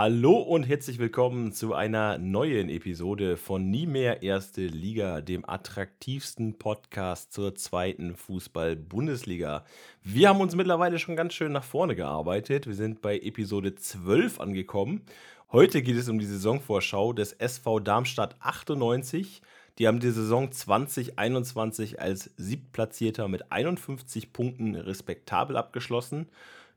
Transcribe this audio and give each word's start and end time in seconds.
Hallo 0.00 0.36
und 0.36 0.62
herzlich 0.62 1.00
willkommen 1.00 1.50
zu 1.50 1.74
einer 1.74 2.18
neuen 2.18 2.68
Episode 2.68 3.36
von 3.36 3.68
Nie 3.68 3.84
mehr 3.84 4.22
Erste 4.22 4.64
Liga, 4.64 5.20
dem 5.20 5.44
attraktivsten 5.44 6.56
Podcast 6.56 7.32
zur 7.32 7.56
zweiten 7.56 8.14
Fußball-Bundesliga. 8.14 9.64
Wir 10.04 10.28
haben 10.28 10.40
uns 10.40 10.54
mittlerweile 10.54 11.00
schon 11.00 11.16
ganz 11.16 11.34
schön 11.34 11.50
nach 11.50 11.64
vorne 11.64 11.96
gearbeitet. 11.96 12.68
Wir 12.68 12.76
sind 12.76 13.02
bei 13.02 13.18
Episode 13.18 13.74
12 13.74 14.38
angekommen. 14.38 15.02
Heute 15.50 15.82
geht 15.82 15.96
es 15.96 16.08
um 16.08 16.20
die 16.20 16.26
Saisonvorschau 16.26 17.12
des 17.12 17.32
SV 17.32 17.80
Darmstadt 17.80 18.36
98. 18.38 19.42
Die 19.80 19.88
haben 19.88 19.98
die 19.98 20.12
Saison 20.12 20.52
2021 20.52 22.00
als 22.00 22.30
Siebtplatzierter 22.36 23.26
mit 23.26 23.50
51 23.50 24.32
Punkten 24.32 24.76
respektabel 24.76 25.56
abgeschlossen. 25.56 26.28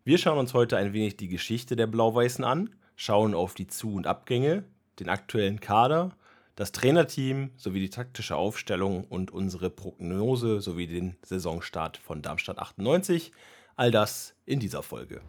Wir 0.04 0.18
schauen 0.18 0.40
uns 0.40 0.56
heute 0.56 0.78
ein 0.78 0.94
wenig 0.94 1.18
die 1.18 1.28
Geschichte 1.28 1.76
der 1.76 1.86
Blau-Weißen 1.86 2.44
an 2.44 2.72
schauen 3.02 3.34
auf 3.34 3.56
die 3.56 3.66
Zu- 3.66 3.96
und 3.96 4.06
Abgänge, 4.06 4.64
den 5.00 5.10
aktuellen 5.10 5.60
Kader, 5.60 6.12
das 6.56 6.72
Trainerteam 6.72 7.50
sowie 7.58 7.80
die 7.80 7.90
taktische 7.90 8.36
Aufstellung 8.36 9.06
und 9.06 9.32
unsere 9.32 9.72
Prognose 9.72 10.62
sowie 10.62 10.86
den 10.86 11.16
Saisonstart 11.24 11.98
von 11.98 12.22
Darmstadt 12.22 12.60
98. 12.60 13.32
All 13.76 13.90
das 13.90 14.36
in 14.46 14.60
dieser 14.60 14.84
Folge. 14.84 15.22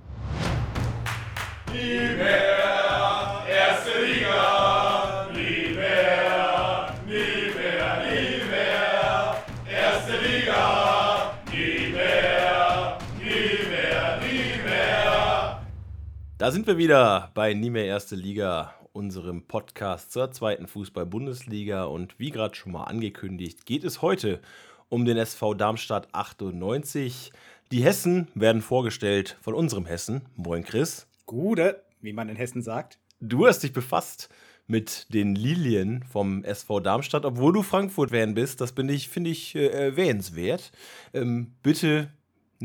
Nie 1.73 2.15
mehr 2.15 3.43
erste 3.49 4.05
Liga, 4.05 4.62
Da 16.43 16.51
sind 16.51 16.67
wir 16.67 16.77
wieder 16.77 17.31
bei 17.35 17.55
Nie 17.55 17.71
mehr 17.71 17.85
Erste 17.85 18.17
Liga, 18.17 18.75
unserem 18.93 19.47
Podcast 19.47 20.11
zur 20.11 20.33
zweiten 20.33 20.67
Fußball-Bundesliga. 20.67 21.85
Und 21.85 22.19
wie 22.19 22.33
gerade 22.33 22.57
schon 22.57 22.73
mal 22.73 22.83
angekündigt, 22.83 23.65
geht 23.65 23.85
es 23.85 24.03
heute 24.03 24.41
um 24.89 25.05
den 25.05 25.19
SV 25.19 25.55
Darmstadt 25.55 26.09
98. 26.11 27.31
Die 27.71 27.85
Hessen 27.85 28.27
werden 28.35 28.61
vorgestellt 28.61 29.37
von 29.41 29.55
unserem 29.55 29.87
Hessen. 29.87 30.23
Moin 30.35 30.65
Chris. 30.65 31.07
Gude, 31.27 31.81
wie 32.01 32.13
man 32.13 32.29
in 32.29 32.35
Hessen 32.35 32.61
sagt. 32.61 32.99
Du 33.21 33.47
hast 33.47 33.61
dich 33.61 33.73
befasst 33.73 34.29
mit 34.67 35.15
den 35.15 35.37
Lilien 35.37 36.03
vom 36.11 36.43
SV 36.43 36.81
Darmstadt, 36.81 37.25
obwohl 37.25 37.53
du 37.53 37.63
Frankfurt-Fan 37.63 38.35
bist. 38.35 38.61
Das 38.61 38.73
bin 38.73 38.89
ich, 38.89 39.09
finde 39.09 39.31
ich, 39.31 39.55
äh, 39.55 39.69
erwähnenswert. 39.69 40.73
Ähm, 41.15 41.55
bitte 41.63 42.11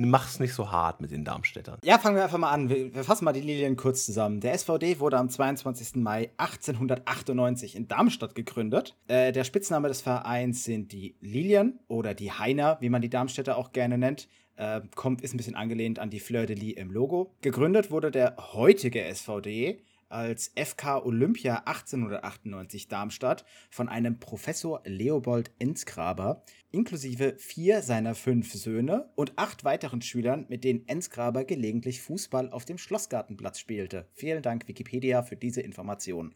mach's 0.06 0.40
nicht 0.40 0.53
so 0.53 0.72
hart 0.72 1.02
mit 1.02 1.12
den 1.12 1.23
Darmstädtern. 1.23 1.80
Ja, 1.84 1.98
fangen 1.98 2.16
wir 2.16 2.23
einfach 2.23 2.38
mal 2.38 2.52
an. 2.52 2.70
Wir, 2.70 2.94
wir 2.94 3.03
fassen 3.03 3.26
mal 3.26 3.34
die 3.34 3.42
Lilien 3.42 3.76
kurz 3.76 4.06
zusammen. 4.06 4.40
Der 4.40 4.53
SVD 4.53 5.00
wurde 5.00 5.17
am 5.17 5.30
22. 5.30 5.95
Mai 5.95 6.30
1898 6.38 7.76
in 7.76 7.88
Darmstadt 7.88 8.36
gegründet. 8.36 8.95
Äh, 9.08 9.31
der 9.31 9.44
Spitzname 9.44 9.88
des 9.88 10.02
Vereins 10.02 10.64
sind 10.64 10.92
die 10.92 11.16
Lilien 11.20 11.80
oder 11.88 12.14
die 12.14 12.31
Heiner, 12.31 12.78
wie 12.80 12.90
man 12.90 13.02
die 13.02 13.09
Darmstädter 13.09 13.58
auch 13.58 13.72
gerne 13.72 13.98
nennt. 13.98 14.28
Äh, 14.56 14.81
kommt, 14.95 15.22
ist 15.22 15.34
ein 15.34 15.38
bisschen 15.38 15.56
angelehnt 15.56 16.00
an 16.00 16.09
die 16.09 16.20
Fleur 16.20 16.45
de 16.45 16.56
Lis 16.56 16.78
im 16.78 16.92
Logo. 16.92 17.36
Gegründet 17.42 17.92
wurde 17.92 18.12
der 18.12 18.36
heutige 18.53 19.03
SVD 19.03 19.81
als 20.09 20.52
FK 20.56 21.06
Olympia 21.06 21.64
1898 21.66 22.88
Darmstadt 22.88 23.45
von 23.70 23.90
einem 23.90 24.20
Professor 24.20 24.81
Leopold 24.86 25.52
Enzgraber, 25.59 26.44
inklusive 26.72 27.36
vier 27.38 27.82
seiner 27.82 28.16
fünf 28.16 28.54
Söhne 28.54 29.10
und 29.16 29.34
acht 29.38 29.64
weiteren 29.64 30.02
Schülern, 30.02 30.46
mit 30.50 30.64
denen 30.64 30.88
Enzgraber 30.88 31.46
gelegentlich 31.46 32.02
Fußball 32.02 32.52
auf 32.52 32.66
dem 32.66 32.78
Schlossgartenplatz 32.78 33.59
spielte. 33.59 34.08
Vielen 34.14 34.42
Dank 34.42 34.68
Wikipedia 34.68 35.24
für 35.24 35.36
diese 35.36 35.62
Information. 35.62 36.34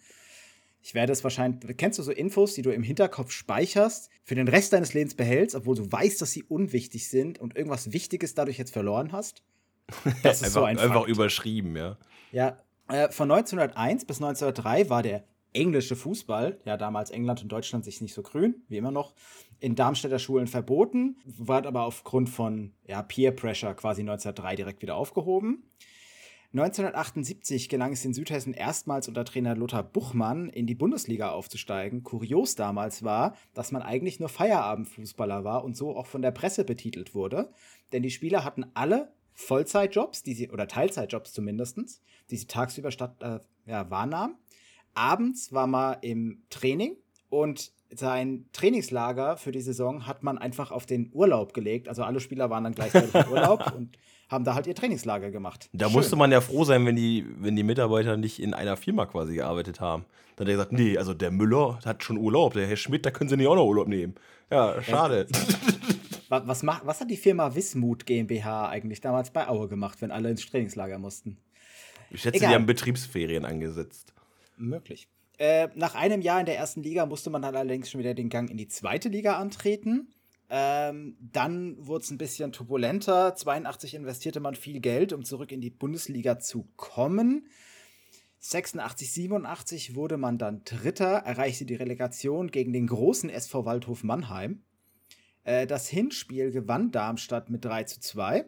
Ich 0.84 0.96
werde 0.96 1.14
es 1.14 1.24
wahrscheinlich. 1.24 1.78
Kennst 1.78 2.00
du 2.00 2.04
so 2.04 2.12
Infos, 2.12 2.56
die 2.56 2.64
du 2.64 2.72
im 2.72 2.82
Hinterkopf 2.82 3.32
speicherst, 3.32 4.10
für 4.24 4.36
den 4.36 4.48
Rest 4.48 4.74
deines 4.74 4.94
Lebens 4.94 5.14
behältst, 5.14 5.56
obwohl 5.56 5.76
du 5.76 5.92
weißt, 5.92 6.22
dass 6.22 6.32
sie 6.32 6.44
unwichtig 6.44 7.08
sind 7.08 7.38
und 7.40 7.56
irgendwas 7.56 7.94
Wichtiges 7.94 8.34
dadurch 8.34 8.58
jetzt 8.58 8.74
verloren 8.74 9.12
hast? 9.12 9.44
Das 10.24 10.42
ist 10.42 10.44
einfach, 10.44 10.48
so 10.62 10.64
ein 10.64 10.80
einfach 10.80 11.08
überschrieben, 11.08 11.76
ja. 11.76 11.98
Ja, 12.32 12.58
äh, 12.88 13.12
von 13.12 13.32
1901 13.32 14.06
bis 14.06 14.18
1903 14.18 14.90
war 14.90 15.04
der 15.04 15.24
englische 15.54 15.96
Fußball, 15.96 16.60
ja 16.66 16.78
damals 16.78 17.12
England 17.12 17.42
und 17.44 17.52
Deutschland 17.52 17.86
sich 17.86 18.02
nicht 18.02 18.14
so 18.14 18.22
grün, 18.22 18.64
wie 18.68 18.78
immer 18.78 18.92
noch, 18.92 19.14
in 19.60 19.76
Darmstädter 19.76 20.20
Schulen 20.20 20.48
verboten, 20.48 21.18
war 21.26 21.66
aber 21.66 21.84
aufgrund 21.84 22.30
von 22.30 22.74
ja, 22.88 23.04
Peer 23.04 23.32
Pressure 23.32 23.74
quasi 23.76 24.02
1903 24.02 24.56
direkt 24.56 24.82
wieder 24.82 24.96
aufgehoben. 24.96 25.64
1978 26.54 27.70
gelang 27.70 27.94
es 27.94 28.02
den 28.02 28.14
Südhessen 28.14 28.54
erstmals 28.54 29.08
unter 29.08 29.24
Trainer 29.24 29.56
Lothar 29.56 29.84
Buchmann 29.84 30.50
in 30.50 30.68
die 30.68 30.76
Bundesliga 30.76 31.32
aufzusteigen. 31.32 32.04
Kurios 32.04 32.56
damals 32.56 33.04
war, 33.04 33.38
dass 33.54 33.72
man 33.72 33.82
eigentlich 33.82 34.20
nur 34.20 34.28
Feierabendfußballer 34.28 35.46
war 35.46 35.64
und 35.64 35.78
so 35.78 35.96
auch 35.96 36.08
von 36.08 36.22
der 36.22 36.32
Presse 36.32 36.66
betitelt 36.66 37.16
wurde, 37.16 37.54
denn 37.94 38.04
die 38.04 38.12
Spieler 38.12 38.44
hatten 38.44 38.66
alle 38.74 39.14
Vollzeitjobs, 39.34 40.24
die 40.24 40.34
sie, 40.34 40.50
oder 40.50 40.68
Teilzeitjobs 40.68 41.32
zumindest, 41.32 42.02
die 42.30 42.36
sie 42.36 42.48
tagsüber 42.48 42.92
statt, 42.92 43.16
äh, 43.22 43.40
ja, 43.66 43.90
wahrnahmen. 43.90 44.36
Abends 44.94 45.54
war 45.54 45.68
man 45.68 45.98
im 46.02 46.44
Training 46.50 46.98
und 47.30 47.72
sein 47.94 48.46
Trainingslager 48.54 49.38
für 49.38 49.52
die 49.52 49.62
Saison 49.62 50.08
hat 50.08 50.24
man 50.24 50.38
einfach 50.38 50.72
auf 50.72 50.86
den 50.86 51.10
Urlaub 51.14 51.54
gelegt. 51.54 51.90
Also 51.90 52.04
alle 52.04 52.20
Spieler 52.20 52.50
waren 52.50 52.64
dann 52.64 52.74
gleichzeitig 52.74 53.14
im 53.14 53.32
Urlaub 53.32 53.74
und 53.76 53.98
haben 54.30 54.46
da 54.46 54.56
halt 54.56 54.66
ihr 54.68 54.76
Trainingslager 54.76 55.30
gemacht. 55.30 55.70
Da 55.74 55.88
Schön. 55.88 55.94
musste 55.94 56.16
man 56.16 56.32
ja 56.32 56.40
froh 56.40 56.64
sein, 56.64 56.86
wenn 56.86 56.96
die, 56.96 57.26
wenn 57.40 57.56
die 57.56 57.64
Mitarbeiter 57.64 58.16
nicht 58.16 58.42
in 58.42 58.54
einer 58.54 58.78
Firma 58.78 59.06
quasi 59.06 59.36
gearbeitet 59.36 59.82
haben. 59.82 60.06
Dann 60.36 60.46
hat 60.46 60.52
er 60.52 60.56
gesagt, 60.56 60.72
nee, 60.72 60.98
also 60.98 61.14
der 61.14 61.32
Müller 61.32 61.80
hat 61.84 62.04
schon 62.04 62.18
Urlaub, 62.18 62.54
der 62.54 62.66
Herr 62.66 62.78
Schmidt, 62.78 63.06
da 63.06 63.12
können 63.12 63.30
sie 63.30 63.36
nicht 63.36 63.48
auch 63.48 63.56
noch 63.56 63.66
Urlaub 63.66 63.90
nehmen. 63.90 64.16
Ja, 64.50 64.82
schade. 64.82 65.28
Was, 66.30 66.64
macht, 66.64 66.86
was 66.86 67.02
hat 67.02 67.12
die 67.12 67.18
Firma 67.18 67.56
Wismut 67.56 68.06
GmbH 68.06 68.70
eigentlich 68.70 69.02
damals 69.02 69.32
bei 69.32 69.50
Aue 69.50 69.68
gemacht, 69.68 70.02
wenn 70.02 70.12
alle 70.12 70.30
ins 70.30 70.50
Trainingslager 70.50 70.98
mussten? 70.98 71.36
Ich 72.10 72.22
schätze, 72.22 72.38
Egal. 72.38 72.50
die 72.50 72.56
haben 72.56 72.66
Betriebsferien 72.66 73.44
angesetzt. 73.44 74.14
Möglich. 74.68 75.08
Äh, 75.38 75.70
nach 75.76 75.96
einem 75.96 76.22
Jahr 76.22 76.40
in 76.40 76.46
der 76.46 76.58
ersten 76.58 76.84
Liga 76.84 77.06
musste 77.06 77.30
man 77.30 77.42
dann 77.42 77.56
allerdings 77.56 77.90
schon 77.90 78.00
wieder 78.00 78.14
den 78.14 78.30
Gang 78.30 78.50
in 78.50 78.58
die 78.58 78.68
zweite 78.68 79.10
Liga 79.10 79.38
antreten. 79.38 80.14
Ähm, 80.50 81.18
dann 81.20 81.76
wurde 81.80 82.04
es 82.04 82.12
ein 82.12 82.18
bisschen 82.18 82.52
turbulenter. 82.52 83.36
82 83.36 83.94
investierte 83.96 84.40
man 84.40 84.56
viel 84.56 84.82
Geld, 84.82 85.14
um 85.14 85.24
zurück 85.24 85.52
in 85.52 85.62
die 85.62 85.70
Bundesliga 85.70 86.40
zu 86.40 86.68
kommen. 86.76 87.48
86, 88.40 89.14
87 89.14 89.96
wurde 89.96 90.18
man 90.18 90.38
dann 90.38 90.64
Dritter, 90.66 91.18
erreichte 91.26 91.66
die 91.66 91.76
Relegation 91.76 92.52
gegen 92.52 92.74
den 92.74 92.88
großen 92.88 93.30
SV 93.30 93.66
Waldhof 93.66 94.04
Mannheim. 94.04 94.62
Äh, 95.44 95.68
das 95.68 95.88
Hinspiel 95.88 96.52
gewann 96.52 96.92
Darmstadt 96.92 97.50
mit 97.50 97.64
3 97.64 97.86
zu 97.86 98.00
2. 98.00 98.46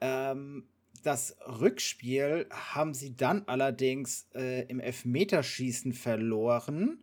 Ähm, 0.00 0.68
das 1.02 1.36
Rückspiel 1.46 2.46
haben 2.50 2.94
sie 2.94 3.16
dann 3.16 3.44
allerdings 3.46 4.28
äh, 4.34 4.62
im 4.66 4.80
Elfmeterschießen 4.80 5.92
verloren 5.92 7.02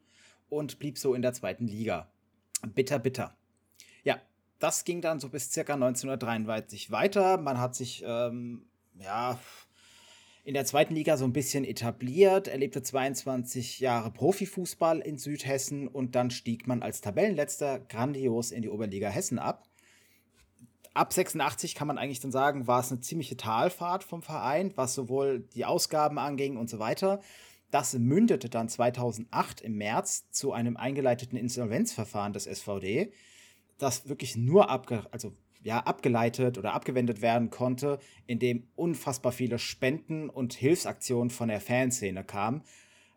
und 0.50 0.80
blieb 0.80 0.98
so 0.98 1.14
in 1.14 1.22
der 1.22 1.34
zweiten 1.34 1.68
Liga. 1.68 2.12
Bitter, 2.74 3.00
bitter. 3.00 3.36
Ja, 4.04 4.22
das 4.60 4.84
ging 4.84 5.02
dann 5.02 5.20
so 5.20 5.30
bis 5.30 5.52
circa 5.52 5.74
1993 5.74 6.92
weiter. 6.92 7.38
Man 7.38 7.60
hat 7.60 7.76
sich, 7.76 8.04
ähm, 8.06 8.66
ja, 9.00 9.40
in 10.44 10.54
der 10.54 10.66
zweiten 10.66 10.96
Liga 10.96 11.18
so 11.18 11.26
ein 11.26 11.34
bisschen 11.34 11.66
etabliert, 11.66 12.48
erlebte 12.48 12.82
22 12.82 13.82
Jahre 13.82 14.12
Profifußball 14.12 15.00
in 15.00 15.18
Südhessen 15.18 15.90
und 15.90 16.16
dann 16.16 16.32
stieg 16.32 16.68
man 16.68 16.84
als 16.84 17.02
Tabellenletzter 17.02 17.80
grandios 17.80 18.52
in 18.52 18.62
die 18.62 18.70
Oberliga 18.70 19.10
Hessen 19.10 19.40
ab. 19.40 19.68
Ab 20.94 21.14
86 21.14 21.76
kann 21.76 21.88
man 21.88 21.98
eigentlich 21.98 22.20
dann 22.20 22.32
sagen, 22.32 22.68
war 22.68 22.80
es 22.80 22.92
eine 22.92 23.02
ziemliche 23.02 23.38
Talfahrt 23.38 24.04
vom 24.04 24.22
Verein, 24.22 24.74
was 24.76 24.94
sowohl 24.94 25.48
die 25.54 25.66
Ausgaben 25.66 26.18
anging 26.18 26.58
und 26.58 26.70
so 26.70 26.80
weiter. 26.80 27.22
Das 27.72 27.94
mündete 27.94 28.50
dann 28.50 28.70
2008 28.70 29.62
im 29.62 29.76
März 29.76 30.30
zu 30.32 30.54
einem 30.54 30.78
eingeleiteten 30.78 31.38
Insolvenzverfahren 31.38 32.34
des 32.34 32.46
SVD, 32.46 33.12
das 33.78 34.08
wirklich 34.08 34.38
nur 34.38 34.70
abge 34.70 35.06
also 35.12 35.34
ja, 35.64 35.80
abgeleitet 35.80 36.58
oder 36.58 36.74
abgewendet 36.74 37.22
werden 37.22 37.50
konnte, 37.50 38.00
indem 38.26 38.68
unfassbar 38.76 39.34
viele 39.34 39.60
Spenden 39.60 40.30
und 40.30 40.54
Hilfsaktionen 40.54 41.30
von 41.30 41.50
der 41.50 41.60
Fanszene 41.60 42.24
kamen. 42.24 42.64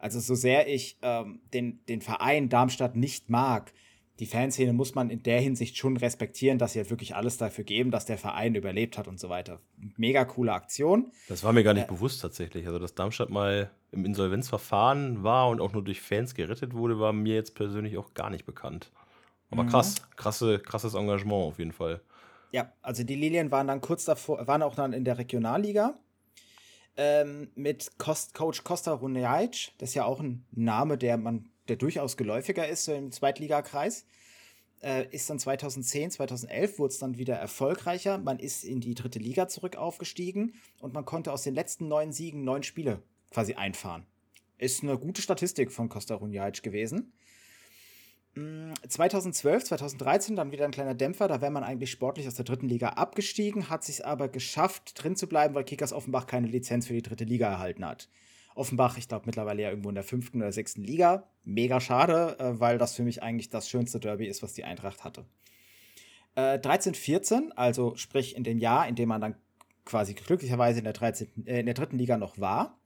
Also 0.01 0.19
so 0.19 0.35
sehr 0.35 0.67
ich 0.67 0.99
ähm, 1.03 1.41
den, 1.53 1.85
den 1.87 2.01
Verein 2.01 2.49
Darmstadt 2.49 2.97
nicht 2.97 3.31
mag, 3.31 3.73
die 4.21 4.27
Fanszene 4.27 4.73
muss 4.75 4.95
man 4.95 5.11
in 5.11 5.23
der 5.23 5.41
Hinsicht 5.41 5.77
schon 5.79 5.97
respektieren, 5.97 6.59
dass 6.59 6.75
sie 6.75 6.79
halt 6.79 6.91
wirklich 6.91 7.17
alles 7.17 7.39
dafür 7.39 7.65
geben, 7.65 7.91
dass 7.91 8.05
der 8.05 8.19
Verein 8.19 8.55
überlebt 8.55 8.99
hat 8.99 9.09
und 9.09 9.19
so 9.19 9.31
weiter. 9.31 9.61
Mega 9.97 10.25
coole 10.27 10.53
Aktion. 10.53 11.11
Das 11.29 11.43
war 11.43 11.53
mir 11.53 11.65
gar 11.65 11.75
nicht 11.75 11.89
äh, 11.89 11.93
bewusst 11.93 12.21
tatsächlich. 12.21 12.67
Also, 12.67 12.79
dass 12.79 12.95
Darmstadt 12.95 13.31
mal 13.31 13.71
im 13.93 14.05
Insolvenzverfahren 14.05 15.25
war 15.25 15.49
und 15.49 15.61
auch 15.61 15.73
nur 15.73 15.83
durch 15.83 16.01
Fans 16.01 16.35
gerettet 16.35 16.75
wurde, 16.75 17.01
war 17.01 17.13
mir 17.13 17.35
jetzt 17.35 17.55
persönlich 17.55 17.97
auch 17.99 18.15
gar 18.15 18.31
nicht 18.31 18.45
bekannt. 18.45 18.93
Aber 19.51 19.65
mhm. 19.65 19.71
krass, 19.71 19.97
krasse, 20.17 20.61
krasses 20.61 20.95
Engagement 20.95 21.47
auf 21.47 21.59
jeden 21.59 21.73
Fall. 21.73 22.01
Ja, 22.53 22.73
also 22.83 23.03
die 23.03 23.17
Lilien 23.17 23.51
waren 23.51 23.67
dann 23.69 23.81
kurz 23.81 24.05
davor, 24.05 24.47
waren 24.47 24.63
auch 24.63 24.75
dann 24.75 24.93
in 24.93 25.05
der 25.05 25.19
Regionalliga. 25.19 25.99
ähm, 26.97 27.49
mit 27.55 27.93
Coach 27.99 28.65
Costa 28.65 28.93
Runjajic. 28.93 29.73
Das 29.79 29.91
ist 29.91 29.95
ja 29.95 30.05
auch 30.05 30.21
ein 30.21 30.45
Name, 30.51 30.99
der 30.99 31.17
man, 31.17 31.50
der 31.71 31.77
durchaus 31.77 32.17
geläufiger 32.17 32.69
ist 32.69 32.85
so 32.85 32.93
im 32.93 33.13
Zweitligakreis. 33.13 34.05
Äh, 34.83 35.07
ist 35.15 35.31
dann 35.31 35.39
2010, 35.39 36.11
2011 36.11 36.79
wurde 36.79 36.93
es 36.93 36.99
dann 36.99 37.17
wieder 37.17 37.37
erfolgreicher. 37.37 38.19
Man 38.19 38.39
ist 38.39 38.65
in 38.65 38.81
die 38.81 38.95
dritte 38.95 39.19
Liga 39.19 39.47
zurück 39.47 39.77
aufgestiegen 39.77 40.55
und 40.81 40.93
man 40.93 41.05
konnte 41.05 41.33
aus 41.33 41.43
den 41.43 41.55
letzten 41.55 41.87
neun 41.87 42.13
Siegen 42.13 42.45
neun 42.45 42.63
Spiele 42.63 43.03
quasi 43.31 43.55
einfahren. 43.55 44.05
Ist 44.59 44.83
eine 44.83 44.99
gute 44.99 45.23
Statistik 45.23 45.71
von 45.71 45.89
Costa 45.89 46.15
Runjajic 46.15 46.63
gewesen. 46.63 47.13
2012, 48.35 49.63
mm, 49.63 49.67
2013 49.67 50.37
dann 50.37 50.53
wieder 50.53 50.65
ein 50.65 50.71
kleiner 50.71 50.95
Dämpfer, 50.95 51.29
da 51.29 51.41
wäre 51.41 51.51
man 51.51 51.65
eigentlich 51.65 51.91
sportlich 51.91 52.29
aus 52.29 52.35
der 52.35 52.45
dritten 52.45 52.69
Liga 52.69 52.91
abgestiegen, 52.91 53.69
hat 53.69 53.85
sich 53.85 54.07
aber 54.07 54.29
geschafft, 54.29 54.93
drin 55.03 55.17
zu 55.17 55.27
bleiben, 55.29 55.55
weil 55.55 55.65
Kickers 55.65 55.93
Offenbach 55.93 56.27
keine 56.27 56.47
Lizenz 56.47 56.87
für 56.87 56.95
die 56.95 57.03
dritte 57.03 57.25
Liga 57.25 57.49
erhalten 57.51 57.85
hat. 57.85 58.09
Offenbach, 58.55 58.99
ich 58.99 59.09
glaube, 59.09 59.27
mittlerweile 59.27 59.63
ja 59.63 59.71
irgendwo 59.71 59.89
in 59.89 59.95
der 59.95 60.05
fünften 60.05 60.39
oder 60.39 60.53
sechsten 60.53 60.83
Liga. 60.83 61.29
Mega 61.45 61.81
schade, 61.81 62.37
äh, 62.39 62.61
weil 62.61 62.79
das 62.79 62.95
für 62.95 63.03
mich 63.03 63.23
eigentlich 63.23 63.51
das 63.51 63.69
schönste 63.69 64.01
Derby 64.01 64.27
ist, 64.27 64.43
was 64.43 64.53
die 64.53 64.65
Eintracht 64.65 65.05
hatte. 65.05 65.25
Äh, 66.35 66.59
13, 66.59 66.95
14, 66.95 67.53
also 67.53 67.97
sprich 67.97 68.37
in 68.37 68.45
dem 68.45 68.59
Jahr, 68.59 68.89
in 68.89 68.95
dem 68.95 69.09
man 69.09 69.21
dann 69.21 69.35
quasi 69.85 70.15
glücklicherweise 70.15 70.79
in 70.79 70.85
der, 70.85 70.93
13, 70.93 71.47
äh, 71.47 71.61
in 71.61 71.67
der 71.67 71.75
dritten 71.75 71.99
Liga 71.99 72.17
noch 72.17 72.39
war, 72.39 72.79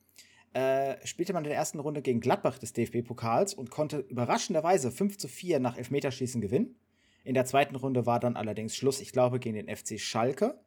äh, 0.54 0.96
spielte 1.04 1.32
man 1.32 1.44
in 1.44 1.50
der 1.50 1.58
ersten 1.58 1.80
Runde 1.80 2.00
gegen 2.00 2.20
Gladbach 2.20 2.58
des 2.58 2.72
DFB-Pokals 2.72 3.54
und 3.54 3.70
konnte 3.70 3.98
überraschenderweise 3.98 4.92
5 4.92 5.18
zu 5.18 5.28
4 5.28 5.58
nach 5.58 5.76
Elfmeterschießen 5.76 6.40
gewinnen. 6.40 6.76
In 7.24 7.34
der 7.34 7.44
zweiten 7.44 7.74
Runde 7.74 8.06
war 8.06 8.20
dann 8.20 8.36
allerdings 8.36 8.76
Schluss, 8.76 9.00
ich 9.00 9.12
glaube, 9.12 9.40
gegen 9.40 9.56
den 9.56 9.74
FC 9.74 9.98
Schalke. 9.98 10.60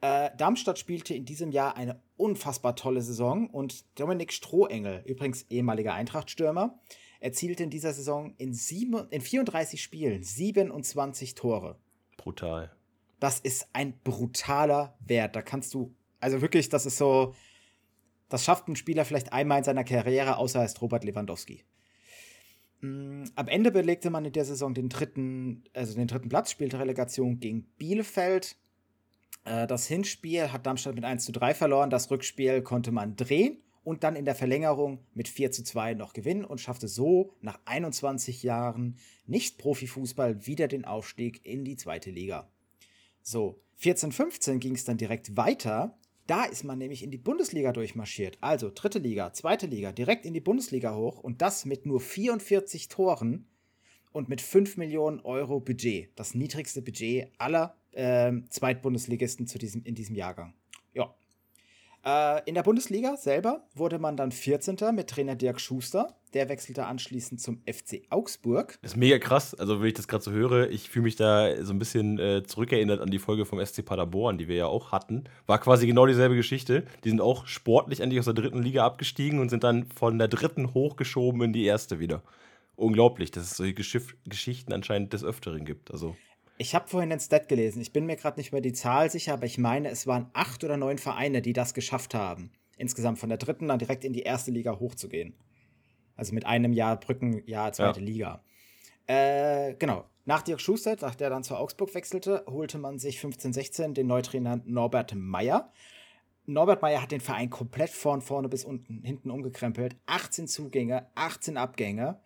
Äh, 0.00 0.30
Darmstadt 0.36 0.78
spielte 0.78 1.14
in 1.14 1.24
diesem 1.24 1.50
Jahr 1.50 1.76
eine 1.76 2.00
unfassbar 2.16 2.76
tolle 2.76 3.02
Saison 3.02 3.48
und 3.50 3.84
Dominik 3.98 4.32
Strohengel, 4.32 5.02
übrigens 5.06 5.46
ehemaliger 5.50 5.94
Eintracht-Stürmer, 5.94 6.78
erzielte 7.20 7.64
in 7.64 7.70
dieser 7.70 7.92
Saison 7.92 8.34
in, 8.38 8.54
sieben, 8.54 9.08
in 9.10 9.20
34 9.20 9.82
Spielen 9.82 10.22
27 10.22 11.34
Tore. 11.34 11.78
Brutal. 12.16 12.70
Das 13.18 13.40
ist 13.40 13.68
ein 13.72 13.98
brutaler 14.04 14.96
Wert. 15.00 15.34
Da 15.34 15.42
kannst 15.42 15.74
du, 15.74 15.92
also 16.20 16.40
wirklich, 16.40 16.68
das 16.68 16.86
ist 16.86 16.98
so, 16.98 17.34
das 18.28 18.44
schafft 18.44 18.68
ein 18.68 18.76
Spieler 18.76 19.04
vielleicht 19.04 19.32
einmal 19.32 19.58
in 19.58 19.64
seiner 19.64 19.84
Karriere, 19.84 20.36
außer 20.36 20.60
er 20.60 20.66
ist 20.66 20.80
Robert 20.80 21.02
Lewandowski. 21.02 21.64
Mm, 22.80 23.24
am 23.34 23.48
Ende 23.48 23.72
belegte 23.72 24.10
man 24.10 24.24
in 24.24 24.32
der 24.32 24.44
Saison 24.44 24.74
den 24.74 24.88
dritten, 24.88 25.64
also 25.74 25.94
den 25.94 26.06
dritten 26.06 26.28
Platz, 26.28 26.52
spielte 26.52 26.78
Relegation 26.78 27.40
gegen 27.40 27.64
Bielefeld. 27.78 28.56
Äh, 29.48 29.66
das 29.66 29.86
Hinspiel 29.86 30.52
hat 30.52 30.66
Darmstadt 30.66 30.94
mit 30.94 31.04
1 31.04 31.24
zu 31.24 31.32
3 31.32 31.54
verloren. 31.54 31.90
Das 31.90 32.10
Rückspiel 32.10 32.62
konnte 32.62 32.92
man 32.92 33.16
drehen 33.16 33.58
und 33.84 34.04
dann 34.04 34.16
in 34.16 34.24
der 34.24 34.34
Verlängerung 34.34 35.00
mit 35.14 35.28
4 35.28 35.52
zu 35.52 35.64
2 35.64 35.94
noch 35.94 36.12
gewinnen 36.12 36.44
und 36.44 36.60
schaffte 36.60 36.88
so 36.88 37.34
nach 37.40 37.58
21 37.64 38.42
Jahren 38.42 38.96
Nicht-Profifußball 39.26 40.46
wieder 40.46 40.68
den 40.68 40.84
Aufstieg 40.84 41.44
in 41.44 41.64
die 41.64 41.76
zweite 41.76 42.10
Liga. 42.10 42.50
So, 43.22 43.60
14-15 43.80 44.58
ging 44.58 44.74
es 44.74 44.84
dann 44.84 44.96
direkt 44.96 45.36
weiter 45.36 45.98
da 46.28 46.44
ist 46.44 46.62
man 46.62 46.76
nämlich 46.76 47.02
in 47.02 47.10
die 47.10 47.16
Bundesliga 47.16 47.72
durchmarschiert. 47.72 48.36
Also 48.42 48.70
dritte 48.72 48.98
Liga, 48.98 49.32
zweite 49.32 49.66
Liga, 49.66 49.92
direkt 49.92 50.26
in 50.26 50.34
die 50.34 50.42
Bundesliga 50.42 50.94
hoch 50.94 51.18
und 51.18 51.40
das 51.40 51.64
mit 51.64 51.86
nur 51.86 52.00
44 52.00 52.88
Toren 52.88 53.48
und 54.12 54.28
mit 54.28 54.42
5 54.42 54.76
Millionen 54.76 55.20
Euro 55.20 55.58
Budget. 55.58 56.10
Das 56.16 56.34
niedrigste 56.34 56.82
Budget 56.82 57.32
aller 57.38 57.78
äh, 57.98 58.32
Zweitbundesligisten 58.48 59.46
zu 59.46 59.58
diesem, 59.58 59.82
in 59.82 59.94
diesem 59.94 60.14
Jahrgang. 60.14 60.54
Ja. 60.94 61.14
Äh, 62.04 62.42
in 62.46 62.54
der 62.54 62.62
Bundesliga 62.62 63.16
selber 63.16 63.66
wurde 63.74 63.98
man 63.98 64.16
dann 64.16 64.30
14. 64.30 64.76
mit 64.94 65.10
Trainer 65.10 65.34
Dirk 65.34 65.60
Schuster. 65.60 66.14
Der 66.34 66.48
wechselte 66.48 66.84
anschließend 66.84 67.40
zum 67.40 67.62
FC 67.66 68.02
Augsburg. 68.10 68.78
Das 68.82 68.92
ist 68.92 68.96
mega 68.96 69.18
krass. 69.18 69.54
Also, 69.54 69.80
wenn 69.80 69.88
ich 69.88 69.94
das 69.94 70.08
gerade 70.08 70.22
so 70.22 70.30
höre, 70.30 70.70
ich 70.70 70.90
fühle 70.90 71.04
mich 71.04 71.16
da 71.16 71.64
so 71.64 71.72
ein 71.72 71.78
bisschen 71.78 72.18
äh, 72.18 72.44
zurückerinnert 72.44 73.00
an 73.00 73.10
die 73.10 73.18
Folge 73.18 73.46
vom 73.46 73.64
SC 73.64 73.84
Paderborn, 73.84 74.36
die 74.38 74.46
wir 74.46 74.56
ja 74.56 74.66
auch 74.66 74.92
hatten. 74.92 75.24
War 75.46 75.58
quasi 75.58 75.86
genau 75.86 76.06
dieselbe 76.06 76.36
Geschichte. 76.36 76.84
Die 77.02 77.08
sind 77.08 77.22
auch 77.22 77.46
sportlich 77.46 78.00
endlich 78.00 78.20
aus 78.20 78.26
der 78.26 78.34
dritten 78.34 78.62
Liga 78.62 78.84
abgestiegen 78.84 79.40
und 79.40 79.48
sind 79.48 79.64
dann 79.64 79.86
von 79.86 80.18
der 80.18 80.28
dritten 80.28 80.74
hochgeschoben 80.74 81.40
in 81.42 81.52
die 81.54 81.64
erste 81.64 81.98
wieder. 81.98 82.22
Unglaublich, 82.76 83.30
dass 83.30 83.44
es 83.44 83.56
solche 83.56 83.74
Geschichten 83.74 84.72
anscheinend 84.72 85.14
des 85.14 85.24
Öfteren 85.24 85.64
gibt. 85.64 85.90
Also. 85.90 86.14
Ich 86.60 86.74
habe 86.74 86.88
vorhin 86.88 87.10
den 87.10 87.20
Stat 87.20 87.48
gelesen. 87.48 87.80
Ich 87.80 87.92
bin 87.92 88.04
mir 88.04 88.16
gerade 88.16 88.38
nicht 88.38 88.50
mehr 88.50 88.60
die 88.60 88.72
Zahl 88.72 89.10
sicher, 89.10 89.32
aber 89.34 89.46
ich 89.46 89.58
meine, 89.58 89.90
es 89.90 90.08
waren 90.08 90.28
acht 90.32 90.64
oder 90.64 90.76
neun 90.76 90.98
Vereine, 90.98 91.40
die 91.40 91.52
das 91.52 91.72
geschafft 91.72 92.14
haben. 92.14 92.50
Insgesamt 92.76 93.20
von 93.20 93.28
der 93.28 93.38
dritten 93.38 93.68
dann 93.68 93.78
direkt 93.78 94.04
in 94.04 94.12
die 94.12 94.22
erste 94.22 94.50
Liga 94.50 94.78
hochzugehen. 94.80 95.34
Also 96.16 96.34
mit 96.34 96.46
einem 96.46 96.72
Jahr 96.72 96.98
Brückenjahr 96.98 97.72
zweite 97.72 98.00
ja. 98.00 98.06
Liga. 98.06 98.44
Äh, 99.06 99.74
genau. 99.74 100.04
Nach 100.24 100.42
Dirk 100.42 100.60
Schuster, 100.60 100.96
nach 101.00 101.14
der 101.14 101.30
dann 101.30 101.44
zu 101.44 101.56
Augsburg 101.56 101.94
wechselte, 101.94 102.44
holte 102.48 102.78
man 102.78 102.98
sich 102.98 103.20
15-16 103.20 103.92
den 103.92 104.08
Neutrainer 104.08 104.60
Norbert 104.64 105.14
Meyer. 105.14 105.72
Norbert 106.44 106.82
Meyer 106.82 107.00
hat 107.00 107.12
den 107.12 107.20
Verein 107.20 107.50
komplett 107.50 107.90
von 107.90 108.20
vorne 108.20 108.48
bis 108.48 108.64
unten, 108.64 109.02
hinten 109.04 109.30
umgekrempelt. 109.30 109.96
18 110.06 110.48
Zugänge, 110.48 111.06
18 111.14 111.56
Abgänge 111.56 112.20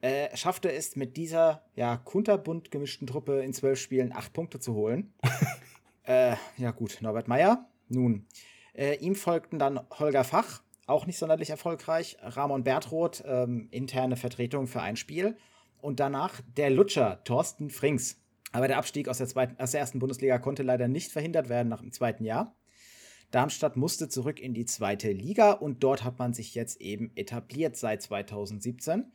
äh, 0.00 0.34
schaffte 0.36 0.72
es 0.72 0.96
mit 0.96 1.16
dieser 1.16 1.62
ja, 1.74 1.96
kunterbunt 1.96 2.70
gemischten 2.70 3.06
Truppe 3.06 3.42
in 3.42 3.52
zwölf 3.52 3.78
Spielen 3.78 4.12
acht 4.12 4.32
Punkte 4.32 4.60
zu 4.60 4.74
holen. 4.74 5.12
äh, 6.04 6.36
ja, 6.56 6.70
gut, 6.70 6.98
Norbert 7.00 7.28
Meyer. 7.28 7.68
Nun, 7.88 8.26
äh, 8.74 8.96
ihm 8.96 9.14
folgten 9.14 9.58
dann 9.58 9.80
Holger 9.98 10.24
Fach, 10.24 10.62
auch 10.86 11.06
nicht 11.06 11.18
sonderlich 11.18 11.50
erfolgreich, 11.50 12.16
Ramon 12.22 12.64
Bertroth, 12.64 13.22
ähm, 13.26 13.68
interne 13.70 14.16
Vertretung 14.16 14.66
für 14.66 14.80
ein 14.80 14.96
Spiel. 14.96 15.36
Und 15.80 16.00
danach 16.00 16.40
der 16.56 16.70
Lutscher, 16.70 17.22
Thorsten 17.24 17.70
Frings. 17.70 18.20
Aber 18.52 18.68
der 18.68 18.78
Abstieg 18.78 19.08
aus 19.08 19.18
der, 19.18 19.28
zweiten, 19.28 19.60
aus 19.60 19.70
der 19.70 19.80
ersten 19.80 19.98
Bundesliga 19.98 20.38
konnte 20.38 20.62
leider 20.62 20.88
nicht 20.88 21.12
verhindert 21.12 21.48
werden 21.48 21.68
nach 21.68 21.80
dem 21.80 21.92
zweiten 21.92 22.24
Jahr. 22.24 22.56
Darmstadt 23.30 23.76
musste 23.76 24.08
zurück 24.08 24.40
in 24.40 24.54
die 24.54 24.66
zweite 24.66 25.12
Liga 25.12 25.52
und 25.52 25.84
dort 25.84 26.02
hat 26.02 26.18
man 26.18 26.34
sich 26.34 26.54
jetzt 26.54 26.80
eben 26.80 27.12
etabliert 27.14 27.76
seit 27.76 28.02
2017. 28.02 29.12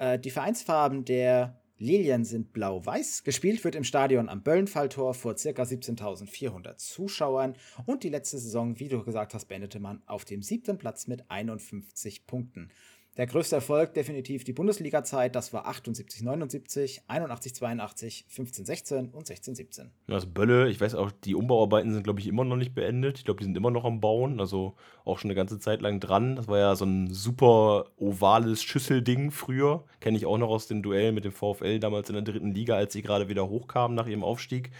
Äh, 0.00 0.18
die 0.18 0.30
Vereinsfarben 0.30 1.04
der 1.04 1.60
Lilien 1.76 2.24
sind 2.24 2.52
blau-weiß. 2.52 3.22
Gespielt 3.22 3.62
wird 3.64 3.74
im 3.74 3.84
Stadion 3.84 4.28
am 4.28 4.42
Böllenfalltor 4.42 5.14
vor 5.14 5.34
ca. 5.34 5.62
17.400 5.62 6.76
Zuschauern. 6.76 7.54
Und 7.86 8.02
die 8.02 8.08
letzte 8.08 8.38
Saison, 8.38 8.78
wie 8.80 8.88
du 8.88 9.02
gesagt 9.04 9.34
hast, 9.34 9.46
beendete 9.46 9.78
man 9.78 10.02
auf 10.06 10.24
dem 10.24 10.42
siebten 10.42 10.78
Platz 10.78 11.06
mit 11.06 11.30
51 11.30 12.26
Punkten. 12.26 12.70
Der 13.16 13.26
größte 13.26 13.56
Erfolg 13.56 13.92
definitiv 13.94 14.44
die 14.44 14.52
Bundesliga-Zeit, 14.52 15.34
das 15.34 15.52
war 15.52 15.66
78, 15.66 16.22
79, 16.22 17.02
81, 17.08 17.54
82, 17.56 18.24
15, 18.28 18.64
16 18.64 19.08
und 19.08 19.26
16, 19.26 19.54
17. 19.56 19.90
Das 20.06 20.26
Bölle, 20.26 20.68
ich 20.68 20.80
weiß 20.80 20.94
auch, 20.94 21.10
die 21.24 21.34
Umbauarbeiten 21.34 21.92
sind, 21.92 22.04
glaube 22.04 22.20
ich, 22.20 22.28
immer 22.28 22.44
noch 22.44 22.56
nicht 22.56 22.72
beendet. 22.72 23.18
Ich 23.18 23.24
glaube, 23.24 23.38
die 23.38 23.44
sind 23.44 23.56
immer 23.56 23.72
noch 23.72 23.84
am 23.84 24.00
Bauen, 24.00 24.38
also 24.38 24.74
auch 25.04 25.18
schon 25.18 25.28
eine 25.28 25.34
ganze 25.34 25.58
Zeit 25.58 25.82
lang 25.82 25.98
dran. 25.98 26.36
Das 26.36 26.46
war 26.46 26.58
ja 26.58 26.76
so 26.76 26.84
ein 26.84 27.12
super 27.12 27.86
ovales 27.96 28.62
Schüsselding 28.62 29.32
früher. 29.32 29.84
Kenne 29.98 30.16
ich 30.16 30.24
auch 30.24 30.38
noch 30.38 30.48
aus 30.48 30.68
den 30.68 30.82
Duellen 30.82 31.16
mit 31.16 31.24
dem 31.24 31.32
VfL 31.32 31.80
damals 31.80 32.08
in 32.10 32.14
der 32.14 32.22
dritten 32.22 32.54
Liga, 32.54 32.76
als 32.76 32.92
sie 32.92 33.02
gerade 33.02 33.28
wieder 33.28 33.48
hochkamen 33.48 33.96
nach 33.96 34.06
ihrem 34.06 34.22
Aufstieg. 34.22 34.70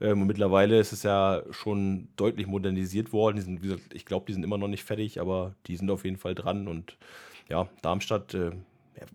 Ähm, 0.00 0.22
und 0.22 0.28
mittlerweile 0.28 0.78
ist 0.78 0.92
es 0.92 1.02
ja 1.02 1.42
schon 1.50 2.08
deutlich 2.16 2.46
modernisiert 2.46 3.12
worden. 3.12 3.40
Sind, 3.40 3.62
gesagt, 3.62 3.94
ich 3.94 4.06
glaube, 4.06 4.26
die 4.26 4.32
sind 4.32 4.44
immer 4.44 4.58
noch 4.58 4.68
nicht 4.68 4.84
fertig, 4.84 5.20
aber 5.20 5.56
die 5.66 5.76
sind 5.76 5.90
auf 5.90 6.04
jeden 6.04 6.18
Fall 6.18 6.36
dran 6.36 6.68
und 6.68 6.96
ja, 7.50 7.68
Darmstadt, 7.82 8.32
äh, 8.34 8.52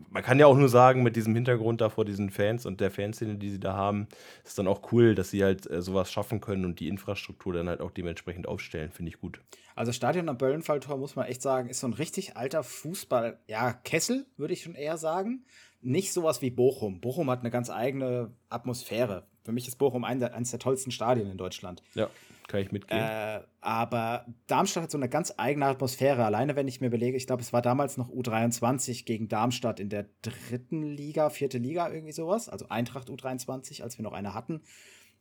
man 0.10 0.24
kann 0.24 0.40
ja 0.40 0.48
auch 0.48 0.58
nur 0.58 0.70
sagen, 0.70 1.04
mit 1.04 1.16
diesem 1.16 1.36
Hintergrund 1.36 1.82
da 1.82 1.90
vor 1.90 2.06
diesen 2.06 2.30
Fans 2.30 2.66
und 2.66 2.82
der 2.82 2.92
Fanszene, 2.92 3.36
die 3.36 3.50
sie 3.50 3.60
da 3.60 3.74
haben, 3.74 4.08
ist 4.44 4.58
dann 4.58 4.68
auch 4.68 4.92
cool, 4.92 5.16
dass 5.16 5.30
sie 5.30 5.44
halt 5.44 5.70
äh, 5.70 5.82
sowas 5.82 6.12
schaffen 6.12 6.42
können 6.42 6.66
und 6.66 6.80
die 6.80 6.88
Infrastruktur 6.88 7.54
dann 7.54 7.70
halt 7.70 7.82
auch 7.82 7.92
dementsprechend 7.92 8.48
aufstellen. 8.48 8.92
Finde 8.92 9.10
ich 9.10 9.20
gut. 9.20 9.40
Also 9.76 9.92
Stadion 9.92 10.30
am 10.30 10.38
Böllenfalltor, 10.38 10.98
muss 10.98 11.16
man 11.16 11.28
echt 11.28 11.42
sagen, 11.42 11.70
ist 11.70 11.80
so 11.80 11.88
ein 11.88 11.94
richtig 11.94 12.38
alter 12.38 12.64
Fußball, 12.64 13.40
ja, 13.48 13.74
Kessel, 13.74 14.26
würde 14.38 14.54
ich 14.54 14.64
schon 14.64 14.76
eher 14.76 14.98
sagen. 14.98 15.46
Nicht 15.82 16.14
sowas 16.14 16.42
wie 16.42 16.50
Bochum. 16.50 17.00
Bochum 17.00 17.30
hat 17.30 17.42
eine 17.42 17.52
ganz 17.52 17.70
eigene 17.70 18.32
Atmosphäre. 18.50 19.28
Für 19.46 19.52
mich 19.52 19.68
ist 19.68 19.78
Bochum 19.78 20.04
eines 20.04 20.52
der 20.52 20.60
tollsten 20.60 20.92
Stadien 20.92 21.30
in 21.30 21.38
Deutschland. 21.38 21.84
Ja. 21.94 22.10
Kann 22.48 22.62
ich 22.62 22.72
mitgehen. 22.72 23.02
Äh, 23.02 23.42
aber 23.62 24.26
Darmstadt 24.48 24.84
hat 24.84 24.92
so 24.92 24.98
eine 24.98 25.10
ganz 25.10 25.34
eigene 25.38 25.66
Atmosphäre. 25.66 26.26
Alleine, 26.26 26.56
wenn 26.56 26.68
ich 26.68 26.82
mir 26.82 26.88
überlege, 26.88 27.18
ich 27.18 27.26
glaube, 27.26 27.42
es 27.42 27.54
war 27.54 27.62
damals 27.62 27.98
noch 27.98 28.10
U23 28.10 29.06
gegen 29.06 29.28
Darmstadt 29.28 29.80
in 29.80 29.90
der 29.90 30.08
dritten 30.22 30.84
Liga, 30.84 31.30
vierte 31.30 31.58
Liga, 31.58 31.90
irgendwie 31.92 32.12
sowas. 32.12 32.50
Also 32.50 32.70
Eintracht 32.70 33.10
U23, 33.10 33.82
als 33.82 33.98
wir 33.98 34.04
noch 34.04 34.14
eine 34.14 34.34
hatten. 34.34 34.62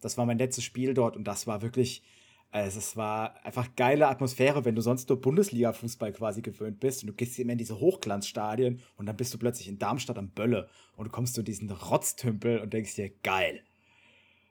Das 0.00 0.18
war 0.18 0.26
mein 0.26 0.38
letztes 0.38 0.64
Spiel 0.64 0.92
dort 0.92 1.16
und 1.16 1.24
das 1.24 1.46
war 1.46 1.62
wirklich, 1.62 2.02
also 2.50 2.78
es 2.78 2.94
war 2.96 3.42
einfach 3.44 3.74
geile 3.74 4.08
Atmosphäre, 4.08 4.66
wenn 4.66 4.74
du 4.74 4.82
sonst 4.82 5.08
nur 5.08 5.20
Bundesliga-Fußball 5.20 6.12
quasi 6.12 6.42
gewöhnt 6.42 6.80
bist 6.80 7.02
und 7.02 7.08
du 7.08 7.14
gehst 7.14 7.38
immer 7.38 7.52
in 7.52 7.58
diese 7.58 7.80
Hochglanzstadien 7.80 8.80
und 8.96 9.06
dann 9.06 9.16
bist 9.16 9.32
du 9.32 9.38
plötzlich 9.38 9.68
in 9.68 9.78
Darmstadt 9.78 10.18
am 10.18 10.30
Bölle 10.30 10.68
und 10.96 11.06
du 11.06 11.10
kommst 11.10 11.34
zu 11.34 11.42
diesen 11.42 11.70
Rotztümpel 11.70 12.58
und 12.58 12.74
denkst 12.74 12.96
dir, 12.96 13.10
geil. 13.22 13.62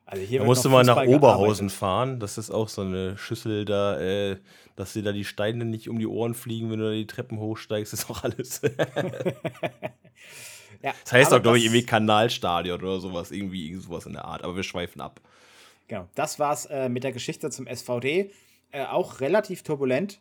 Also 0.06 0.38
da 0.38 0.44
musste 0.44 0.70
man 0.70 0.86
nach 0.86 1.06
Oberhausen 1.06 1.68
gearbeitet. 1.68 1.72
fahren. 1.72 2.20
Das 2.20 2.38
ist 2.38 2.52
auch 2.52 2.68
so 2.68 2.82
eine 2.82 3.18
Schüssel 3.18 3.66
da, 3.66 4.00
äh, 4.00 4.38
dass 4.76 4.94
dir 4.94 5.04
da 5.04 5.12
die 5.12 5.24
Steine 5.24 5.66
nicht 5.66 5.90
um 5.90 5.98
die 5.98 6.08
Ohren 6.08 6.34
fliegen, 6.34 6.70
wenn 6.72 6.80
du 6.80 6.86
da 6.86 6.92
die 6.92 7.08
Treppen 7.08 7.40
hochsteigst, 7.40 7.94
ist 7.94 8.10
auch 8.10 8.24
alles. 8.24 8.62
ja, 10.82 10.94
das 11.04 11.12
heißt 11.12 11.34
auch, 11.34 11.42
glaube 11.42 11.58
ich, 11.58 11.66
irgendwie 11.66 11.86
Kanalstadion 11.86 12.82
oder 12.82 13.00
sowas, 13.00 13.32
irgendwie 13.32 13.74
sowas 13.76 14.06
in 14.06 14.14
der 14.14 14.26
Art. 14.26 14.44
Aber 14.44 14.56
wir 14.56 14.64
schweifen 14.64 15.00
ab. 15.02 15.22
Genau, 15.88 16.08
das 16.16 16.40
war's 16.40 16.66
äh, 16.66 16.90
mit 16.90 17.04
der 17.04 17.12
Geschichte 17.12 17.50
zum 17.50 17.68
SVD. 17.68 18.32
Äh, 18.72 18.86
auch 18.86 19.22
relativ 19.22 19.64
turbulent. 19.64 20.20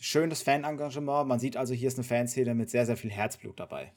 Schönes 0.00 0.42
Fanengagement. 0.42 1.28
Man 1.28 1.38
sieht 1.38 1.56
also, 1.56 1.72
hier 1.72 1.88
ist 1.88 1.96
eine 1.96 2.04
Fanszene 2.04 2.54
mit 2.54 2.68
sehr, 2.68 2.84
sehr 2.84 2.96
viel 2.96 3.10
Herzblut 3.10 3.58
dabei. 3.58 3.92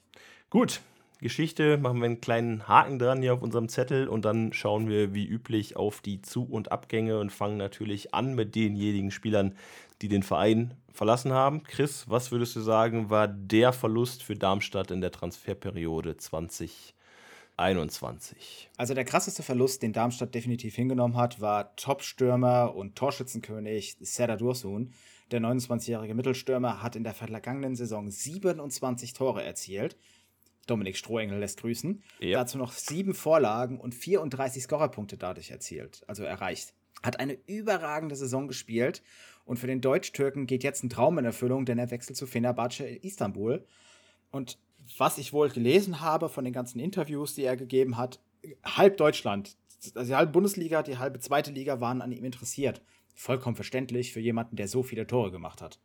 Gut, 0.48 0.80
Geschichte, 1.20 1.78
machen 1.78 1.98
wir 1.98 2.06
einen 2.06 2.20
kleinen 2.20 2.68
Haken 2.68 3.00
dran 3.00 3.20
hier 3.20 3.34
auf 3.34 3.42
unserem 3.42 3.68
Zettel 3.68 4.06
und 4.06 4.24
dann 4.24 4.52
schauen 4.52 4.88
wir 4.88 5.14
wie 5.14 5.26
üblich 5.26 5.74
auf 5.76 6.00
die 6.00 6.22
Zu- 6.22 6.44
und 6.44 6.70
Abgänge 6.70 7.18
und 7.18 7.32
fangen 7.32 7.56
natürlich 7.56 8.14
an 8.14 8.36
mit 8.36 8.54
denjenigen 8.54 9.10
Spielern, 9.10 9.56
die 10.00 10.06
den 10.06 10.22
Verein 10.22 10.74
verlassen 10.92 11.32
haben. 11.32 11.64
Chris, 11.64 12.08
was 12.08 12.30
würdest 12.30 12.54
du 12.54 12.60
sagen, 12.60 13.10
war 13.10 13.26
der 13.26 13.72
Verlust 13.72 14.22
für 14.22 14.36
Darmstadt 14.36 14.92
in 14.92 15.00
der 15.00 15.10
Transferperiode 15.10 16.16
2021? 16.16 18.70
Also 18.76 18.94
der 18.94 19.04
krasseste 19.04 19.42
Verlust, 19.42 19.82
den 19.82 19.92
Darmstadt 19.92 20.36
definitiv 20.36 20.76
hingenommen 20.76 21.16
hat, 21.16 21.40
war 21.40 21.74
Top-Stürmer 21.74 22.76
und 22.76 22.94
Torschützenkönig 22.94 23.96
Serdar 24.00 24.36
Dursun. 24.36 24.92
Der 25.32 25.40
29-jährige 25.40 26.14
Mittelstürmer 26.14 26.80
hat 26.80 26.94
in 26.94 27.02
der 27.02 27.12
vergangenen 27.12 27.74
Saison 27.74 28.08
27 28.08 29.14
Tore 29.14 29.42
erzielt 29.42 29.96
Dominik 30.68 30.96
Strohengel 30.96 31.38
lässt 31.38 31.60
grüßen. 31.60 32.02
Ja. 32.20 32.38
Dazu 32.38 32.58
noch 32.58 32.72
sieben 32.72 33.14
Vorlagen 33.14 33.80
und 33.80 33.94
34 33.94 34.62
Scorerpunkte 34.62 35.16
dadurch 35.16 35.50
erzielt, 35.50 36.04
also 36.06 36.22
erreicht. 36.22 36.74
Hat 37.02 37.20
eine 37.20 37.38
überragende 37.46 38.16
Saison 38.16 38.48
gespielt 38.48 39.02
und 39.44 39.58
für 39.58 39.66
den 39.66 39.80
Deutsch-Türken 39.80 40.46
geht 40.46 40.64
jetzt 40.64 40.84
ein 40.84 40.90
Traum 40.90 41.18
in 41.18 41.24
Erfüllung, 41.24 41.64
denn 41.64 41.78
er 41.78 41.90
wechselt 41.90 42.16
zu 42.16 42.26
Fenerbahce 42.26 42.84
Istanbul. 42.84 43.64
Und 44.30 44.58
was 44.96 45.18
ich 45.18 45.32
wohl 45.32 45.48
gelesen 45.48 46.00
habe 46.00 46.28
von 46.28 46.44
den 46.44 46.52
ganzen 46.52 46.80
Interviews, 46.80 47.34
die 47.34 47.44
er 47.44 47.56
gegeben 47.56 47.96
hat, 47.96 48.20
halb 48.64 48.96
Deutschland, 48.96 49.56
also 49.94 50.08
die 50.08 50.16
halbe 50.16 50.32
Bundesliga, 50.32 50.82
die 50.82 50.98
halbe 50.98 51.20
zweite 51.20 51.52
Liga 51.52 51.80
waren 51.80 52.02
an 52.02 52.12
ihm 52.12 52.24
interessiert. 52.24 52.82
Vollkommen 53.14 53.56
verständlich 53.56 54.12
für 54.12 54.20
jemanden, 54.20 54.56
der 54.56 54.68
so 54.68 54.82
viele 54.82 55.06
Tore 55.06 55.30
gemacht 55.30 55.62
hat. 55.62 55.80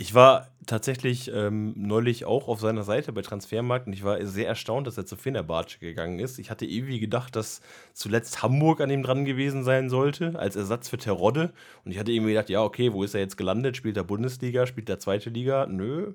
Ich 0.00 0.14
war 0.14 0.48
tatsächlich 0.66 1.30
ähm, 1.30 1.74
neulich 1.76 2.24
auch 2.24 2.48
auf 2.48 2.58
seiner 2.58 2.84
Seite 2.84 3.12
bei 3.12 3.20
Transfermarkt 3.20 3.86
und 3.86 3.92
ich 3.92 4.02
war 4.02 4.24
sehr 4.24 4.48
erstaunt, 4.48 4.86
dass 4.86 4.96
er 4.96 5.04
zu 5.04 5.14
Fenerbahce 5.14 5.78
gegangen 5.78 6.20
ist. 6.20 6.38
Ich 6.38 6.50
hatte 6.50 6.64
irgendwie 6.64 7.00
gedacht, 7.00 7.36
dass 7.36 7.60
zuletzt 7.92 8.42
Hamburg 8.42 8.80
an 8.80 8.88
ihm 8.88 9.02
dran 9.02 9.26
gewesen 9.26 9.62
sein 9.62 9.90
sollte, 9.90 10.38
als 10.38 10.56
Ersatz 10.56 10.88
für 10.88 10.96
Terodde. 10.96 11.52
Und 11.84 11.92
ich 11.92 11.98
hatte 11.98 12.12
irgendwie 12.12 12.32
gedacht, 12.32 12.48
ja, 12.48 12.62
okay, 12.62 12.94
wo 12.94 13.02
ist 13.02 13.12
er 13.12 13.20
jetzt 13.20 13.36
gelandet? 13.36 13.76
Spielt 13.76 13.98
er 13.98 14.04
Bundesliga? 14.04 14.66
Spielt 14.66 14.88
er 14.88 14.98
Zweite 15.00 15.28
Liga? 15.28 15.66
Nö, 15.66 16.14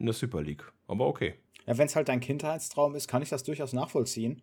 in 0.00 0.06
der 0.06 0.14
Super 0.14 0.42
League. 0.42 0.64
Aber 0.88 1.06
okay. 1.06 1.34
Ja, 1.68 1.78
wenn 1.78 1.86
es 1.86 1.94
halt 1.94 2.08
dein 2.08 2.18
Kindheitstraum 2.18 2.96
ist, 2.96 3.06
kann 3.06 3.22
ich 3.22 3.28
das 3.28 3.44
durchaus 3.44 3.72
nachvollziehen. 3.72 4.42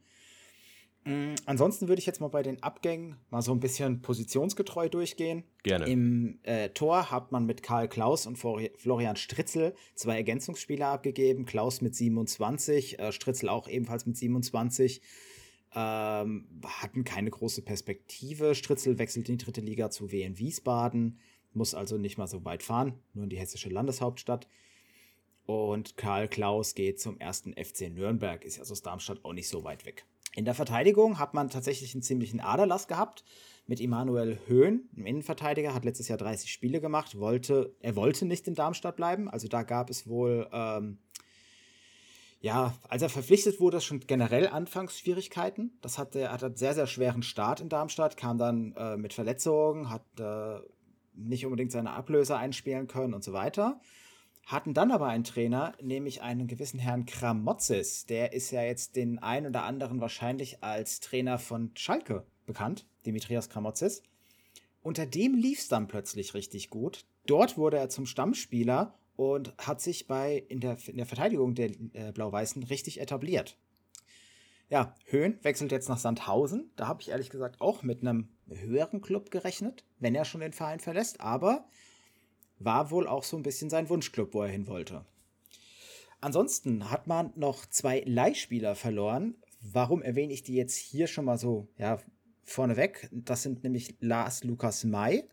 Ansonsten 1.50 1.88
würde 1.88 2.00
ich 2.00 2.06
jetzt 2.06 2.22
mal 2.22 2.27
bei 2.27 2.44
den 2.44 2.62
Abgängen 2.62 3.15
mal 3.32 3.41
so 3.41 3.51
ein 3.51 3.60
bisschen 3.60 4.03
positionsgetreu 4.03 4.88
durchgehen. 4.88 5.44
Gerne. 5.63 5.88
Im 5.88 6.38
äh, 6.44 6.70
Tor 6.70 7.10
hat 7.10 7.32
man 7.32 7.48
mit 7.48 7.63
Karl 7.63 7.88
Klaus 7.88 8.27
und 8.27 8.38
Florian 8.38 9.15
Stritzel 9.15 9.74
zwei 9.96 10.18
Ergänzungsspieler 10.18 10.89
abgegeben. 10.89 11.48
Klaus 11.48 11.82
mit 11.82 11.96
27, 11.96 13.00
äh, 13.00 13.12
Stritzel 13.12 13.50
auch 13.50 13.68
ebenfalls 13.68 14.06
mit 14.06 14.15
27. 14.15 15.01
Ähm, 15.74 16.62
hatten 16.63 17.03
keine 17.03 17.32
große 17.32 17.63
Perspektive. 17.63 18.53
Stritzel 18.53 19.00
wechselt 19.00 19.27
in 19.27 19.39
die 19.39 19.44
dritte 19.44 19.62
Liga 19.62 19.89
zu 19.89 20.12
WN 20.12 20.38
Wiesbaden, 20.38 21.18
muss 21.53 21.74
also 21.74 21.98
nicht 21.98 22.20
mal 22.20 22.27
so 22.27 22.46
weit 22.46 22.62
fahren, 22.62 22.94
nur 23.15 23.24
in 23.24 23.32
die 23.32 23.39
hessische 23.39 23.70
Landeshauptstadt. 23.70 24.48
Und 25.48 25.98
Karl 25.98 26.27
Klaus 26.27 26.75
geht 26.75 27.00
zum 27.00 27.20
ersten 27.20 27.53
FC 27.53 27.89
Nürnberg, 27.89 28.46
ist 28.46 28.60
also 28.60 28.74
aus 28.74 28.84
Darmstadt 28.84 29.25
auch 29.25 29.34
nicht 29.34 29.48
so 29.48 29.63
weit 29.63 29.88
weg. 29.88 30.06
In 30.36 30.46
der 30.46 30.54
Verteidigung 30.54 31.20
hat 31.20 31.34
man 31.34 31.50
tatsächlich 31.50 31.94
einen 31.94 32.04
ziemlichen 32.04 32.40
Aderlass 32.40 32.88
gehabt 32.88 33.24
mit 33.66 33.82
Emanuel 33.82 34.40
Höhn, 34.48 34.90
einem 34.96 35.06
Innenverteidiger, 35.06 35.74
hat 35.74 35.86
letztes 35.86 36.08
Jahr 36.08 36.18
30 36.18 36.52
Spiele 36.52 36.82
gemacht, 36.82 37.20
wollte, 37.20 37.76
er 37.82 37.96
wollte 37.96 38.26
nicht 38.26 38.48
in 38.48 38.56
Darmstadt 38.56 38.96
bleiben. 38.96 39.30
Also 39.30 39.48
da 39.48 39.64
gab 39.64 39.90
es 39.90 40.08
wohl, 40.08 40.48
ähm, 40.52 41.00
ja, 42.42 42.74
als 42.88 43.02
er 43.02 43.10
verpflichtet 43.10 43.60
wurde, 43.60 43.82
schon 43.82 44.00
generell 44.02 44.48
Anfangsschwierigkeiten. 44.48 45.78
Das 45.82 45.98
hatte, 45.98 46.20
er 46.22 46.32
hat 46.32 46.44
einen 46.44 46.56
sehr, 46.56 46.74
sehr 46.74 46.88
schweren 46.88 47.22
Start 47.22 47.62
in 47.62 47.70
Darmstadt, 47.70 48.18
kam 48.18 48.38
dann 48.38 48.74
äh, 48.78 48.98
mit 48.98 49.14
Verletzungen, 49.14 49.90
hat 49.90 50.06
äh, 50.20 50.60
nicht 51.14 51.46
unbedingt 51.46 51.72
seine 51.72 51.92
Ablöse 51.92 52.38
einspielen 52.38 52.88
können 52.88 53.14
und 53.14 53.24
so 53.24 53.34
weiter 53.34 53.80
hatten 54.50 54.74
dann 54.74 54.91
aber 54.91 55.08
einen 55.08 55.24
Trainer, 55.24 55.75
nämlich 55.79 56.24
einen 56.24 56.48
gewissen 56.48 56.79
Herrn 56.79 57.06
Kramotzis. 57.06 58.08
Der 58.08 58.34
ist 58.34 58.50
ja 58.50 58.63
jetzt 58.63 58.96
den 58.96 59.20
einen 59.20 59.46
oder 59.46 59.63
anderen 59.63 60.01
wahrscheinlich 60.01 60.63
als 60.63 61.00
Trainer 61.01 61.38
von 61.38 61.70
Schalke 61.75 62.25
bekannt, 62.48 62.88
Dimitrios 63.06 63.50
Kramotzis. 63.50 64.01
Unter 64.82 65.06
dem 65.06 65.36
lief 65.36 65.60
es 65.60 65.68
dann 65.68 65.88
plötzlich 65.88 66.34
richtig 66.34 66.72
gut. 66.72 67.06
Dort 67.27 67.60
wurde 67.60 67.77
er 67.77 67.89
zum 67.89 68.08
Stammspieler 68.08 68.98
und 69.15 69.53
hat 69.60 69.82
sich 69.82 70.08
bei 70.08 70.38
in 70.48 70.62
der, 70.62 70.77
in 70.88 70.98
der 70.98 71.06
Verteidigung 71.06 71.53
der 71.53 71.70
äh, 71.94 72.12
Blau-Weißen 72.12 72.63
richtig 72.63 73.00
etabliert. 73.00 73.56
Ja, 74.68 74.96
Höhn 75.06 75.38
wechselt 75.44 75.72
jetzt 75.72 75.89
nach 75.89 76.00
Sandhausen. 76.00 76.72
Da 76.75 76.88
habe 76.88 77.03
ich 77.03 77.10
ehrlich 77.10 77.29
gesagt 77.29 77.62
auch 77.62 77.84
mit 77.84 78.01
einem 78.01 78.29
höheren 78.48 79.01
Club 79.01 79.29
gerechnet, 79.29 79.84
wenn 80.00 80.15
er 80.15 80.25
schon 80.25 80.41
den 80.41 80.53
Verein 80.53 80.79
verlässt. 80.79 81.22
Aber 81.22 81.68
war 82.60 82.92
wohl 82.92 83.08
auch 83.08 83.24
so 83.24 83.38
ein 83.38 83.44
bisschen 83.44 83.70
sein 83.70 83.89
Wunschclub, 83.89 84.34
wo 84.34 84.44
er 84.44 84.50
hin 84.50 84.68
wollte. 84.68 85.06
Ansonsten 86.22 86.92
hat 86.92 87.08
man 87.08 87.32
noch 87.36 87.66
zwei 87.66 88.04
Leihspieler 88.06 88.75
verloren. 88.75 89.36
Warum 89.62 90.01
erwähne 90.01 90.34
ich 90.34 90.44
die 90.44 90.56
jetzt 90.56 90.75
hier 90.75 91.08
schon 91.08 91.25
mal 91.25 91.38
so 91.38 91.70
ja, 91.78 92.00
vorneweg? 92.44 93.10
Das 93.12 93.44
sind 93.44 93.63
nämlich 93.63 93.96
Lars 94.01 94.44
Lukas 94.44 94.84
May, 94.84 95.24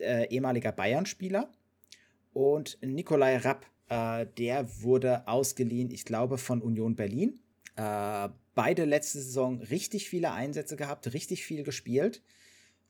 äh, 0.00 0.28
ehemaliger 0.28 0.72
Bayern-Spieler, 0.72 1.50
und 2.32 2.78
Nikolai 2.82 3.36
Rapp. 3.38 3.66
Äh, 3.88 4.26
der 4.38 4.82
wurde 4.82 5.28
ausgeliehen, 5.28 5.90
ich 5.90 6.04
glaube, 6.04 6.38
von 6.38 6.60
Union 6.60 6.96
Berlin. 6.96 7.38
Äh, 7.76 8.28
beide 8.54 8.84
letzte 8.84 9.20
Saison 9.20 9.60
richtig 9.62 10.08
viele 10.08 10.32
Einsätze 10.32 10.76
gehabt, 10.76 11.12
richtig 11.14 11.44
viel 11.44 11.62
gespielt 11.62 12.22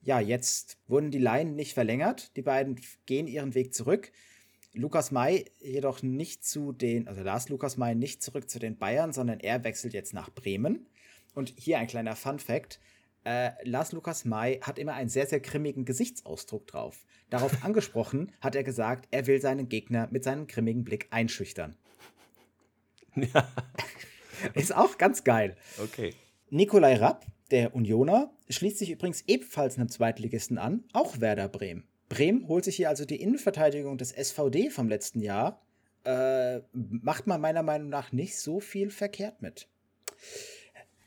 ja, 0.03 0.21
jetzt 0.21 0.79
wurden 0.89 1.11
die 1.11 1.19
Laien 1.19 1.55
nicht 1.55 1.75
verlängert. 1.75 2.37
Die 2.37 2.43
beiden 2.43 2.81
gehen 3.07 3.27
ihren 3.27 3.55
Weg 3.55 3.75
zurück. 3.75 4.13
Lukas 4.75 5.11
May 5.11 5.45
jedoch 5.61 6.03
nicht 6.03 6.45
zu 6.45 6.73
den, 6.73 7.07
also 7.07 7.23
Lars 7.23 7.49
Lukas 7.49 7.77
May 7.77 7.95
nicht 7.95 8.23
zurück 8.23 8.49
zu 8.49 8.59
den 8.59 8.79
Bayern, 8.79 9.13
sondern 9.13 9.39
er 9.41 9.65
wechselt 9.65 9.93
jetzt 9.93 10.15
nach 10.15 10.31
Bremen. 10.31 10.87
Und 11.35 11.55
hier 11.57 11.79
ein 11.79 11.87
kleiner 11.87 12.17
Fun 12.17 12.39
Fact. 12.39 12.81
Äh, 13.25 13.51
Lars 13.65 13.93
Lukas 13.93 14.25
May 14.25 14.59
hat 14.61 14.79
immer 14.79 14.95
einen 14.95 15.09
sehr, 15.09 15.27
sehr 15.27 15.41
grimmigen 15.41 15.85
Gesichtsausdruck 15.85 16.67
drauf. 16.67 17.05
Darauf 17.31 17.65
angesprochen 17.65 18.33
hat 18.41 18.57
er 18.57 18.65
gesagt, 18.65 19.09
er 19.11 19.27
will 19.27 19.41
seinen 19.41 19.69
Gegner 19.69 20.09
mit 20.11 20.25
seinem 20.25 20.47
grimmigen 20.47 20.85
Blick 20.85 21.09
einschüchtern. 21.11 21.77
Ja. 23.15 23.47
Ist 24.55 24.75
auch 24.75 24.97
ganz 24.97 25.23
geil. 25.23 25.55
Okay. 25.77 26.15
Nikolai 26.49 26.97
Rapp 26.97 27.27
der 27.53 27.75
Unioner 27.75 28.33
schließt 28.49 28.79
sich 28.79 28.91
übrigens 28.91 29.23
ebenfalls 29.27 29.77
einem 29.77 29.89
Zweitligisten 29.89 30.59
an, 30.59 30.85
auch 30.93 31.21
Werder 31.21 31.49
Bremen. 31.49 31.85
Bremen 32.09 32.49
holt 32.49 32.65
sich 32.65 32.77
hier 32.77 32.89
also 32.89 33.05
die 33.05 33.21
Innenverteidigung 33.21 33.97
des 33.97 34.11
SVD 34.11 34.71
vom 34.71 34.89
letzten 34.89 35.21
Jahr. 35.21 35.63
Äh, 36.05 36.61
macht 36.73 37.27
man 37.27 37.41
meiner 37.41 37.63
Meinung 37.63 37.89
nach 37.89 38.13
nicht 38.13 38.37
so 38.37 38.59
viel 38.59 38.91
verkehrt 38.91 39.41
mit. 39.41 39.69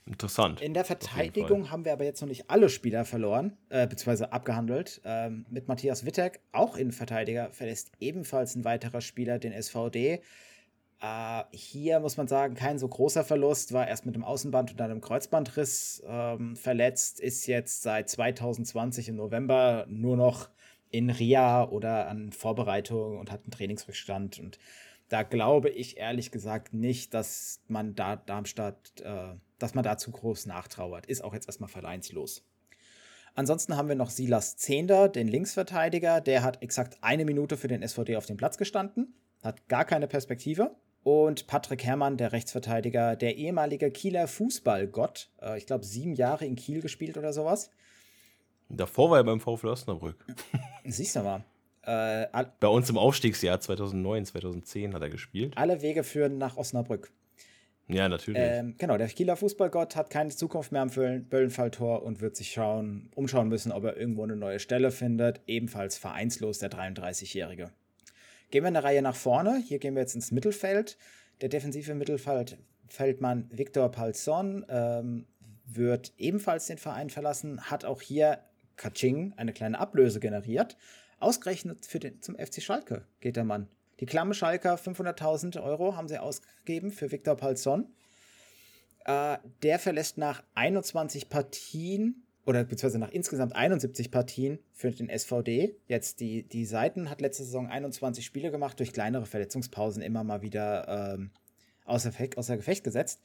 Interessant. 0.08 0.62
In 0.62 0.76
der 0.76 0.86
Verteidigung 0.86 1.72
haben 1.72 1.84
wir 1.84 1.92
aber 1.92 2.06
jetzt 2.06 2.22
noch 2.22 2.28
nicht 2.28 2.50
alle 2.50 2.70
Spieler 2.70 3.06
verloren, 3.06 3.58
äh, 3.70 3.88
beziehungsweise 3.88 4.32
abgehandelt. 4.32 5.02
Ähm, 5.04 5.46
mit 5.50 5.68
Matthias 5.68 6.06
Wittek, 6.06 6.42
auch 6.52 6.78
Innenverteidiger, 6.78 7.52
verlässt 7.52 7.92
ebenfalls 8.00 8.56
ein 8.56 8.64
weiterer 8.64 9.02
Spieler 9.02 9.40
den 9.40 9.52
SVD. 9.52 10.22
Äh, 11.02 11.44
hier 11.52 12.00
muss 12.00 12.18
man 12.18 12.28
sagen, 12.28 12.56
kein 12.56 12.80
so 12.80 12.88
großer 12.88 13.24
Verlust, 13.24 13.74
war 13.74 13.88
erst 13.88 14.06
mit 14.06 14.16
dem 14.16 14.24
Außenband 14.24 14.72
und 14.72 14.82
einem 14.82 15.02
Kreuzbandriss 15.02 16.04
ähm, 16.08 16.56
verletzt, 16.56 17.20
ist 17.20 17.48
jetzt 17.48 17.82
seit 17.82 18.10
2020 18.10 19.10
im 19.10 19.18
November 19.18 19.86
nur 19.90 20.18
noch 20.18 20.50
in 20.92 21.10
Ria 21.10 21.68
oder 21.68 22.08
an 22.08 22.32
Vorbereitung 22.32 23.20
und 23.20 23.32
hat 23.32 23.44
einen 23.44 23.52
Trainingsrückstand. 23.52 24.40
Und 24.40 24.58
da 25.10 25.24
glaube 25.24 25.70
ich 25.70 25.98
ehrlich 25.98 26.32
gesagt 26.32 26.74
nicht, 26.74 27.14
dass 27.14 27.62
man 27.68 27.96
da 27.96 28.16
Darmstadt, 28.16 29.02
äh, 29.02 29.36
dass 29.60 29.74
man 29.74 29.84
da 29.84 29.98
zu 29.98 30.12
groß 30.12 30.46
nachtrauert. 30.46 31.06
Ist 31.08 31.24
auch 31.24 31.34
jetzt 31.34 31.48
erstmal 31.48 31.70
vereinslos. 31.70 32.44
Ansonsten 33.34 33.76
haben 33.76 33.90
wir 33.90 33.96
noch 33.96 34.12
Silas 34.12 34.56
Zehnder, 34.56 35.10
den 35.10 35.28
Linksverteidiger. 35.28 36.22
Der 36.22 36.42
hat 36.42 36.62
exakt 36.62 36.98
eine 37.02 37.26
Minute 37.26 37.58
für 37.58 37.68
den 37.68 37.86
SVD 37.86 38.16
auf 38.16 38.26
dem 38.26 38.38
Platz 38.38 38.58
gestanden, 38.58 39.14
hat 39.44 39.68
gar 39.68 39.84
keine 39.84 40.08
Perspektive 40.08 40.74
Und 41.06 41.46
Patrick 41.46 41.84
Herrmann, 41.86 42.18
der 42.18 42.32
Rechtsverteidiger, 42.32 43.16
der 43.16 43.38
ehemalige 43.38 43.92
Kieler 43.92 44.28
Fußballgott, 44.28 45.30
äh, 45.40 45.56
ich 45.56 45.68
glaube 45.68 45.86
sieben 45.86 46.16
Jahre 46.16 46.48
in 46.48 46.56
Kiel 46.56 46.82
gespielt 46.82 47.16
oder 47.16 47.32
sowas. 47.32 47.70
Davor 48.70 49.12
war 49.12 49.20
er 49.20 49.24
beim 49.24 49.40
VfL 49.40 49.68
Osnabrück. 49.68 50.26
Siehst 50.84 51.16
du 51.16 51.20
mal. 51.22 51.44
Äh, 51.84 52.26
Bei 52.60 52.70
uns 52.70 52.90
im 52.90 52.98
Aufstiegsjahr 52.98 53.60
2009, 53.60 54.26
2010 54.26 54.96
hat 54.96 55.04
er 55.04 55.12
gespielt. 55.12 55.56
Alle 55.56 55.84
Wege 55.84 56.04
führen 56.04 56.40
nach 56.40 56.58
Osnabrück. 56.58 57.12
Ja, 57.88 58.10
natürlich. 58.10 58.42
Ähm, 58.42 58.74
genau, 58.80 58.98
der 58.98 59.08
Kieler 59.08 59.36
Fußballgott 59.36 59.96
hat 59.96 60.10
keine 60.10 60.32
Zukunft 60.32 60.72
mehr 60.72 60.82
am 60.82 60.90
Böllenfalltor 60.90 62.02
und 62.02 62.20
wird 62.20 62.36
sich 62.36 62.52
schauen, 62.52 63.12
umschauen 63.14 63.48
müssen, 63.48 63.72
ob 63.72 63.84
er 63.84 63.96
irgendwo 63.96 64.24
eine 64.24 64.36
neue 64.36 64.58
Stelle 64.58 64.90
findet. 64.90 65.42
Ebenfalls 65.46 66.00
vereinslos 66.00 66.58
der 66.58 66.72
33-Jährige. 66.72 67.70
Gehen 68.52 68.64
wir 68.64 68.68
eine 68.68 68.84
Reihe 68.84 69.02
nach 69.02 69.16
vorne. 69.16 69.58
Hier 69.66 69.80
gehen 69.80 69.96
wir 69.96 70.02
jetzt 70.02 70.16
ins 70.16 70.32
Mittelfeld. 70.32 70.98
Der 71.42 71.50
defensive 71.50 71.94
Mittelfeldmann 71.96 73.50
Victor 73.52 73.90
Palsson 73.90 74.66
ähm, 74.70 75.26
wird 75.66 76.14
ebenfalls 76.18 76.68
den 76.68 76.78
Verein 76.78 77.10
verlassen, 77.10 77.62
hat 77.70 77.86
auch 77.86 78.02
hier 78.02 78.40
Kaching 78.78 79.34
eine 79.38 79.54
kleine 79.54 79.80
Ablöse 79.80 80.20
generiert. 80.20 80.78
Ausgerechnet 81.20 81.86
für 81.86 82.00
den, 82.00 82.22
zum 82.22 82.36
FC 82.36 82.62
Schalke 82.62 83.06
geht 83.20 83.36
der 83.36 83.44
Mann. 83.44 83.68
Die 84.00 84.06
klamme 84.06 84.34
Schalker 84.34 84.76
500.000 84.76 85.64
Euro 85.64 85.96
haben 85.96 86.08
sie 86.08 86.20
ausgegeben 86.20 86.92
für 86.92 87.12
Viktor 87.12 87.36
Palsson. 87.36 87.94
Äh, 89.06 89.38
der 89.64 89.80
verlässt 89.80 90.18
nach 90.18 90.44
21 90.56 91.30
Partien 91.30 92.25
oder 92.46 92.64
beziehungsweise 92.64 93.00
nach 93.00 93.12
insgesamt 93.12 93.56
71 93.56 94.12
Partien 94.12 94.60
für 94.72 94.92
den 94.92 95.10
SVD. 95.10 95.76
Jetzt 95.88 96.20
die, 96.20 96.44
die 96.44 96.66
Seiten 96.66 97.10
hat 97.10 97.22
letzte 97.22 97.44
Saison 97.44 97.68
21 97.68 98.26
Spiele 98.26 98.52
gemacht, 98.52 98.80
durch 98.80 98.94
kleinere 98.94 99.26
Verletzungspausen 99.26 100.02
immer 100.02 100.24
mal 100.24 100.42
wieder 100.42 101.16
ähm, 101.16 101.32
außer, 101.86 102.12
außer 102.36 102.58
Gefecht 102.58 102.84
gesetzt. 102.84 103.22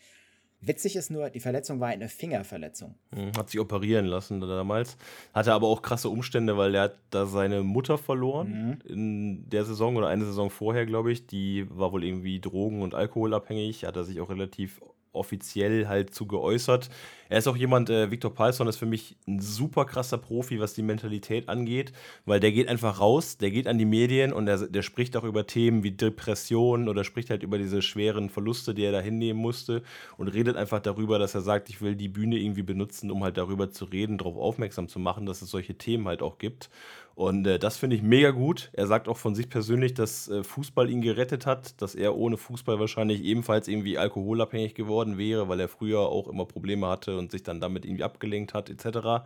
Witzig 0.62 0.96
ist 0.96 1.10
nur, 1.10 1.30
die 1.30 1.40
Verletzung 1.40 1.80
war 1.80 1.88
eine 1.88 2.08
Fingerverletzung. 2.08 2.94
Hm, 3.14 3.32
hat 3.36 3.48
sich 3.48 3.58
operieren 3.58 4.04
lassen 4.04 4.40
damals. 4.40 4.98
Hatte 5.32 5.54
aber 5.54 5.68
auch 5.68 5.80
krasse 5.80 6.10
Umstände, 6.10 6.58
weil 6.58 6.74
er 6.74 6.82
hat 6.82 6.98
da 7.08 7.24
seine 7.24 7.62
Mutter 7.62 7.96
verloren 7.96 8.78
mhm. 8.86 8.92
in 8.92 9.48
der 9.48 9.64
Saison 9.64 9.96
oder 9.96 10.08
eine 10.08 10.26
Saison 10.26 10.50
vorher, 10.50 10.84
glaube 10.84 11.12
ich. 11.12 11.26
Die 11.26 11.66
war 11.70 11.92
wohl 11.92 12.04
irgendwie 12.04 12.40
drogen- 12.40 12.82
und 12.82 12.94
alkoholabhängig. 12.94 13.86
Hat 13.86 13.96
er 13.96 14.04
sich 14.04 14.20
auch 14.20 14.28
relativ 14.28 14.82
offiziell 15.12 15.88
halt 15.88 16.14
zu 16.14 16.26
geäußert. 16.26 16.90
Er 17.28 17.38
ist 17.38 17.46
auch 17.46 17.56
jemand, 17.56 17.90
äh, 17.90 18.10
Viktor 18.10 18.34
Palsson 18.34 18.66
ist 18.66 18.76
für 18.76 18.86
mich 18.86 19.16
ein 19.28 19.40
super 19.40 19.84
krasser 19.84 20.18
Profi, 20.18 20.58
was 20.58 20.74
die 20.74 20.82
Mentalität 20.82 21.48
angeht, 21.48 21.92
weil 22.26 22.40
der 22.40 22.50
geht 22.50 22.68
einfach 22.68 22.98
raus, 23.00 23.38
der 23.38 23.52
geht 23.52 23.68
an 23.68 23.78
die 23.78 23.84
Medien 23.84 24.32
und 24.32 24.46
der, 24.46 24.58
der 24.66 24.82
spricht 24.82 25.16
auch 25.16 25.22
über 25.22 25.46
Themen 25.46 25.84
wie 25.84 25.92
Depressionen 25.92 26.88
oder 26.88 27.04
spricht 27.04 27.30
halt 27.30 27.44
über 27.44 27.58
diese 27.58 27.82
schweren 27.82 28.30
Verluste, 28.30 28.74
die 28.74 28.82
er 28.82 28.92
da 28.92 29.00
hinnehmen 29.00 29.40
musste 29.40 29.82
und 30.16 30.28
redet 30.28 30.56
einfach 30.56 30.80
darüber, 30.80 31.20
dass 31.20 31.34
er 31.34 31.40
sagt, 31.40 31.68
ich 31.68 31.80
will 31.80 31.94
die 31.94 32.08
Bühne 32.08 32.36
irgendwie 32.36 32.62
benutzen, 32.62 33.10
um 33.12 33.22
halt 33.22 33.36
darüber 33.36 33.70
zu 33.70 33.84
reden, 33.84 34.18
darauf 34.18 34.36
aufmerksam 34.36 34.88
zu 34.88 34.98
machen, 34.98 35.24
dass 35.24 35.40
es 35.40 35.50
solche 35.50 35.74
Themen 35.74 36.08
halt 36.08 36.22
auch 36.22 36.38
gibt. 36.38 36.68
Und 37.14 37.46
äh, 37.46 37.58
das 37.58 37.76
finde 37.76 37.96
ich 37.96 38.02
mega 38.02 38.30
gut. 38.30 38.70
Er 38.72 38.86
sagt 38.86 39.08
auch 39.08 39.16
von 39.16 39.34
sich 39.34 39.48
persönlich, 39.50 39.94
dass 39.94 40.28
äh, 40.28 40.42
Fußball 40.42 40.88
ihn 40.88 41.02
gerettet 41.02 41.46
hat, 41.46 41.80
dass 41.82 41.94
er 41.94 42.16
ohne 42.16 42.36
Fußball 42.36 42.78
wahrscheinlich 42.80 43.22
ebenfalls 43.22 43.68
irgendwie 43.68 43.98
alkoholabhängig 43.98 44.74
geworden 44.74 45.18
wäre, 45.18 45.48
weil 45.48 45.60
er 45.60 45.68
früher 45.68 46.00
auch 46.00 46.28
immer 46.28 46.46
Probleme 46.46 46.86
hatte 46.86 47.18
und 47.18 47.30
sich 47.30 47.42
dann 47.42 47.60
damit 47.60 47.84
irgendwie 47.84 48.04
abgelenkt 48.04 48.54
hat, 48.54 48.70
etc. 48.70 49.24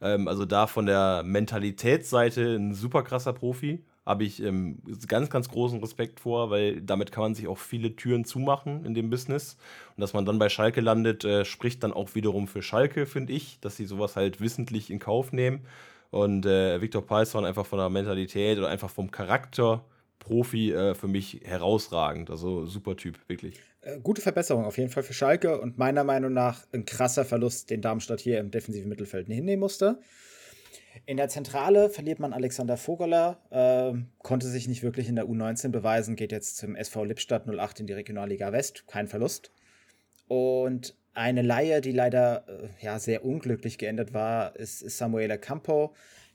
Ähm, 0.00 0.28
also 0.28 0.44
da 0.44 0.66
von 0.66 0.86
der 0.86 1.22
Mentalitätsseite 1.24 2.56
ein 2.56 2.74
super 2.74 3.02
krasser 3.02 3.32
Profi. 3.32 3.84
Habe 4.04 4.22
ich 4.22 4.40
ähm, 4.40 4.78
ganz, 5.08 5.30
ganz 5.30 5.48
großen 5.48 5.80
Respekt 5.80 6.20
vor, 6.20 6.50
weil 6.50 6.80
damit 6.80 7.10
kann 7.10 7.22
man 7.22 7.34
sich 7.34 7.48
auch 7.48 7.58
viele 7.58 7.96
Türen 7.96 8.24
zumachen 8.24 8.84
in 8.84 8.94
dem 8.94 9.10
Business. 9.10 9.56
Und 9.96 10.00
dass 10.00 10.12
man 10.12 10.24
dann 10.24 10.38
bei 10.38 10.48
Schalke 10.48 10.80
landet, 10.80 11.24
äh, 11.24 11.44
spricht 11.44 11.82
dann 11.82 11.92
auch 11.92 12.14
wiederum 12.14 12.46
für 12.46 12.62
Schalke, 12.62 13.04
finde 13.04 13.32
ich, 13.32 13.58
dass 13.60 13.76
sie 13.76 13.84
sowas 13.84 14.14
halt 14.14 14.40
wissentlich 14.40 14.90
in 14.90 15.00
Kauf 15.00 15.32
nehmen. 15.32 15.66
Und 16.10 16.46
äh, 16.46 16.80
Viktor 16.80 17.04
Palsson 17.04 17.44
einfach 17.44 17.66
von 17.66 17.78
der 17.78 17.90
Mentalität 17.90 18.58
oder 18.58 18.68
einfach 18.68 18.90
vom 18.90 19.10
Charakter 19.10 19.84
Profi 20.18 20.72
äh, 20.72 20.94
für 20.94 21.08
mich 21.08 21.40
herausragend. 21.44 22.30
Also 22.30 22.66
super 22.66 22.96
Typ, 22.96 23.18
wirklich. 23.28 23.60
Äh, 23.82 24.00
gute 24.00 24.20
Verbesserung 24.20 24.64
auf 24.64 24.78
jeden 24.78 24.90
Fall 24.90 25.02
für 25.02 25.14
Schalke 25.14 25.60
und 25.60 25.78
meiner 25.78 26.04
Meinung 26.04 26.32
nach 26.32 26.66
ein 26.72 26.84
krasser 26.84 27.24
Verlust, 27.24 27.70
den 27.70 27.80
Darmstadt 27.80 28.20
hier 28.20 28.40
im 28.40 28.50
defensiven 28.50 28.88
Mittelfeld 28.88 29.28
hinnehmen 29.28 29.60
musste. 29.60 30.00
In 31.04 31.18
der 31.18 31.28
Zentrale 31.28 31.90
verliert 31.90 32.18
man 32.18 32.32
Alexander 32.32 32.76
Vogeler, 32.76 33.38
äh, 33.50 33.98
konnte 34.22 34.48
sich 34.48 34.66
nicht 34.66 34.82
wirklich 34.82 35.08
in 35.08 35.16
der 35.16 35.26
U19 35.26 35.68
beweisen, 35.68 36.16
geht 36.16 36.32
jetzt 36.32 36.56
zum 36.56 36.74
SV 36.74 37.04
Lippstadt 37.04 37.46
08 37.46 37.80
in 37.80 37.86
die 37.86 37.92
Regionalliga 37.92 38.52
West, 38.52 38.86
kein 38.86 39.06
Verlust. 39.06 39.52
Und 40.26 40.96
eine 41.16 41.42
Laie, 41.42 41.80
die 41.80 41.92
leider 41.92 42.44
äh, 42.48 42.68
ja, 42.84 42.98
sehr 42.98 43.24
unglücklich 43.24 43.78
geendet 43.78 44.12
war, 44.12 44.54
ist, 44.56 44.82
ist 44.82 44.98
Samuele 44.98 45.38
Campo. 45.38 45.94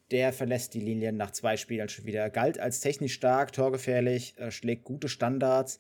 Der 0.10 0.34
verlässt 0.34 0.74
die 0.74 0.82
Linien 0.82 1.16
nach 1.18 1.32
zwei 1.32 1.56
Spielen 1.56 1.88
schon 1.88 2.06
wieder. 2.06 2.30
Galt 2.30 2.60
als 2.60 2.80
technisch 2.80 3.14
stark, 3.14 3.54
torgefährlich, 3.54 4.38
äh, 4.38 4.52
schlägt 4.52 4.84
gute 4.84 5.08
Standards. 5.08 5.80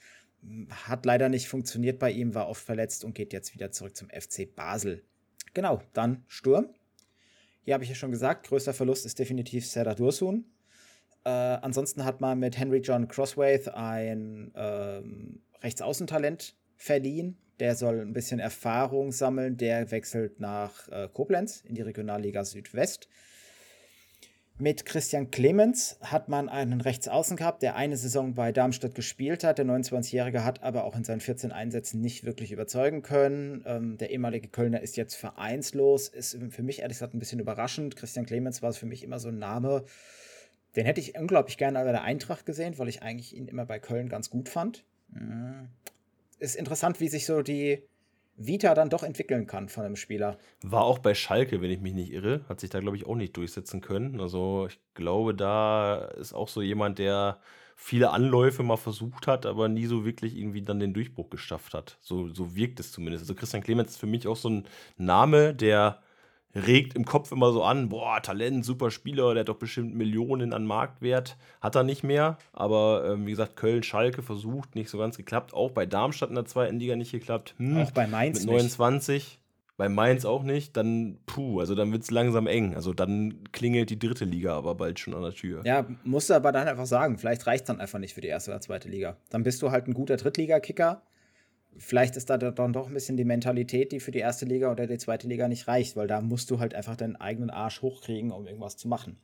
Hat 0.69 1.05
leider 1.05 1.29
nicht 1.29 1.47
funktioniert 1.47 1.99
bei 1.99 2.11
ihm, 2.11 2.35
war 2.35 2.47
oft 2.47 2.63
verletzt 2.63 3.03
und 3.03 3.13
geht 3.13 3.33
jetzt 3.33 3.53
wieder 3.53 3.71
zurück 3.71 3.95
zum 3.95 4.09
FC 4.09 4.53
Basel. 4.55 5.03
Genau, 5.53 5.81
dann 5.93 6.23
Sturm. 6.27 6.69
Hier 7.63 7.73
habe 7.73 7.83
ich 7.83 7.89
ja 7.89 7.95
schon 7.95 8.11
gesagt, 8.11 8.47
größter 8.47 8.73
Verlust 8.73 9.05
ist 9.05 9.19
definitiv 9.19 9.67
Serdar 9.67 9.95
Dursun. 9.95 10.45
Äh, 11.23 11.29
ansonsten 11.29 12.05
hat 12.05 12.21
man 12.21 12.39
mit 12.39 12.57
Henry 12.57 12.79
John 12.79 13.07
Crosswaith 13.07 13.67
ein 13.67 14.51
ähm, 14.55 15.41
Rechtsaußentalent 15.61 16.55
verliehen, 16.75 17.37
der 17.59 17.75
soll 17.75 17.99
ein 17.99 18.13
bisschen 18.13 18.39
Erfahrung 18.39 19.11
sammeln. 19.11 19.57
Der 19.57 19.91
wechselt 19.91 20.39
nach 20.39 20.87
äh, 20.89 21.07
Koblenz 21.11 21.61
in 21.61 21.75
die 21.75 21.81
Regionalliga 21.81 22.43
Südwest. 22.43 23.07
Mit 24.61 24.85
Christian 24.85 25.31
Clemens 25.31 25.97
hat 26.01 26.29
man 26.29 26.47
einen 26.47 26.81
Rechtsaußen 26.81 27.35
gehabt, 27.35 27.63
der 27.63 27.75
eine 27.75 27.97
Saison 27.97 28.35
bei 28.35 28.51
Darmstadt 28.51 28.93
gespielt 28.93 29.43
hat. 29.43 29.57
Der 29.57 29.65
29-Jährige 29.65 30.43
hat 30.43 30.61
aber 30.61 30.83
auch 30.83 30.95
in 30.95 31.03
seinen 31.03 31.19
14 31.19 31.51
Einsätzen 31.51 31.99
nicht 31.99 32.25
wirklich 32.25 32.51
überzeugen 32.51 33.01
können. 33.01 33.63
Ähm, 33.65 33.97
der 33.97 34.11
ehemalige 34.11 34.49
Kölner 34.49 34.81
ist 34.81 34.97
jetzt 34.97 35.15
vereinslos. 35.15 36.09
Ist 36.09 36.37
für 36.49 36.61
mich 36.61 36.81
ehrlich 36.81 36.97
gesagt 36.97 37.15
ein 37.15 37.19
bisschen 37.19 37.39
überraschend. 37.39 37.95
Christian 37.95 38.27
Clemens 38.27 38.61
war 38.61 38.71
für 38.73 38.85
mich 38.85 39.03
immer 39.03 39.17
so 39.17 39.29
ein 39.29 39.39
Name. 39.39 39.83
Den 40.75 40.85
hätte 40.85 41.01
ich 41.01 41.17
unglaublich 41.17 41.57
gerne 41.57 41.83
bei 41.83 41.91
der 41.91 42.03
Eintracht 42.03 42.45
gesehen, 42.45 42.77
weil 42.77 42.87
ich 42.87 43.01
eigentlich 43.01 43.35
ihn 43.35 43.47
immer 43.47 43.65
bei 43.65 43.79
Köln 43.79 44.09
ganz 44.09 44.29
gut 44.29 44.47
fand. 44.47 44.83
Ist 46.41 46.55
interessant, 46.55 46.99
wie 46.99 47.07
sich 47.07 47.27
so 47.27 47.43
die 47.43 47.83
Vita 48.35 48.73
dann 48.73 48.89
doch 48.89 49.03
entwickeln 49.03 49.45
kann 49.45 49.69
von 49.69 49.85
einem 49.85 49.95
Spieler. 49.95 50.39
War 50.63 50.85
auch 50.85 50.97
bei 50.97 51.13
Schalke, 51.13 51.61
wenn 51.61 51.69
ich 51.69 51.81
mich 51.81 51.93
nicht 51.93 52.11
irre, 52.11 52.43
hat 52.49 52.59
sich 52.59 52.71
da, 52.71 52.79
glaube 52.79 52.97
ich, 52.97 53.05
auch 53.05 53.13
nicht 53.13 53.37
durchsetzen 53.37 53.79
können. 53.79 54.19
Also 54.19 54.65
ich 54.67 54.79
glaube, 54.95 55.35
da 55.35 56.05
ist 56.19 56.33
auch 56.33 56.47
so 56.47 56.63
jemand, 56.63 56.97
der 56.97 57.39
viele 57.75 58.09
Anläufe 58.09 58.63
mal 58.63 58.77
versucht 58.77 59.27
hat, 59.27 59.45
aber 59.45 59.69
nie 59.69 59.85
so 59.85 60.03
wirklich 60.03 60.35
irgendwie 60.35 60.63
dann 60.63 60.79
den 60.79 60.95
Durchbruch 60.95 61.29
geschafft 61.29 61.75
hat. 61.75 61.99
So, 62.01 62.27
so 62.29 62.55
wirkt 62.55 62.79
es 62.79 62.91
zumindest. 62.91 63.21
Also 63.21 63.35
Christian 63.35 63.61
Clemens 63.61 63.91
ist 63.91 63.99
für 63.99 64.07
mich 64.07 64.27
auch 64.27 64.35
so 64.35 64.49
ein 64.49 64.67
Name, 64.97 65.53
der 65.53 66.01
regt 66.55 66.95
im 66.95 67.05
Kopf 67.05 67.31
immer 67.31 67.51
so 67.51 67.63
an, 67.63 67.89
boah, 67.89 68.21
Talent, 68.21 68.65
super 68.65 68.91
Spieler, 68.91 69.33
der 69.33 69.41
hat 69.41 69.49
doch 69.49 69.57
bestimmt 69.57 69.95
Millionen 69.95 70.53
an 70.53 70.65
Marktwert. 70.65 71.37
Hat 71.61 71.75
er 71.75 71.83
nicht 71.83 72.03
mehr, 72.03 72.37
aber 72.53 73.05
ähm, 73.11 73.25
wie 73.25 73.31
gesagt, 73.31 73.55
Köln, 73.55 73.83
Schalke 73.83 74.21
versucht, 74.21 74.75
nicht 74.75 74.89
so 74.89 74.97
ganz 74.97 75.17
geklappt. 75.17 75.53
Auch 75.53 75.71
bei 75.71 75.85
Darmstadt 75.85 76.29
in 76.29 76.35
der 76.35 76.45
zweiten 76.45 76.79
Liga 76.79 76.95
nicht 76.95 77.11
geklappt. 77.11 77.55
Hm, 77.57 77.77
auch 77.77 77.91
bei 77.91 78.07
Mainz 78.07 78.39
mit 78.41 78.49
29. 78.49 79.15
Nicht. 79.15 79.37
Bei 79.77 79.89
Mainz 79.89 80.25
auch 80.25 80.43
nicht, 80.43 80.77
dann 80.77 81.17
puh, 81.25 81.59
also 81.59 81.73
dann 81.73 81.91
wird 81.91 82.03
es 82.03 82.11
langsam 82.11 82.45
eng. 82.45 82.75
Also 82.75 82.93
dann 82.93 83.39
klingelt 83.51 83.89
die 83.89 83.97
dritte 83.97 84.25
Liga 84.25 84.55
aber 84.55 84.75
bald 84.75 84.99
schon 84.99 85.15
an 85.15 85.23
der 85.23 85.33
Tür. 85.33 85.63
Ja, 85.65 85.87
musst 86.03 86.29
du 86.29 86.35
aber 86.35 86.51
dann 86.51 86.67
einfach 86.67 86.85
sagen, 86.85 87.17
vielleicht 87.17 87.47
reicht 87.47 87.63
es 87.63 87.67
dann 87.67 87.79
einfach 87.79 87.97
nicht 87.97 88.13
für 88.13 88.21
die 88.21 88.27
erste 88.27 88.51
oder 88.51 88.61
zweite 88.61 88.89
Liga. 88.89 89.17
Dann 89.31 89.41
bist 89.41 89.59
du 89.63 89.71
halt 89.71 89.87
ein 89.87 89.95
guter 89.95 90.17
Drittligakicker 90.17 91.01
vielleicht 91.77 92.15
ist 92.17 92.29
da 92.29 92.37
dann 92.37 92.73
doch 92.73 92.87
ein 92.87 92.93
bisschen 92.93 93.17
die 93.17 93.25
Mentalität, 93.25 93.91
die 93.91 93.99
für 93.99 94.11
die 94.11 94.19
erste 94.19 94.45
Liga 94.45 94.71
oder 94.71 94.87
die 94.87 94.97
zweite 94.97 95.27
Liga 95.27 95.47
nicht 95.47 95.67
reicht, 95.67 95.95
weil 95.95 96.07
da 96.07 96.21
musst 96.21 96.51
du 96.51 96.59
halt 96.59 96.73
einfach 96.73 96.95
deinen 96.95 97.15
eigenen 97.15 97.49
Arsch 97.49 97.81
hochkriegen, 97.81 98.31
um 98.31 98.47
irgendwas 98.47 98.77
zu 98.77 98.87
machen. 98.87 99.17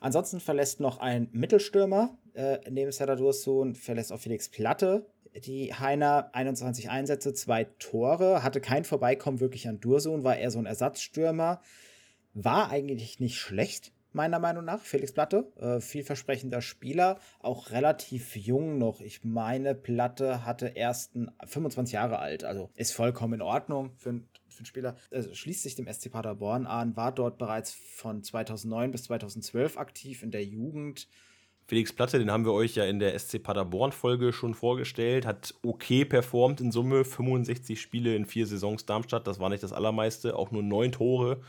Ansonsten 0.00 0.40
verlässt 0.40 0.80
noch 0.80 0.98
ein 0.98 1.28
Mittelstürmer 1.32 2.18
äh, 2.34 2.58
neben 2.68 2.90
Serdar 2.92 3.16
Dursun, 3.16 3.74
verlässt 3.74 4.12
auch 4.12 4.18
Felix 4.18 4.48
Platte. 4.48 5.06
Die 5.46 5.72
Heiner 5.72 6.30
21 6.34 6.90
Einsätze, 6.90 7.32
zwei 7.34 7.64
Tore, 7.78 8.42
hatte 8.42 8.60
kein 8.60 8.84
Vorbeikommen 8.84 9.40
wirklich 9.40 9.68
an 9.68 9.80
Dursun, 9.80 10.24
war 10.24 10.36
eher 10.36 10.50
so 10.50 10.58
ein 10.58 10.66
Ersatzstürmer. 10.66 11.62
War 12.34 12.70
eigentlich 12.70 13.20
nicht 13.20 13.38
schlecht, 13.38 13.91
meiner 14.14 14.38
Meinung 14.38 14.64
nach. 14.64 14.80
Felix 14.80 15.12
Platte, 15.12 15.52
äh, 15.56 15.80
vielversprechender 15.80 16.60
Spieler, 16.60 17.18
auch 17.40 17.70
relativ 17.70 18.36
jung 18.36 18.78
noch. 18.78 19.00
Ich 19.00 19.24
meine, 19.24 19.74
Platte 19.74 20.44
hatte 20.44 20.68
erst 20.68 21.12
25 21.44 21.94
Jahre 21.94 22.18
alt, 22.18 22.44
also 22.44 22.70
ist 22.74 22.92
vollkommen 22.92 23.34
in 23.34 23.42
Ordnung 23.42 23.92
für, 23.96 24.20
für 24.48 24.58
einen 24.58 24.66
Spieler. 24.66 24.96
Also 25.10 25.34
schließt 25.34 25.62
sich 25.62 25.74
dem 25.74 25.92
SC 25.92 26.10
Paderborn 26.10 26.66
an, 26.66 26.96
war 26.96 27.12
dort 27.12 27.38
bereits 27.38 27.72
von 27.72 28.22
2009 28.22 28.90
bis 28.90 29.04
2012 29.04 29.78
aktiv 29.78 30.22
in 30.22 30.30
der 30.30 30.44
Jugend. 30.44 31.08
Felix 31.66 31.92
Platte, 31.92 32.18
den 32.18 32.30
haben 32.30 32.44
wir 32.44 32.52
euch 32.52 32.74
ja 32.74 32.84
in 32.84 32.98
der 32.98 33.18
SC 33.18 33.42
Paderborn-Folge 33.42 34.32
schon 34.32 34.52
vorgestellt, 34.52 35.24
hat 35.24 35.54
okay 35.62 36.04
performt 36.04 36.60
in 36.60 36.72
Summe, 36.72 37.04
65 37.04 37.80
Spiele 37.80 38.14
in 38.16 38.26
vier 38.26 38.46
Saisons 38.46 38.84
Darmstadt, 38.84 39.26
das 39.26 39.38
war 39.38 39.48
nicht 39.48 39.62
das 39.62 39.72
allermeiste, 39.72 40.36
auch 40.36 40.50
nur 40.50 40.62
neun 40.62 40.92
Tore, 40.92 41.40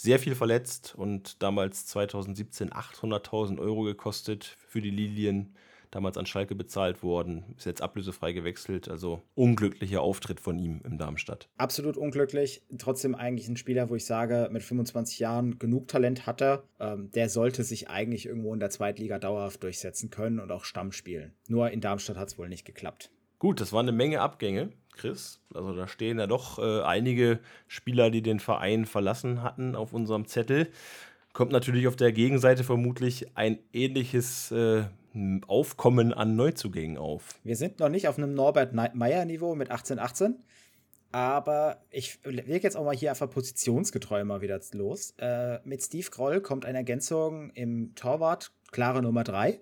sehr 0.00 0.20
viel 0.20 0.36
verletzt 0.36 0.94
und 0.96 1.42
damals 1.42 1.86
2017 1.86 2.70
800.000 2.70 3.58
Euro 3.58 3.82
gekostet 3.82 4.44
für 4.44 4.80
die 4.80 4.92
Lilien 4.92 5.56
damals 5.90 6.16
an 6.16 6.26
Schalke 6.26 6.54
bezahlt 6.54 7.02
worden, 7.02 7.54
ist 7.56 7.66
jetzt 7.66 7.82
ablösefrei 7.82 8.32
gewechselt. 8.32 8.88
Also 8.88 9.22
unglücklicher 9.34 10.00
Auftritt 10.00 10.38
von 10.38 10.56
ihm 10.58 10.82
im 10.84 10.98
Darmstadt. 10.98 11.48
Absolut 11.56 11.96
unglücklich. 11.96 12.62
Trotzdem 12.78 13.16
eigentlich 13.16 13.48
ein 13.48 13.56
Spieler, 13.56 13.90
wo 13.90 13.96
ich 13.96 14.04
sage, 14.04 14.48
mit 14.52 14.62
25 14.62 15.18
Jahren 15.18 15.58
genug 15.58 15.88
Talent 15.88 16.26
hat 16.26 16.42
er. 16.42 16.62
Ähm, 16.78 17.10
der 17.10 17.28
sollte 17.28 17.64
sich 17.64 17.88
eigentlich 17.88 18.26
irgendwo 18.26 18.54
in 18.54 18.60
der 18.60 18.70
Zweitliga 18.70 19.18
dauerhaft 19.18 19.64
durchsetzen 19.64 20.10
können 20.10 20.38
und 20.38 20.52
auch 20.52 20.64
Stamm 20.64 20.92
spielen. 20.92 21.32
Nur 21.48 21.70
in 21.70 21.80
Darmstadt 21.80 22.18
hat 22.18 22.28
es 22.28 22.38
wohl 22.38 22.48
nicht 22.48 22.64
geklappt. 22.64 23.10
Gut, 23.38 23.60
das 23.60 23.72
waren 23.72 23.88
eine 23.88 23.96
Menge 23.96 24.20
Abgänge, 24.20 24.70
Chris. 24.92 25.40
Also 25.54 25.74
da 25.74 25.86
stehen 25.86 26.18
ja 26.18 26.26
doch 26.26 26.58
äh, 26.58 26.82
einige 26.82 27.38
Spieler, 27.68 28.10
die 28.10 28.22
den 28.22 28.40
Verein 28.40 28.84
verlassen 28.84 29.42
hatten 29.42 29.76
auf 29.76 29.92
unserem 29.92 30.26
Zettel. 30.26 30.68
Kommt 31.32 31.52
natürlich 31.52 31.86
auf 31.86 31.94
der 31.94 32.10
Gegenseite 32.10 32.64
vermutlich 32.64 33.36
ein 33.36 33.60
ähnliches 33.72 34.50
äh, 34.50 34.84
Aufkommen 35.46 36.12
an 36.12 36.36
Neuzugängen 36.36 36.98
auf. 36.98 37.38
Wir 37.44 37.56
sind 37.56 37.80
noch 37.80 37.88
nicht 37.88 38.08
auf 38.08 38.18
einem 38.18 38.34
Norbert 38.34 38.72
Meyer-Niveau 38.74 39.54
mit 39.54 39.70
1818, 39.70 40.42
aber 41.12 41.82
ich 41.90 42.18
lege 42.24 42.62
jetzt 42.62 42.76
auch 42.76 42.84
mal 42.84 42.94
hier 42.94 43.10
einfach 43.10 43.30
positionsgetreu 43.30 44.24
mal 44.24 44.40
wieder 44.40 44.60
los. 44.72 45.14
Äh, 45.18 45.60
mit 45.64 45.82
Steve 45.82 46.08
Groll 46.10 46.40
kommt 46.40 46.64
eine 46.64 46.78
Ergänzung 46.78 47.50
im 47.50 47.94
Torwart, 47.94 48.52
klare 48.70 49.02
Nummer 49.02 49.24
3. 49.24 49.60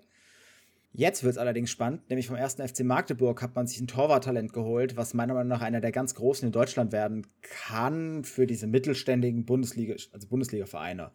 Jetzt 0.93 1.23
wird 1.23 1.33
es 1.33 1.37
allerdings 1.37 1.69
spannend, 1.69 2.09
nämlich 2.09 2.27
vom 2.27 2.35
ersten 2.35 2.67
FC 2.67 2.83
Magdeburg 2.83 3.41
hat 3.41 3.55
man 3.55 3.67
sich 3.67 3.79
ein 3.79 3.87
Torwarttalent 3.87 4.51
geholt, 4.51 4.97
was 4.97 5.13
meiner 5.13 5.33
Meinung 5.33 5.49
nach 5.49 5.61
einer 5.61 5.81
der 5.81 5.91
ganz 5.91 6.15
großen 6.15 6.47
in 6.47 6.51
Deutschland 6.51 6.91
werden 6.91 7.27
kann 7.41 8.23
für 8.23 8.47
diese 8.47 8.67
mittelständigen 8.67 9.45
Bundesliga, 9.45 9.95
also 10.11 10.27
Bundesliga-Vereine. 10.27 11.11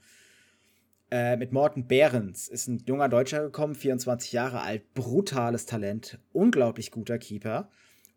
Äh, 1.10 1.36
mit 1.36 1.52
Morten 1.52 1.88
Behrens 1.88 2.48
ist 2.48 2.68
ein 2.68 2.82
junger 2.86 3.08
Deutscher 3.08 3.42
gekommen, 3.42 3.74
24 3.74 4.32
Jahre 4.32 4.60
alt, 4.60 4.94
brutales 4.94 5.66
Talent, 5.66 6.18
unglaublich 6.32 6.90
guter 6.90 7.18
Keeper. 7.18 7.68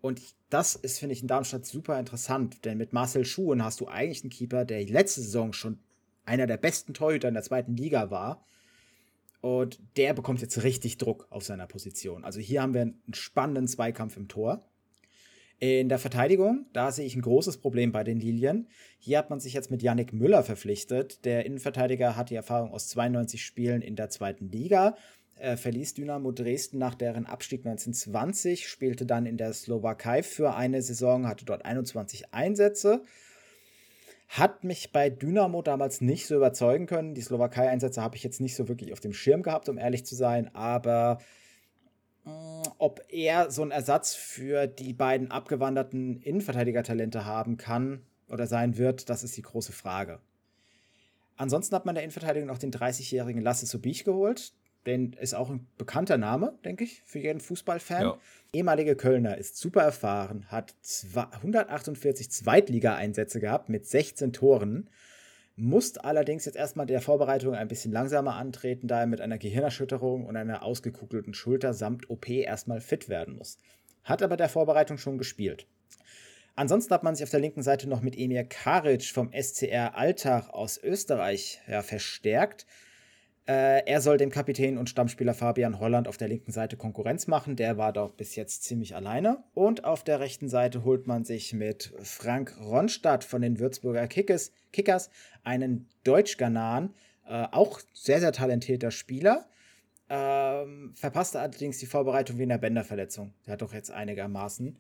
Und 0.02 0.22
das 0.50 0.76
ist, 0.76 1.00
finde 1.00 1.14
ich, 1.14 1.22
in 1.22 1.28
Darmstadt 1.28 1.66
super 1.66 2.00
interessant, 2.00 2.64
denn 2.64 2.78
mit 2.78 2.94
Marcel 2.94 3.26
Schuhen 3.26 3.64
hast 3.64 3.82
du 3.82 3.88
eigentlich 3.88 4.24
einen 4.24 4.30
Keeper, 4.30 4.64
der 4.64 4.86
letzte 4.86 5.22
Saison 5.22 5.52
schon 5.52 5.80
einer 6.26 6.48
der 6.48 6.58
besten 6.58 6.94
Torhüter 6.94 7.28
in 7.28 7.34
der 7.34 7.44
zweiten 7.44 7.76
Liga 7.76 8.12
war. 8.12 8.46
Und 9.46 9.80
der 9.96 10.16
bekommt 10.16 10.42
jetzt 10.42 10.64
richtig 10.64 10.98
Druck 10.98 11.28
auf 11.30 11.44
seiner 11.44 11.68
Position. 11.68 12.24
Also 12.24 12.40
hier 12.40 12.64
haben 12.64 12.74
wir 12.74 12.82
einen 12.82 13.04
spannenden 13.14 13.68
Zweikampf 13.68 14.18
im 14.18 14.28
Tor. 14.28 14.68
In 15.60 15.88
der 15.88 16.00
Verteidigung, 16.00 16.66
da 16.74 16.92
sehe 16.92 17.06
ich 17.06 17.16
ein 17.16 17.22
großes 17.22 17.58
Problem 17.58 17.92
bei 17.92 18.04
den 18.04 18.20
Lilien. 18.20 18.68
Hier 18.98 19.20
hat 19.20 19.30
man 19.30 19.40
sich 19.40 19.54
jetzt 19.54 19.70
mit 19.70 19.84
Yannick 19.84 20.14
Müller 20.14 20.42
verpflichtet. 20.42 21.26
Der 21.26 21.46
Innenverteidiger 21.46 22.16
hat 22.16 22.32
die 22.32 22.36
Erfahrung 22.36 22.72
aus 22.72 22.88
92 22.88 23.46
Spielen 23.46 23.84
in 23.84 23.96
der 23.96 24.10
zweiten 24.10 24.50
Liga. 24.50 24.98
Er 25.36 25.58
verließ 25.58 25.94
Dynamo 25.94 26.32
Dresden 26.32 26.80
nach 26.80 26.96
deren 26.96 27.28
Abstieg 27.28 27.68
1920, 27.68 28.68
spielte 28.68 29.06
dann 29.06 29.28
in 29.28 29.38
der 29.38 29.54
Slowakei 29.54 30.24
für 30.24 30.56
eine 30.56 30.82
Saison, 30.82 31.28
hatte 31.28 31.46
dort 31.46 31.66
21 31.66 32.34
Einsätze. 32.34 33.04
Hat 34.28 34.64
mich 34.64 34.92
bei 34.92 35.10
Dynamo 35.10 35.62
damals 35.62 36.02
nicht 36.02 36.28
so 36.28 36.36
überzeugen 36.36 36.88
können. 36.88 37.14
Die 37.14 37.22
Slowakei-Einsätze 37.22 38.02
habe 38.02 38.16
ich 38.16 38.24
jetzt 38.24 38.42
nicht 38.42 38.56
so 38.56 38.68
wirklich 38.68 38.92
auf 38.92 39.00
dem 39.00 39.14
Schirm 39.14 39.44
gehabt, 39.44 39.70
um 39.70 39.78
ehrlich 39.78 40.06
zu 40.06 40.16
sein, 40.16 40.54
aber 40.54 41.20
ob 42.80 43.04
er 43.10 43.52
so 43.52 43.62
einen 43.62 43.72
Ersatz 43.72 44.16
für 44.16 44.66
die 44.66 44.94
beiden 44.94 45.30
abgewanderten 45.30 46.22
Innenverteidiger-Talente 46.22 47.26
haben 47.26 47.58
kann 47.58 48.02
oder 48.28 48.48
sein 48.48 48.78
wird, 48.78 49.10
das 49.10 49.24
ist 49.24 49.38
die 49.38 49.44
große 49.44 49.72
Frage. 49.72 50.20
Ansonsten 51.38 51.76
hat 51.76 51.86
man 51.86 51.94
in 51.94 51.96
der 51.96 52.04
Innenverteidigung 52.06 52.48
noch 52.48 52.58
den 52.58 52.72
30-jährigen 52.72 53.42
Lasse 53.42 53.68
Subich 53.68 54.06
geholt. 54.06 54.54
Den 54.86 55.14
ist 55.14 55.34
auch 55.34 55.50
ein 55.50 55.68
bekannter 55.78 56.18
Name, 56.18 56.58
denke 56.64 56.84
ich, 56.84 57.02
für 57.06 57.20
jeden 57.20 57.40
Fußballfan. 57.40 58.02
Ja. 58.02 58.18
Ehemalige 58.54 58.96
Kölner 58.96 59.38
ist 59.38 59.58
super 59.58 59.82
erfahren, 59.82 60.46
hat 60.50 60.76
148 61.14 62.30
Zweitliga-Einsätze 62.30 63.40
gehabt 63.40 63.70
mit 63.70 63.86
16 63.86 64.34
Toren 64.34 64.90
musste 65.56 66.04
allerdings 66.04 66.46
jetzt 66.46 66.58
erstmal 66.58 66.86
der 66.86 67.02
Vorbereitung 67.02 67.56
ein 67.56 67.68
bisschen 67.68 67.92
langsamer 67.92 68.36
antreten, 68.36 68.88
da 68.88 69.02
er 69.02 69.08
mit 69.08 69.22
einer 69.22 69.38
Gehirnerschütterung 69.38 70.26
und 70.26 70.36
einer 70.36 70.64
ausgekugelten 70.64 71.34
Schulter 71.34 71.74
samt 71.74 72.10
OP 72.10 72.30
erstmal 72.30 72.82
fit 72.82 73.10
werden 73.10 73.36
muss. 73.36 73.58
Hat 74.04 74.22
aber 74.22 74.38
der 74.38 74.50
Vorbereitung 74.50 74.98
schon 74.98 75.18
gespielt. 75.18 75.66
Ansonsten 76.56 76.94
hat 76.94 77.04
man 77.04 77.16
sich 77.16 77.24
auf 77.24 77.32
der 77.32 77.40
linken 77.40 77.64
Seite 77.64 77.88
noch 77.90 78.02
mit 78.02 78.18
Emir 78.18 78.44
Karic 78.44 79.04
vom 79.06 79.32
SCR 79.34 79.98
Alltag 79.98 80.50
aus 80.50 80.78
Österreich 80.82 81.62
ja, 81.68 81.82
verstärkt. 81.82 82.66
Äh, 83.48 83.86
er 83.86 84.02
soll 84.02 84.18
dem 84.18 84.32
Kapitän 84.32 84.78
und 84.78 84.90
Stammspieler 84.90 85.36
Fabian 85.36 85.80
Holland 85.80 86.08
auf 86.08 86.18
der 86.18 86.28
linken 86.28 86.52
Seite 86.52 86.78
Konkurrenz 86.78 87.28
machen. 87.28 87.56
Der 87.56 87.78
war 87.78 87.94
doch 87.94 88.12
bis 88.14 88.36
jetzt 88.36 88.64
ziemlich 88.64 88.96
alleine. 88.96 89.44
Und 89.54 89.84
auf 89.84 90.04
der 90.04 90.20
rechten 90.20 90.50
Seite 90.50 90.84
holt 90.84 91.06
man 91.06 91.26
sich 91.26 91.54
mit 91.54 91.94
Frank 92.02 92.56
Ronstadt 92.60 93.24
von 93.24 93.44
den 93.44 93.60
Würzburger 93.60 94.08
Kickers, 94.08 94.52
Kickers 94.74 95.12
einen 95.44 95.88
Deutsch-Ghanaren, 96.04 96.96
äh, 97.28 97.46
auch 97.52 97.80
sehr, 97.94 98.20
sehr 98.20 98.32
talentierter 98.32 98.90
Spieler. 98.90 99.48
Ähm, 100.10 100.94
verpasste 100.96 101.40
allerdings 101.40 101.78
die 101.78 101.86
Vorbereitung 101.86 102.40
wegen 102.40 102.50
der 102.50 102.58
Bänderverletzung. 102.58 103.34
Der 103.46 103.54
hat 103.54 103.62
doch 103.62 103.74
jetzt 103.74 103.92
einigermaßen. 103.92 104.80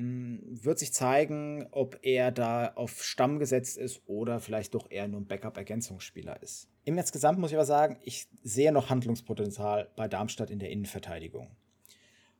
Hm, 0.00 0.40
wird 0.42 0.78
sich 0.78 0.94
zeigen, 0.94 1.66
ob 1.72 1.98
er 2.00 2.30
da 2.30 2.72
auf 2.74 3.04
Stamm 3.04 3.38
gesetzt 3.38 3.76
ist 3.76 4.00
oder 4.06 4.40
vielleicht 4.40 4.74
doch 4.74 4.90
eher 4.90 5.08
nur 5.08 5.20
ein 5.20 5.26
Backup-Ergänzungsspieler 5.26 6.42
ist. 6.42 6.68
Im 6.84 6.96
Insgesamt 6.96 7.38
muss 7.38 7.50
ich 7.50 7.56
aber 7.56 7.66
sagen, 7.66 7.98
ich 8.02 8.26
sehe 8.42 8.72
noch 8.72 8.88
Handlungspotenzial 8.88 9.90
bei 9.96 10.08
Darmstadt 10.08 10.50
in 10.50 10.58
der 10.58 10.70
Innenverteidigung. 10.70 11.50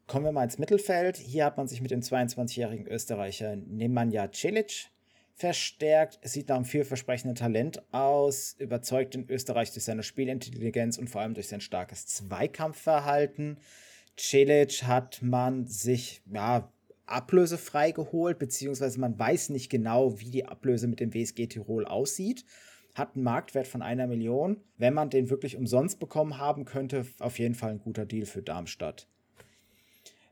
Kommen 0.07 0.25
wir 0.25 0.33
mal 0.33 0.45
ins 0.45 0.59
Mittelfeld. 0.59 1.19
Hier 1.19 1.45
hat 1.45 1.59
man 1.59 1.69
sich 1.69 1.83
mit 1.83 1.91
dem 1.91 2.01
22-jährigen 2.01 2.87
Österreicher 2.87 3.57
Nemanja 3.57 4.33
Celic 4.33 4.89
verstärkt. 5.35 6.19
Es 6.23 6.33
sieht 6.33 6.49
nach 6.49 6.57
einem 6.57 6.65
vielversprechenden 6.65 7.35
Talent 7.35 7.83
aus, 7.93 8.57
überzeugt 8.59 9.15
in 9.15 9.29
Österreich 9.29 9.71
durch 9.73 9.85
seine 9.85 10.03
Spielintelligenz 10.03 10.97
und 10.97 11.11
vor 11.11 11.21
allem 11.21 11.35
durch 11.35 11.49
sein 11.49 11.61
starkes 11.61 12.07
Zweikampfverhalten. 12.07 13.59
Celic 14.17 14.83
hat 14.85 15.21
man 15.21 15.67
sich 15.67 16.23
ja, 16.25 16.73
ablösefrei 17.11 17.93
geholt, 17.93 18.39
beziehungsweise 18.39 19.01
man 19.01 19.19
weiß 19.19 19.51
nicht 19.51 19.71
genau, 19.71 20.19
wie 20.21 20.31
die 20.31 20.47
Ablöse 20.47 20.87
mit 20.87 21.01
dem 21.01 21.13
WSG 21.13 21.47
Tirol 21.47 21.85
aussieht. 21.85 22.45
Hat 22.95 23.15
einen 23.15 23.25
Marktwert 23.25 23.69
von 23.69 23.83
einer 23.83 24.07
Million. 24.07 24.61
Wenn 24.77 24.95
man 24.95 25.11
den 25.11 25.31
wirklich 25.31 25.57
umsonst 25.57 26.01
bekommen 26.01 26.39
haben 26.39 26.65
könnte, 26.65 27.07
auf 27.19 27.39
jeden 27.39 27.55
Fall 27.55 27.71
ein 27.71 27.81
guter 27.81 28.07
Deal 28.07 28.27
für 28.27 28.43
Darmstadt. 28.43 29.07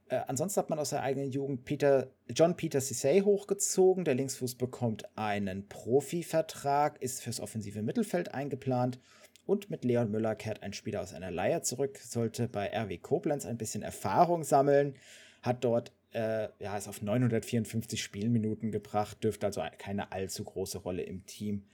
Äh, 0.08 0.20
ansonsten 0.26 0.60
hat 0.60 0.70
man 0.70 0.78
aus 0.78 0.90
der 0.90 1.02
eigenen 1.02 1.30
Jugend 1.30 1.64
Peter, 1.64 2.08
John 2.28 2.56
Peter 2.56 2.80
Cissay 2.80 3.20
hochgezogen. 3.20 4.04
Der 4.04 4.14
Linksfuß 4.14 4.56
bekommt 4.56 5.04
einen 5.16 5.68
Profivertrag, 5.68 7.00
ist 7.02 7.22
fürs 7.22 7.40
offensive 7.40 7.82
Mittelfeld 7.82 8.34
eingeplant. 8.34 8.98
Und 9.46 9.70
mit 9.70 9.84
Leon 9.84 10.10
Müller 10.10 10.34
kehrt 10.34 10.62
ein 10.62 10.74
Spieler 10.74 11.00
aus 11.00 11.14
einer 11.14 11.30
Leihe 11.30 11.62
zurück, 11.62 11.98
sollte 11.98 12.48
bei 12.48 12.70
RW 12.70 12.98
Koblenz 12.98 13.46
ein 13.46 13.56
bisschen 13.56 13.82
Erfahrung 13.82 14.44
sammeln, 14.44 14.94
hat 15.42 15.64
dort 15.64 15.92
äh, 16.12 16.48
ja, 16.58 16.76
ist 16.76 16.88
auf 16.88 17.02
954 17.02 18.02
Spielminuten 18.02 18.70
gebracht, 18.70 19.22
dürfte 19.22 19.46
also 19.46 19.62
keine 19.78 20.12
allzu 20.12 20.44
große 20.44 20.78
Rolle 20.78 21.02
im 21.02 21.26
Team 21.26 21.64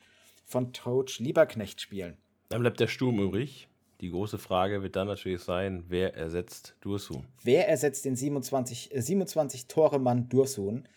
von 0.45 0.73
Coach 0.73 1.21
Lieberknecht 1.21 1.81
spielen. 1.81 2.17
Dann 2.49 2.61
bleibt 2.61 2.81
der 2.81 2.89
Sturm 2.89 3.19
übrig. 3.19 3.69
Die 4.01 4.11
große 4.11 4.39
Frage 4.39 4.83
wird 4.83 4.97
dann 4.97 5.07
natürlich 5.07 5.43
sein, 5.43 5.85
wer 5.89 6.15
ersetzt 6.15 6.77
Dursun? 6.81 7.25
Wer 7.43 7.69
ersetzt 7.69 8.05
den 8.05 8.17
27, 8.17 8.95
äh, 8.95 9.01
27 9.01 9.67
Tore 9.67 9.99
Mann 9.99 10.29
Dursun? 10.29 10.89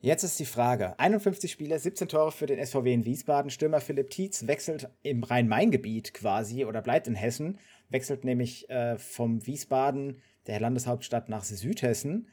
Jetzt 0.00 0.22
ist 0.22 0.38
die 0.38 0.44
Frage. 0.44 0.96
51 1.00 1.50
Spiele, 1.50 1.76
17 1.76 2.06
Tore 2.06 2.30
für 2.30 2.46
den 2.46 2.64
SVW 2.64 2.92
in 2.94 3.04
Wiesbaden. 3.04 3.50
Stürmer 3.50 3.80
Philipp 3.80 4.10
Tietz 4.10 4.46
wechselt 4.46 4.88
im 5.02 5.24
Rhein-Main-Gebiet 5.24 6.14
quasi 6.14 6.64
oder 6.64 6.82
bleibt 6.82 7.08
in 7.08 7.16
Hessen. 7.16 7.58
Wechselt 7.88 8.22
nämlich 8.22 8.70
äh, 8.70 8.96
vom 8.96 9.44
Wiesbaden 9.44 10.18
der 10.48 10.60
Landeshauptstadt 10.60 11.28
nach 11.28 11.44
Südhessen. 11.44 12.28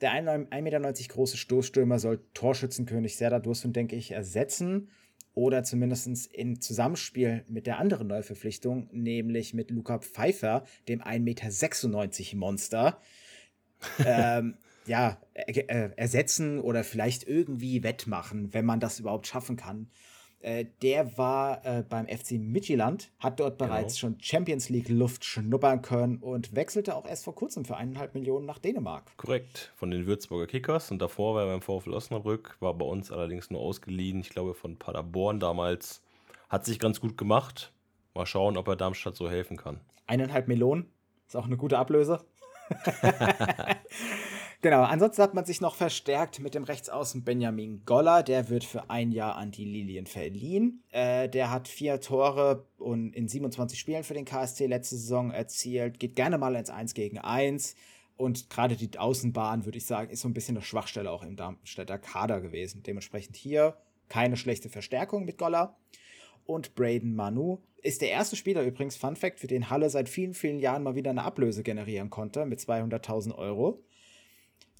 Der 0.00 0.12
1,90 0.12 0.62
Meter 0.62 0.80
große 0.80 1.36
Stoßstürmer 1.36 1.98
soll 1.98 2.24
Torschützenkönig 2.34 3.16
Serdar 3.16 3.40
Dursun, 3.40 3.72
denke 3.72 3.96
ich, 3.96 4.12
ersetzen. 4.12 4.90
Oder 5.34 5.62
zumindest 5.62 6.26
in 6.32 6.60
Zusammenspiel 6.60 7.44
mit 7.48 7.66
der 7.66 7.78
anderen 7.78 8.08
Neuverpflichtung, 8.08 8.88
nämlich 8.92 9.54
mit 9.54 9.70
Luca 9.70 10.00
Pfeiffer, 10.00 10.64
dem 10.88 11.00
1,96 11.00 11.20
Meter 11.20 12.36
Monster. 12.36 13.00
ähm, 14.04 14.56
ja, 14.86 15.18
äh, 15.34 15.90
ersetzen 15.96 16.58
oder 16.58 16.82
vielleicht 16.82 17.26
irgendwie 17.26 17.82
wettmachen, 17.82 18.52
wenn 18.52 18.64
man 18.64 18.80
das 18.80 18.98
überhaupt 18.98 19.26
schaffen 19.26 19.56
kann. 19.56 19.90
Äh, 20.42 20.64
der 20.80 21.18
war 21.18 21.64
äh, 21.66 21.82
beim 21.86 22.06
FC 22.06 22.32
Midtjylland, 22.32 23.10
hat 23.18 23.40
dort 23.40 23.58
genau. 23.58 23.70
bereits 23.70 23.98
schon 23.98 24.16
Champions 24.20 24.70
League 24.70 24.88
Luft 24.88 25.22
schnuppern 25.22 25.82
können 25.82 26.16
und 26.16 26.54
wechselte 26.54 26.96
auch 26.96 27.06
erst 27.06 27.24
vor 27.24 27.34
kurzem 27.34 27.66
für 27.66 27.76
eineinhalb 27.76 28.14
Millionen 28.14 28.46
nach 28.46 28.58
Dänemark. 28.58 29.14
Korrekt, 29.18 29.70
von 29.76 29.90
den 29.90 30.06
Würzburger 30.06 30.46
Kickers 30.46 30.90
und 30.90 31.02
davor 31.02 31.34
war 31.34 31.42
er 31.42 31.48
beim 31.48 31.60
VfL 31.60 31.92
Osnabrück, 31.92 32.56
war 32.60 32.72
bei 32.72 32.86
uns 32.86 33.12
allerdings 33.12 33.50
nur 33.50 33.60
ausgeliehen, 33.60 34.20
ich 34.20 34.30
glaube 34.30 34.54
von 34.54 34.78
Paderborn 34.78 35.40
damals. 35.40 36.02
Hat 36.48 36.64
sich 36.64 36.78
ganz 36.78 37.00
gut 37.00 37.18
gemacht. 37.18 37.72
Mal 38.14 38.24
schauen, 38.24 38.56
ob 38.56 38.66
er 38.66 38.76
Darmstadt 38.76 39.16
so 39.16 39.28
helfen 39.28 39.58
kann. 39.58 39.80
Eineinhalb 40.06 40.48
Millionen, 40.48 40.86
ist 41.26 41.36
auch 41.36 41.44
eine 41.44 41.58
gute 41.58 41.78
Ablöse. 41.78 42.24
Genau, 44.62 44.82
ansonsten 44.82 45.22
hat 45.22 45.32
man 45.32 45.46
sich 45.46 45.62
noch 45.62 45.74
verstärkt 45.74 46.38
mit 46.40 46.54
dem 46.54 46.64
Rechtsaußen 46.64 47.24
Benjamin 47.24 47.82
Goller. 47.86 48.22
Der 48.22 48.50
wird 48.50 48.62
für 48.62 48.90
ein 48.90 49.10
Jahr 49.10 49.36
an 49.36 49.52
die 49.52 49.64
Lilien 49.64 50.06
verliehen. 50.06 50.82
Äh, 50.90 51.30
der 51.30 51.50
hat 51.50 51.66
vier 51.66 51.98
Tore 52.02 52.66
und 52.76 53.16
in 53.16 53.26
27 53.26 53.78
Spielen 53.78 54.04
für 54.04 54.12
den 54.12 54.26
KSC 54.26 54.66
letzte 54.66 54.96
Saison 54.96 55.30
erzielt. 55.30 55.98
Geht 55.98 56.14
gerne 56.14 56.36
mal 56.36 56.54
ins 56.56 56.68
1 56.68 56.92
gegen 56.92 57.16
1. 57.18 57.74
Und 58.18 58.50
gerade 58.50 58.76
die 58.76 58.98
Außenbahn, 58.98 59.64
würde 59.64 59.78
ich 59.78 59.86
sagen, 59.86 60.10
ist 60.10 60.20
so 60.20 60.28
ein 60.28 60.34
bisschen 60.34 60.58
eine 60.58 60.64
Schwachstelle 60.64 61.10
auch 61.10 61.22
im 61.22 61.36
Darmstädter 61.36 61.98
Kader 61.98 62.42
gewesen. 62.42 62.82
Dementsprechend 62.82 63.36
hier 63.36 63.78
keine 64.10 64.36
schlechte 64.36 64.68
Verstärkung 64.68 65.24
mit 65.24 65.38
Goller. 65.38 65.78
Und 66.44 66.74
Braden 66.74 67.14
Manu 67.14 67.60
ist 67.80 68.02
der 68.02 68.10
erste 68.10 68.36
Spieler 68.36 68.62
übrigens, 68.62 68.96
Fun 68.96 69.16
Fact, 69.16 69.40
für 69.40 69.46
den 69.46 69.70
Halle 69.70 69.88
seit 69.88 70.10
vielen, 70.10 70.34
vielen 70.34 70.58
Jahren 70.58 70.82
mal 70.82 70.96
wieder 70.96 71.12
eine 71.12 71.22
Ablöse 71.22 71.62
generieren 71.62 72.10
konnte 72.10 72.44
mit 72.44 72.60
200.000 72.60 73.34
Euro. 73.34 73.82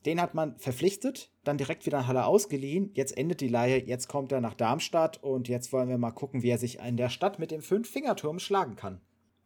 Den 0.07 0.21
hat 0.21 0.35
man 0.35 0.57
verpflichtet, 0.59 1.31
dann 1.45 1.59
direkt 1.59 1.85
wieder 1.85 1.99
in 1.99 2.07
Halle 2.07 2.25
ausgeliehen. 2.25 2.91
Jetzt 2.95 3.17
endet 3.17 3.41
die 3.41 3.49
Leihe, 3.49 3.85
jetzt 3.85 4.09
kommt 4.09 4.33
er 4.33 4.41
nach 4.41 4.55
Darmstadt 4.55 5.23
und 5.23 5.49
jetzt 5.49 5.73
wollen 5.73 5.89
wir 5.89 5.99
mal 5.99 6.11
gucken, 6.11 6.43
wie 6.43 6.51
er 6.51 6.59
sich 6.59 6.79
in 6.79 6.97
der 6.97 7.11
Stadt 7.11 7.39
mit 7.39 7.51
dem 7.51 7.61
Fünf-Fingerturm 7.61 8.39
schlagen 8.39 8.77
kann. 8.77 9.01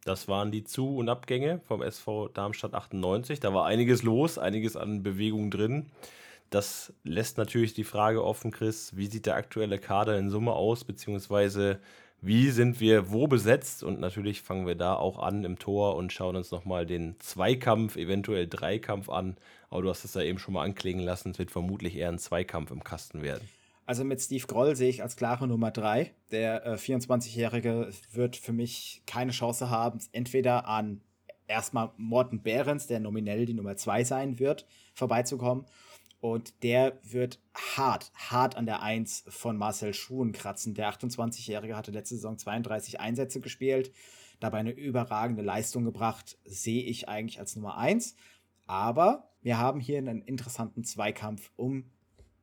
Das 0.05 0.27
waren 0.27 0.51
die 0.51 0.63
Zu- 0.63 0.97
und 0.97 1.09
Abgänge 1.09 1.61
vom 1.65 1.81
SV 1.81 2.29
Darmstadt 2.29 2.73
98. 2.73 3.39
Da 3.39 3.53
war 3.53 3.65
einiges 3.65 4.03
los, 4.03 4.37
einiges 4.37 4.77
an 4.77 5.03
Bewegung 5.03 5.49
drin. 5.49 5.87
Das 6.51 6.93
lässt 7.03 7.37
natürlich 7.37 7.73
die 7.73 7.83
Frage 7.83 8.23
offen, 8.23 8.51
Chris, 8.51 8.95
wie 8.95 9.07
sieht 9.07 9.25
der 9.25 9.35
aktuelle 9.35 9.79
Kader 9.79 10.17
in 10.17 10.29
Summe 10.29 10.53
aus, 10.53 10.83
beziehungsweise 10.83 11.79
wie 12.25 12.49
sind 12.49 12.79
wir 12.79 13.11
wo 13.11 13.27
besetzt? 13.27 13.83
Und 13.83 13.99
natürlich 13.99 14.41
fangen 14.41 14.65
wir 14.65 14.75
da 14.75 14.95
auch 14.95 15.19
an 15.19 15.43
im 15.43 15.59
Tor 15.59 15.95
und 15.95 16.11
schauen 16.11 16.35
uns 16.35 16.51
nochmal 16.51 16.85
den 16.85 17.19
Zweikampf, 17.19 17.95
eventuell 17.97 18.47
Dreikampf 18.47 19.09
an. 19.09 19.37
Aber 19.69 19.83
du 19.83 19.89
hast 19.89 20.03
es 20.05 20.15
ja 20.15 20.21
eben 20.21 20.39
schon 20.39 20.55
mal 20.55 20.63
anklingen 20.63 21.05
lassen, 21.05 21.31
es 21.31 21.39
wird 21.39 21.51
vermutlich 21.51 21.95
eher 21.95 22.09
ein 22.09 22.17
Zweikampf 22.17 22.71
im 22.71 22.83
Kasten 22.83 23.21
werden. 23.21 23.47
Also 23.85 24.03
mit 24.03 24.19
Steve 24.19 24.47
Groll 24.47 24.75
sehe 24.75 24.89
ich 24.89 25.03
als 25.03 25.15
klare 25.15 25.47
Nummer 25.47 25.69
drei. 25.69 26.13
Der 26.31 26.65
äh, 26.65 26.73
24-Jährige 26.73 27.89
wird 28.11 28.35
für 28.35 28.53
mich 28.53 29.03
keine 29.05 29.31
Chance 29.31 29.69
haben, 29.69 29.99
entweder 30.11 30.67
an 30.67 31.01
erstmal 31.47 31.91
Morten 31.97 32.41
Behrens, 32.41 32.87
der 32.87 32.99
nominell 32.99 33.45
die 33.45 33.53
Nummer 33.53 33.77
zwei 33.77 34.03
sein 34.03 34.39
wird, 34.39 34.65
vorbeizukommen 34.95 35.65
und 36.25 36.63
der 36.63 36.97
wird 37.03 37.39
hart, 37.53 38.11
hart 38.15 38.57
an 38.57 38.65
der 38.65 38.81
1 38.81 39.25
von 39.27 39.57
Marcel 39.57 39.93
Schuhen 39.93 40.31
kratzen. 40.31 40.73
Der 40.73 40.91
28-Jährige 40.91 41.77
hatte 41.77 41.91
letzte 41.91 42.15
Saison 42.15 42.35
32 42.35 42.99
Einsätze 42.99 43.41
gespielt, 43.41 43.91
dabei 44.39 44.57
eine 44.57 44.71
überragende 44.71 45.43
Leistung 45.43 45.85
gebracht, 45.85 46.39
sehe 46.43 46.81
ich 46.81 47.07
eigentlich 47.07 47.39
als 47.39 47.55
Nummer 47.55 47.77
1. 47.77 48.15
Aber 48.65 49.29
wir 49.43 49.59
haben 49.59 49.79
hier 49.79 49.99
einen 49.99 50.23
interessanten 50.23 50.83
Zweikampf 50.83 51.51
um 51.57 51.91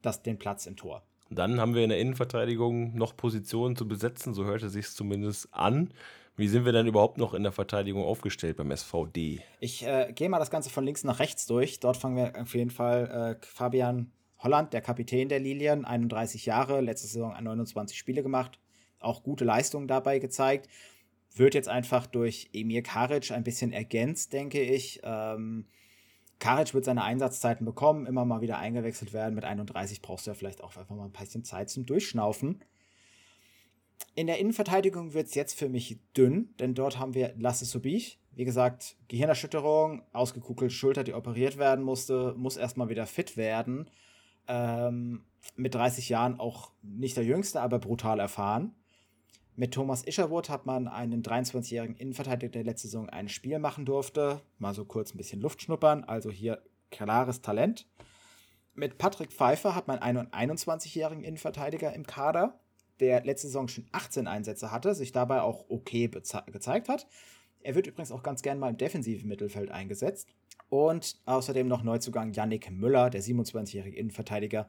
das, 0.00 0.22
den 0.22 0.38
Platz 0.38 0.66
im 0.66 0.76
Tor. 0.76 1.02
Dann 1.28 1.58
haben 1.58 1.74
wir 1.74 1.82
in 1.82 1.90
der 1.90 1.98
Innenverteidigung 1.98 2.94
noch 2.94 3.16
Positionen 3.16 3.74
zu 3.74 3.88
besetzen, 3.88 4.32
so 4.32 4.44
hörte 4.44 4.68
sich 4.70 4.90
zumindest 4.90 5.52
an. 5.52 5.92
Wie 6.36 6.48
sind 6.48 6.64
wir 6.64 6.72
denn 6.72 6.86
überhaupt 6.86 7.18
noch 7.18 7.34
in 7.34 7.42
der 7.42 7.52
Verteidigung 7.52 8.04
aufgestellt 8.04 8.56
beim 8.56 8.74
SVD? 8.74 9.42
Ich 9.60 9.86
äh, 9.86 10.12
gehe 10.14 10.30
mal 10.30 10.38
das 10.38 10.50
Ganze 10.50 10.70
von 10.70 10.84
links 10.84 11.04
nach 11.04 11.18
rechts 11.18 11.46
durch. 11.46 11.78
Dort 11.80 11.98
fangen 11.98 12.16
wir 12.16 12.40
auf 12.40 12.54
jeden 12.54 12.70
Fall 12.70 13.38
äh, 13.42 13.46
Fabian 13.46 14.10
Holland, 14.38 14.72
der 14.72 14.80
Kapitän 14.80 15.28
der 15.28 15.40
Lilien, 15.40 15.84
31 15.84 16.46
Jahre, 16.46 16.80
letzte 16.80 17.06
Saison 17.06 17.36
29 17.38 17.96
Spiele 17.96 18.22
gemacht, 18.22 18.58
auch 18.98 19.22
gute 19.22 19.44
Leistungen 19.44 19.88
dabei 19.88 20.18
gezeigt. 20.18 20.68
Wird 21.34 21.54
jetzt 21.54 21.68
einfach 21.68 22.06
durch 22.06 22.50
Emir 22.52 22.82
Karic 22.82 23.30
ein 23.30 23.44
bisschen 23.44 23.72
ergänzt, 23.72 24.32
denke 24.32 24.60
ich. 24.60 25.00
Ähm, 25.04 25.66
Karic 26.38 26.74
wird 26.74 26.84
seine 26.84 27.04
Einsatzzeiten 27.04 27.64
bekommen, 27.64 28.06
immer 28.06 28.24
mal 28.24 28.40
wieder 28.40 28.58
eingewechselt 28.58 29.12
werden. 29.12 29.34
Mit 29.34 29.44
31 29.44 30.02
brauchst 30.02 30.26
du 30.26 30.30
ja 30.30 30.34
vielleicht 30.34 30.64
auch 30.64 30.76
einfach 30.76 30.96
mal 30.96 31.04
ein 31.04 31.12
bisschen 31.12 31.44
Zeit 31.44 31.70
zum 31.70 31.86
Durchschnaufen. 31.86 32.62
In 34.14 34.26
der 34.26 34.38
Innenverteidigung 34.38 35.14
wird 35.14 35.28
es 35.28 35.34
jetzt 35.34 35.58
für 35.58 35.68
mich 35.68 35.98
dünn, 36.16 36.54
denn 36.58 36.74
dort 36.74 36.98
haben 36.98 37.14
wir 37.14 37.34
Lasse 37.36 37.64
Subich. 37.64 38.18
Wie 38.34 38.44
gesagt, 38.44 38.96
Gehirnerschütterung, 39.08 40.02
ausgekugelte 40.12 40.74
Schulter, 40.74 41.04
die 41.04 41.14
operiert 41.14 41.58
werden 41.58 41.84
musste, 41.84 42.34
muss 42.36 42.56
erstmal 42.56 42.88
wieder 42.88 43.06
fit 43.06 43.36
werden. 43.36 43.90
Ähm, 44.48 45.24
mit 45.56 45.74
30 45.74 46.08
Jahren 46.08 46.38
auch 46.40 46.72
nicht 46.82 47.16
der 47.16 47.24
Jüngste, 47.24 47.60
aber 47.60 47.78
brutal 47.78 48.20
erfahren. 48.20 48.74
Mit 49.54 49.74
Thomas 49.74 50.02
Ischerwood 50.02 50.48
hat 50.48 50.64
man 50.64 50.88
einen 50.88 51.22
23-jährigen 51.22 51.96
Innenverteidiger, 51.96 52.52
der 52.52 52.64
letzte 52.64 52.88
Saison 52.88 53.10
ein 53.10 53.28
Spiel 53.28 53.58
machen 53.58 53.84
durfte. 53.84 54.40
Mal 54.58 54.72
so 54.72 54.86
kurz 54.86 55.14
ein 55.14 55.18
bisschen 55.18 55.40
Luft 55.40 55.60
schnuppern, 55.60 56.04
also 56.04 56.30
hier 56.30 56.62
klares 56.90 57.42
Talent. 57.42 57.86
Mit 58.74 58.96
Patrick 58.96 59.30
Pfeiffer 59.30 59.74
hat 59.74 59.88
man 59.88 59.98
einen 59.98 60.28
21-jährigen 60.28 61.22
Innenverteidiger 61.22 61.92
im 61.92 62.06
Kader 62.06 62.58
der 63.02 63.22
letzte 63.24 63.48
Saison 63.48 63.68
schon 63.68 63.86
18 63.92 64.26
Einsätze 64.26 64.70
hatte, 64.70 64.94
sich 64.94 65.12
dabei 65.12 65.42
auch 65.42 65.66
okay 65.68 66.08
gezeigt 66.08 66.88
hat. 66.88 67.06
Er 67.60 67.74
wird 67.74 67.86
übrigens 67.86 68.12
auch 68.12 68.22
ganz 68.22 68.42
gern 68.42 68.58
mal 68.58 68.70
im 68.70 68.78
defensiven 68.78 69.28
Mittelfeld 69.28 69.70
eingesetzt. 69.70 70.28
Und 70.68 71.20
außerdem 71.26 71.68
noch 71.68 71.82
Neuzugang 71.82 72.32
Yannick 72.32 72.70
Müller, 72.70 73.10
der 73.10 73.22
27-jährige 73.22 73.96
Innenverteidiger, 73.96 74.68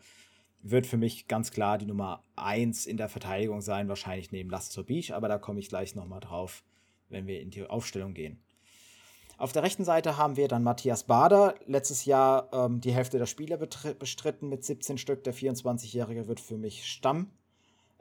wird 0.61 0.85
für 0.85 0.97
mich 0.97 1.27
ganz 1.27 1.51
klar 1.51 1.77
die 1.77 1.85
Nummer 1.85 2.23
1 2.35 2.85
in 2.85 2.97
der 2.97 3.09
Verteidigung 3.09 3.61
sein, 3.61 3.89
wahrscheinlich 3.89 4.31
neben 4.31 4.49
Lasse 4.49 4.71
Sobich, 4.71 5.13
aber 5.13 5.27
da 5.27 5.37
komme 5.37 5.59
ich 5.59 5.69
gleich 5.69 5.95
nochmal 5.95 6.21
drauf, 6.21 6.63
wenn 7.09 7.27
wir 7.27 7.41
in 7.41 7.51
die 7.51 7.65
Aufstellung 7.65 8.13
gehen. 8.13 8.41
Auf 9.37 9.51
der 9.51 9.63
rechten 9.63 9.83
Seite 9.83 10.17
haben 10.17 10.37
wir 10.37 10.47
dann 10.47 10.63
Matthias 10.63 11.03
Bader, 11.03 11.55
letztes 11.65 12.05
Jahr 12.05 12.49
ähm, 12.53 12.79
die 12.79 12.93
Hälfte 12.93 13.17
der 13.17 13.25
Spiele 13.25 13.57
bestritten 13.57 14.47
mit 14.47 14.63
17 14.63 14.97
Stück. 14.97 15.23
Der 15.23 15.33
24-Jährige 15.33 16.27
wird 16.27 16.39
für 16.39 16.57
mich 16.57 16.85
Stamm 16.85 17.31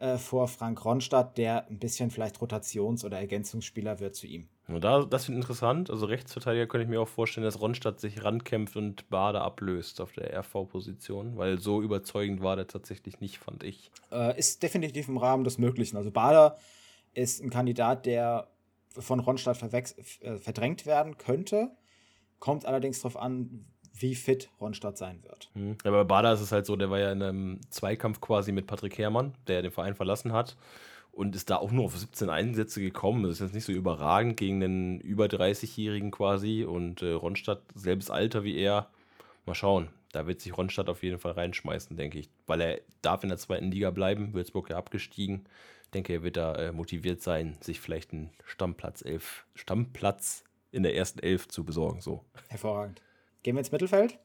äh, 0.02 0.18
vor 0.18 0.48
Frank 0.48 0.84
Ronstadt, 0.84 1.38
der 1.38 1.68
ein 1.68 1.78
bisschen 1.78 2.10
vielleicht 2.10 2.40
Rotations- 2.40 3.04
oder 3.04 3.18
Ergänzungsspieler 3.18 4.00
wird 4.00 4.16
zu 4.16 4.26
ihm. 4.26 4.48
da, 4.66 5.04
das 5.04 5.26
finde 5.26 5.38
ich 5.38 5.44
interessant. 5.44 5.90
Also 5.90 6.06
Rechtsverteidiger 6.06 6.66
könnte 6.66 6.82
ich 6.82 6.90
mir 6.90 7.00
auch 7.00 7.08
vorstellen, 7.08 7.44
dass 7.44 7.60
Ronstadt 7.60 8.00
sich 8.00 8.24
rankämpft 8.24 8.74
und 8.74 9.08
Bade 9.10 9.40
ablöst 9.40 10.00
auf 10.00 10.12
der 10.12 10.36
RV-Position, 10.36 11.36
weil 11.36 11.60
so 11.60 11.80
überzeugend 11.80 12.42
war 12.42 12.56
der 12.56 12.66
tatsächlich 12.66 13.20
nicht, 13.20 13.38
fand 13.38 13.62
ich. 13.62 13.92
Äh, 14.10 14.36
ist 14.36 14.64
definitiv 14.64 15.06
im 15.06 15.18
Rahmen 15.18 15.44
des 15.44 15.58
Möglichen. 15.58 15.96
Also 15.96 16.10
Bader 16.10 16.56
ist 17.14 17.40
ein 17.40 17.50
Kandidat, 17.50 18.04
der 18.04 18.48
von 18.88 19.20
Ronstadt 19.20 19.62
äh, 19.62 20.38
verdrängt 20.38 20.84
werden 20.84 21.16
könnte. 21.16 21.70
Kommt 22.40 22.66
allerdings 22.66 22.98
darauf 22.98 23.16
an, 23.16 23.66
wie 24.02 24.14
fit 24.14 24.50
Ronstadt 24.60 24.98
sein 24.98 25.22
wird. 25.22 25.50
Mhm. 25.54 25.76
Ja, 25.84 25.90
bei 25.90 26.04
Bader 26.04 26.32
ist 26.32 26.40
es 26.40 26.52
halt 26.52 26.66
so, 26.66 26.76
der 26.76 26.90
war 26.90 26.98
ja 26.98 27.12
in 27.12 27.22
einem 27.22 27.60
Zweikampf 27.70 28.20
quasi 28.20 28.52
mit 28.52 28.66
Patrick 28.66 28.98
Herrmann, 28.98 29.34
der 29.46 29.62
den 29.62 29.70
Verein 29.70 29.94
verlassen 29.94 30.32
hat 30.32 30.56
und 31.12 31.36
ist 31.36 31.50
da 31.50 31.56
auch 31.56 31.70
nur 31.70 31.84
auf 31.84 31.96
17 31.96 32.30
Einsätze 32.30 32.80
gekommen. 32.80 33.22
Das 33.22 33.32
ist 33.32 33.40
jetzt 33.40 33.54
nicht 33.54 33.64
so 33.66 33.72
überragend 33.72 34.36
gegen 34.38 34.62
einen 34.62 35.00
über 35.00 35.26
30-Jährigen 35.26 36.10
quasi 36.10 36.64
und 36.64 37.02
äh, 37.02 37.12
Ronstadt, 37.12 37.62
selbes 37.74 38.10
Alter 38.10 38.44
wie 38.44 38.56
er. 38.56 38.88
Mal 39.46 39.54
schauen. 39.54 39.90
Da 40.12 40.26
wird 40.26 40.40
sich 40.40 40.56
Ronstadt 40.56 40.88
auf 40.88 41.02
jeden 41.02 41.18
Fall 41.18 41.32
reinschmeißen, 41.32 41.96
denke 41.96 42.18
ich. 42.18 42.28
Weil 42.46 42.60
er 42.60 42.80
darf 43.02 43.22
in 43.22 43.28
der 43.28 43.38
zweiten 43.38 43.70
Liga 43.70 43.90
bleiben. 43.90 44.34
Würzburg 44.34 44.70
ja 44.70 44.76
abgestiegen. 44.76 45.46
Ich 45.84 45.90
denke, 45.90 46.12
er 46.14 46.22
wird 46.22 46.36
da 46.36 46.54
äh, 46.54 46.72
motiviert 46.72 47.22
sein, 47.22 47.56
sich 47.60 47.80
vielleicht 47.80 48.12
einen 48.12 48.30
Stammplatz, 48.46 49.02
elf, 49.04 49.46
Stammplatz 49.54 50.44
in 50.70 50.82
der 50.82 50.96
ersten 50.96 51.18
Elf 51.18 51.48
zu 51.48 51.64
besorgen. 51.64 52.00
So. 52.00 52.24
Hervorragend. 52.48 53.02
Gehen 53.42 53.54
wir 53.56 53.60
ins 53.60 53.72
Mittelfeld. 53.72 54.18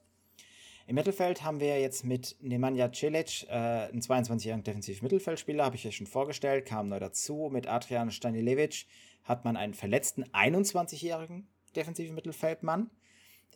Im 0.88 0.96
Mittelfeld 0.96 1.44
haben 1.44 1.60
wir 1.60 1.82
jetzt 1.82 2.06
mit 2.06 2.38
Nemanja 2.40 2.90
Cilic 2.94 3.44
äh, 3.50 3.52
einen 3.52 4.02
22-jährigen 4.02 4.64
Defensiv-Mittelfeldspieler, 4.64 5.66
habe 5.66 5.76
ich 5.76 5.84
ja 5.84 5.92
schon 5.92 6.08
vorgestellt, 6.08 6.66
kam 6.66 6.88
neu 6.88 7.00
dazu. 7.00 7.50
Mit 7.52 7.68
Adrian 7.68 8.10
Stanilevic 8.10 8.86
hat 9.24 9.44
man 9.44 9.58
einen 9.58 9.74
verletzten 9.74 10.24
21-jährigen 10.24 11.48
defensiven 11.76 12.16
Mittelfeldmann. 12.16 12.90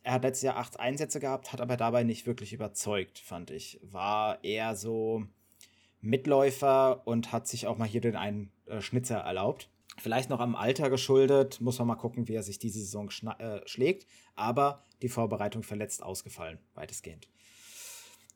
Er 0.04 0.14
hat 0.14 0.24
letztes 0.24 0.44
Jahr 0.44 0.58
acht 0.58 0.80
Einsätze 0.80 1.20
gehabt, 1.20 1.54
hat 1.54 1.62
aber 1.62 1.78
dabei 1.78 2.04
nicht 2.04 2.26
wirklich 2.26 2.52
überzeugt, 2.52 3.20
fand 3.20 3.50
ich. 3.52 3.80
War 3.84 4.44
eher 4.44 4.76
so 4.76 5.24
Mitläufer 6.02 7.08
und 7.08 7.32
hat 7.32 7.48
sich 7.48 7.68
auch 7.68 7.78
mal 7.78 7.88
hier 7.88 8.02
den 8.02 8.18
einen 8.18 8.52
äh, 8.66 8.82
Schnitzer 8.82 9.20
erlaubt. 9.20 9.70
Vielleicht 9.98 10.30
noch 10.30 10.40
am 10.40 10.56
Alter 10.56 10.90
geschuldet, 10.90 11.60
muss 11.62 11.80
man 11.80 11.88
mal 11.88 11.96
gucken, 11.96 12.28
wie 12.28 12.36
er 12.36 12.44
sich 12.44 12.60
diese 12.60 12.80
Saison 12.80 13.10
äh, 13.40 13.60
schlägt. 13.66 14.08
Aber 14.36 14.86
die 15.02 15.10
Vorbereitung 15.10 15.64
verletzt 15.64 16.02
ausgefallen, 16.04 16.60
weitestgehend. 16.76 17.28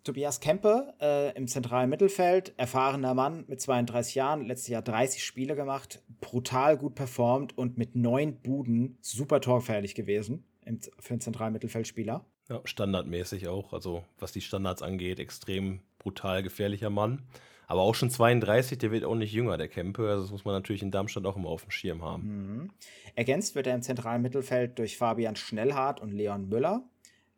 Tobias 0.03 0.39
Kempe 0.39 0.93
äh, 1.01 1.35
im 1.35 1.47
zentralen 1.47 1.89
Mittelfeld, 1.89 2.53
erfahrener 2.57 3.15
Mann 3.15 3.43
mit 3.47 3.59
32 3.59 4.13
Jahren, 4.13 4.45
letztes 4.45 4.67
Jahr 4.67 4.83
30 4.83 5.23
Spiele 5.23 5.55
gemacht, 5.55 6.03
brutal 6.21 6.77
gut 6.77 6.93
performt 6.93 7.57
und 7.57 7.79
mit 7.79 7.95
neun 7.95 8.39
Buden 8.39 8.99
super 9.01 9.41
torgefährlich 9.41 9.95
gewesen 9.95 10.45
im, 10.63 10.79
für 10.99 11.15
einen 11.15 11.21
zentralen 11.21 11.53
Mittelfeldspieler. 11.53 12.23
Ja, 12.49 12.61
standardmäßig 12.63 13.47
auch, 13.47 13.73
also 13.73 14.03
was 14.19 14.31
die 14.31 14.41
Standards 14.41 14.83
angeht, 14.83 15.19
extrem 15.19 15.81
brutal 15.97 16.43
gefährlicher 16.43 16.91
Mann. 16.91 17.23
Aber 17.67 17.81
auch 17.81 17.95
schon 17.95 18.09
32, 18.09 18.77
der 18.77 18.91
wird 18.91 19.03
auch 19.03 19.15
nicht 19.15 19.33
jünger, 19.33 19.57
der 19.57 19.67
Kempe. 19.67 20.09
Also 20.09 20.23
das 20.23 20.31
muss 20.31 20.45
man 20.45 20.53
natürlich 20.53 20.83
in 20.83 20.91
Darmstadt 20.91 21.25
auch 21.25 21.35
immer 21.35 21.49
auf 21.49 21.63
dem 21.63 21.71
Schirm 21.71 22.03
haben. 22.03 22.23
Mhm. 22.23 22.71
Ergänzt 23.15 23.55
wird 23.55 23.67
er 23.67 23.75
im 23.75 23.81
zentralen 23.81 24.21
Mittelfeld 24.21 24.77
durch 24.77 24.97
Fabian 24.97 25.35
Schnellhardt 25.35 26.01
und 26.01 26.11
Leon 26.11 26.47
Müller. 26.49 26.83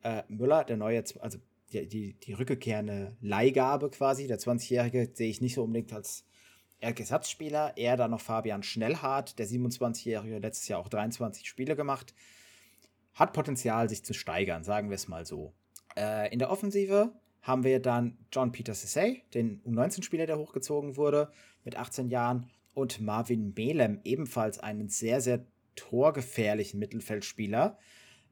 Äh, 0.04 0.24
Müller, 0.28 0.64
der 0.64 0.78
neue, 0.78 1.04
also 1.20 1.38
die, 1.72 1.88
die, 1.88 2.14
die 2.14 2.34
rückkehrende 2.34 3.16
Leihgabe 3.22 3.90
quasi, 3.90 4.28
der 4.28 4.40
20-Jährige, 4.40 5.10
sehe 5.14 5.30
ich 5.30 5.42
nicht 5.42 5.56
so 5.56 5.64
unbedingt 5.64 5.94
als 5.94 6.26
Ersatzspieler. 6.80 7.76
Eher 7.78 7.98
dann 7.98 8.12
noch 8.12 8.22
Fabian 8.22 8.64
Schnellhardt, 8.64 9.40
der 9.40 9.48
27-Jährige, 9.48 10.40
letztes 10.40 10.68
Jahr 10.68 10.80
auch 10.80 10.90
23 10.90 11.48
Spiele 11.48 11.76
gemacht. 11.76 12.14
Hat 13.14 13.34
Potenzial, 13.34 13.90
sich 13.90 14.04
zu 14.04 14.14
steigern, 14.14 14.64
sagen 14.64 14.90
wir 14.90 14.96
es 14.96 15.08
mal 15.08 15.26
so. 15.26 15.54
Äh, 15.98 16.32
in 16.32 16.40
der 16.40 16.52
Offensive 16.52 17.12
haben 17.48 17.64
wir 17.64 17.80
dann 17.80 18.18
John 18.32 18.52
Peter 18.52 18.74
Sissay, 18.74 19.24
den 19.34 19.62
U19-Spieler, 19.64 20.26
der 20.26 20.38
hochgezogen 20.38 20.98
wurde, 20.98 21.32
mit 21.64 21.78
18 21.78 22.10
Jahren, 22.10 22.50
und 22.74 23.02
Marvin 23.02 23.54
Melem, 23.56 24.02
ebenfalls 24.04 24.60
einen 24.60 24.90
sehr, 24.90 25.20
sehr 25.20 25.44
torgefährlichen 25.76 26.80
Mittelfeldspieler, 26.80 27.80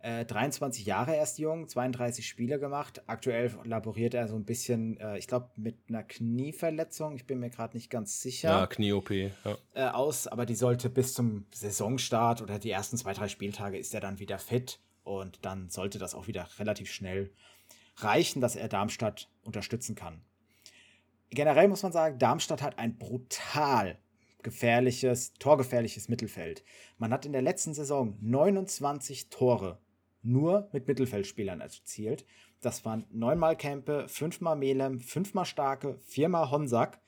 äh, 0.06 0.23
23 0.23 0.86
Jahre 0.86 1.15
erst 1.15 1.39
jung, 1.39 1.67
32 1.67 2.28
Spiele 2.28 2.60
gemacht. 2.60 3.01
Aktuell 3.08 3.51
laboriert 3.63 4.13
er 4.13 4.28
so 4.28 4.36
ein 4.36 4.45
bisschen, 4.45 4.97
äh, 4.99 5.17
ich 5.17 5.28
glaube, 5.28 5.49
mit 5.56 5.78
einer 5.89 6.04
Knieverletzung. 6.04 7.15
Ich 7.15 7.25
bin 7.25 7.39
mir 7.39 7.49
gerade 7.49 7.75
nicht 7.75 7.89
ganz 7.89 8.21
sicher. 8.21 8.49
Ja, 8.49 8.67
Knie-OP. 8.67 9.10
Ja. 9.10 9.32
Äh, 9.73 9.88
aus, 9.88 10.28
aber 10.28 10.45
die 10.45 10.54
sollte 10.54 10.91
bis 10.91 11.15
zum 11.15 11.47
Saisonstart 11.51 12.43
oder 12.43 12.60
die 12.60 12.69
ersten 12.69 12.97
zwei, 12.97 13.13
drei 13.13 13.30
Spieltage 13.30 13.80
ist 13.80 13.95
er 13.95 14.01
dann 14.01 14.19
wieder 14.19 14.38
fit. 14.38 14.80
Und 15.04 15.43
dann 15.43 15.69
sollte 15.69 15.97
das 15.97 16.13
auch 16.13 16.28
wieder 16.28 16.47
relativ 16.60 16.91
schnell 16.91 17.32
reichen, 17.97 18.41
dass 18.41 18.55
er 18.55 18.67
Darmstadt 18.67 19.29
unterstützen 19.43 19.95
kann. 19.95 20.21
Generell 21.29 21.67
muss 21.67 21.84
man 21.84 21.91
sagen, 21.91 22.19
Darmstadt 22.19 22.62
hat 22.62 22.77
ein 22.79 22.97
brutal 22.97 23.97
gefährliches, 24.43 25.34
torgefährliches 25.34 26.08
Mittelfeld. 26.08 26.63
Man 26.97 27.12
hat 27.12 27.25
in 27.25 27.34
der 27.34 27.41
letzten 27.41 27.73
Saison 27.73 28.17
29 28.21 29.29
Tore 29.29 29.79
nur 30.21 30.69
mit 30.71 30.88
Mittelfeldspielern 30.88 31.62
erzielt. 31.62 32.25
Das 32.62 32.86
waren 32.86 33.05
neunmal 33.12 33.55
Kempe, 33.55 34.08
fünfmal 34.08 34.55
Melem, 34.55 34.99
fünfmal 34.99 35.45
Starke, 35.45 35.99
viermal 36.03 36.51
Honsack, 36.51 36.99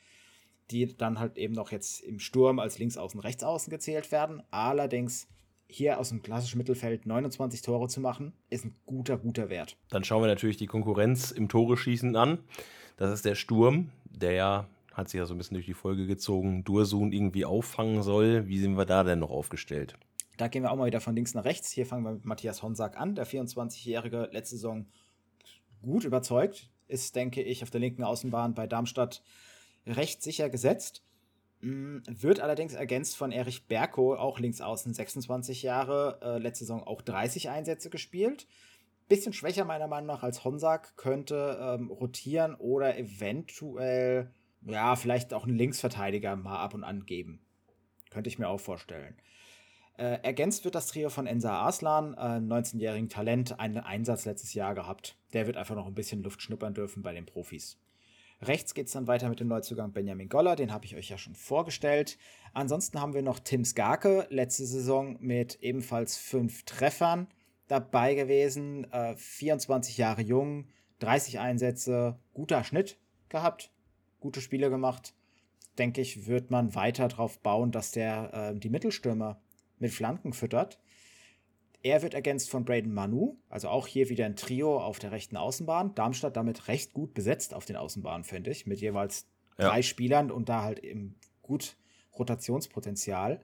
die 0.71 0.97
dann 0.97 1.19
halt 1.19 1.37
eben 1.37 1.53
noch 1.53 1.71
jetzt 1.71 2.01
im 2.01 2.19
Sturm 2.19 2.59
als 2.59 2.79
Linksaußen, 2.79 3.19
Rechtsaußen 3.19 3.69
gezählt 3.69 4.11
werden. 4.11 4.43
Allerdings 4.51 5.27
hier 5.67 5.99
aus 5.99 6.09
dem 6.09 6.21
klassischen 6.21 6.57
Mittelfeld 6.57 7.05
29 7.05 7.61
Tore 7.61 7.87
zu 7.87 7.99
machen, 7.99 8.33
ist 8.49 8.65
ein 8.65 8.75
guter, 8.85 9.17
guter 9.17 9.49
Wert. 9.49 9.77
Dann 9.89 10.03
schauen 10.03 10.23
wir 10.23 10.27
natürlich 10.27 10.57
die 10.57 10.67
Konkurrenz 10.67 11.31
im 11.31 11.49
Tore 11.49 11.77
schießen 11.77 12.15
an. 12.15 12.39
Das 12.95 13.13
ist 13.13 13.25
der 13.25 13.35
Sturm, 13.35 13.91
der 14.05 14.31
ja, 14.31 14.67
hat 14.93 15.09
sich 15.09 15.19
ja 15.19 15.25
so 15.25 15.33
ein 15.33 15.37
bisschen 15.37 15.55
durch 15.55 15.65
die 15.65 15.73
Folge 15.73 16.07
gezogen, 16.07 16.63
Dursun 16.63 17.11
irgendwie 17.11 17.45
auffangen 17.45 18.01
soll. 18.01 18.47
Wie 18.47 18.59
sind 18.59 18.77
wir 18.77 18.85
da 18.85 19.03
denn 19.03 19.19
noch 19.19 19.29
aufgestellt? 19.29 19.95
Da 20.37 20.47
gehen 20.47 20.63
wir 20.63 20.71
auch 20.71 20.77
mal 20.77 20.85
wieder 20.85 21.01
von 21.01 21.15
links 21.15 21.33
nach 21.33 21.45
rechts. 21.45 21.71
Hier 21.71 21.85
fangen 21.85 22.03
wir 22.03 22.13
mit 22.13 22.25
Matthias 22.25 22.63
Honsack 22.63 22.97
an, 22.97 23.15
der 23.15 23.27
24-jährige 23.27 24.29
letzte 24.31 24.55
Saison 24.55 24.85
gut 25.81 26.05
überzeugt, 26.05 26.69
ist, 26.87 27.15
denke 27.15 27.41
ich, 27.41 27.63
auf 27.63 27.69
der 27.69 27.81
linken 27.81 28.03
Außenbahn 28.03 28.53
bei 28.53 28.67
Darmstadt 28.67 29.23
recht 29.85 30.21
sicher 30.21 30.49
gesetzt. 30.49 31.03
Mm, 31.61 31.99
wird 32.05 32.39
allerdings 32.39 32.73
ergänzt 32.73 33.17
von 33.17 33.31
Erich 33.31 33.67
Berko, 33.67 34.15
auch 34.15 34.39
links 34.39 34.61
außen, 34.61 34.93
26 34.93 35.63
Jahre, 35.63 36.19
äh, 36.21 36.37
letzte 36.37 36.65
Saison 36.65 36.83
auch 36.83 37.01
30 37.01 37.49
Einsätze 37.49 37.89
gespielt. 37.89 38.47
Bisschen 39.07 39.33
schwächer 39.33 39.65
meiner 39.65 39.87
Meinung 39.87 40.07
nach 40.07 40.23
als 40.23 40.43
Honsack, 40.43 40.97
könnte 40.97 41.57
ähm, 41.61 41.89
rotieren 41.89 42.55
oder 42.55 42.97
eventuell, 42.97 44.31
ja, 44.61 44.95
vielleicht 44.95 45.33
auch 45.33 45.45
einen 45.45 45.57
Linksverteidiger 45.57 46.35
mal 46.35 46.59
ab 46.59 46.73
und 46.73 46.83
an 46.83 47.05
geben. 47.05 47.39
Könnte 48.11 48.29
ich 48.29 48.37
mir 48.37 48.49
auch 48.49 48.59
vorstellen. 48.59 49.15
Äh, 49.97 50.19
ergänzt 50.21 50.63
wird 50.63 50.75
das 50.75 50.87
Trio 50.87 51.09
von 51.09 51.25
Ensa 51.25 51.53
Arslan, 51.53 52.13
äh, 52.13 52.37
19-jährigen 52.37 53.09
Talent, 53.09 53.59
einen 53.59 53.79
Einsatz 53.79 54.25
letztes 54.25 54.53
Jahr 54.53 54.75
gehabt. 54.75 55.17
Der 55.33 55.47
wird 55.47 55.57
einfach 55.57 55.75
noch 55.75 55.87
ein 55.87 55.95
bisschen 55.95 56.21
Luft 56.21 56.41
schnuppern 56.41 56.75
dürfen 56.75 57.01
bei 57.01 57.13
den 57.13 57.25
Profis. 57.25 57.79
Rechts 58.41 58.73
geht 58.75 58.87
es 58.87 58.93
dann 58.93 59.07
weiter 59.07 59.29
mit 59.29 59.39
dem 59.39 59.47
Neuzugang 59.47 59.93
Benjamin 59.93 60.29
Goller, 60.29 60.55
den 60.55 60.71
habe 60.71 60.85
ich 60.85 60.95
euch 60.95 61.09
ja 61.09 61.17
schon 61.17 61.33
vorgestellt. 61.33 62.17
Ansonsten 62.53 63.01
haben 63.01 63.13
wir 63.13 63.23
noch 63.23 63.39
Tim 63.39 63.65
Skarke, 63.65 64.27
letzte 64.29 64.65
Saison 64.65 65.17
mit 65.19 65.57
ebenfalls 65.61 66.17
fünf 66.17 66.63
Treffern 66.63 67.27
dabei 67.67 68.13
gewesen, 68.13 68.91
äh, 68.91 69.15
24 69.15 69.97
Jahre 69.97 70.21
jung, 70.21 70.67
30 70.99 71.39
Einsätze, 71.39 72.19
guter 72.33 72.63
Schnitt 72.63 72.99
gehabt, 73.29 73.71
gute 74.19 74.41
Spiele 74.41 74.69
gemacht. 74.69 75.13
Denke 75.77 76.01
ich, 76.01 76.27
wird 76.27 76.51
man 76.51 76.75
weiter 76.75 77.07
darauf 77.07 77.39
bauen, 77.39 77.71
dass 77.71 77.91
der 77.91 78.33
äh, 78.33 78.59
die 78.59 78.69
Mittelstürmer 78.69 79.41
mit 79.79 79.91
Flanken 79.91 80.33
füttert. 80.33 80.79
Er 81.83 82.01
wird 82.01 82.13
ergänzt 82.13 82.49
von 82.49 82.65
Braden 82.65 82.93
Manu, 82.93 83.37
also 83.49 83.69
auch 83.69 83.87
hier 83.87 84.09
wieder 84.09 84.25
ein 84.25 84.35
Trio 84.35 84.79
auf 84.79 84.99
der 84.99 85.11
rechten 85.11 85.37
Außenbahn. 85.37 85.95
Darmstadt 85.95 86.35
damit 86.35 86.67
recht 86.67 86.93
gut 86.93 87.13
besetzt 87.13 87.53
auf 87.53 87.65
den 87.65 87.75
Außenbahnen, 87.75 88.23
finde 88.23 88.51
ich, 88.51 88.65
mit 88.65 88.81
jeweils 88.81 89.27
ja. 89.57 89.69
drei 89.69 89.81
Spielern 89.81 90.31
und 90.31 90.49
da 90.49 90.63
halt 90.63 90.79
eben 90.79 91.15
gut 91.41 91.77
Rotationspotenzial. 92.17 93.41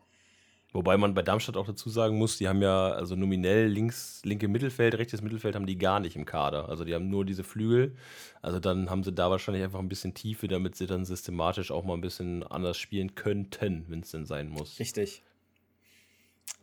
Wobei 0.74 0.98
man 0.98 1.14
bei 1.14 1.22
Darmstadt 1.22 1.56
auch 1.56 1.68
dazu 1.68 1.92
sagen 1.92 2.18
muss, 2.18 2.40
die 2.40 2.48
haben 2.48 2.64
ja 2.64 2.90
also 2.90 3.16
nominell 3.16 3.68
links, 3.68 4.22
linke 4.26 4.48
Mittelfeld, 4.48 4.96
rechtes 4.96 5.22
Mittelfeld 5.22 5.54
haben 5.54 5.68
die 5.68 5.78
gar 5.78 6.00
nicht 6.00 6.16
im 6.16 6.26
Kader. 6.26 6.68
Also 6.68 6.84
die 6.84 6.96
haben 6.96 7.10
nur 7.10 7.26
diese 7.26 7.44
Flügel. 7.44 7.96
Also 8.42 8.60
dann 8.60 8.90
haben 8.90 9.04
sie 9.04 9.14
da 9.14 9.30
wahrscheinlich 9.30 9.64
einfach 9.64 9.78
ein 9.78 9.88
bisschen 9.88 10.16
Tiefe, 10.16 10.48
damit 10.48 10.76
sie 10.76 10.88
dann 10.88 11.06
systematisch 11.06 11.70
auch 11.70 11.84
mal 11.84 11.94
ein 11.94 12.02
bisschen 12.02 12.42
anders 12.42 12.78
spielen 12.78 13.14
könnten, 13.14 13.86
wenn 13.88 14.00
es 14.00 14.10
denn 14.10 14.26
sein 14.26 14.50
muss. 14.50 14.80
Richtig. 14.80 15.22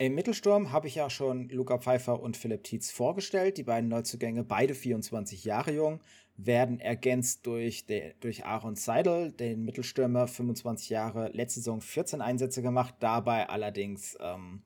Im 0.00 0.14
Mittelsturm 0.14 0.72
habe 0.72 0.88
ich 0.88 0.94
ja 0.94 1.10
schon 1.10 1.50
Luca 1.50 1.76
Pfeiffer 1.76 2.22
und 2.22 2.34
Philipp 2.34 2.64
Tietz 2.64 2.90
vorgestellt. 2.90 3.58
Die 3.58 3.64
beiden 3.64 3.90
Neuzugänge, 3.90 4.44
beide 4.44 4.74
24 4.74 5.44
Jahre 5.44 5.72
jung, 5.72 6.00
werden 6.38 6.80
ergänzt 6.80 7.44
durch, 7.44 7.84
de, 7.84 8.14
durch 8.20 8.46
Aaron 8.46 8.76
Seidel, 8.76 9.30
den 9.30 9.62
Mittelstürmer, 9.62 10.26
25 10.26 10.88
Jahre, 10.88 11.28
letzte 11.34 11.60
Saison 11.60 11.82
14 11.82 12.22
Einsätze 12.22 12.62
gemacht, 12.62 12.94
dabei 13.00 13.50
allerdings, 13.50 14.16
ähm, 14.22 14.62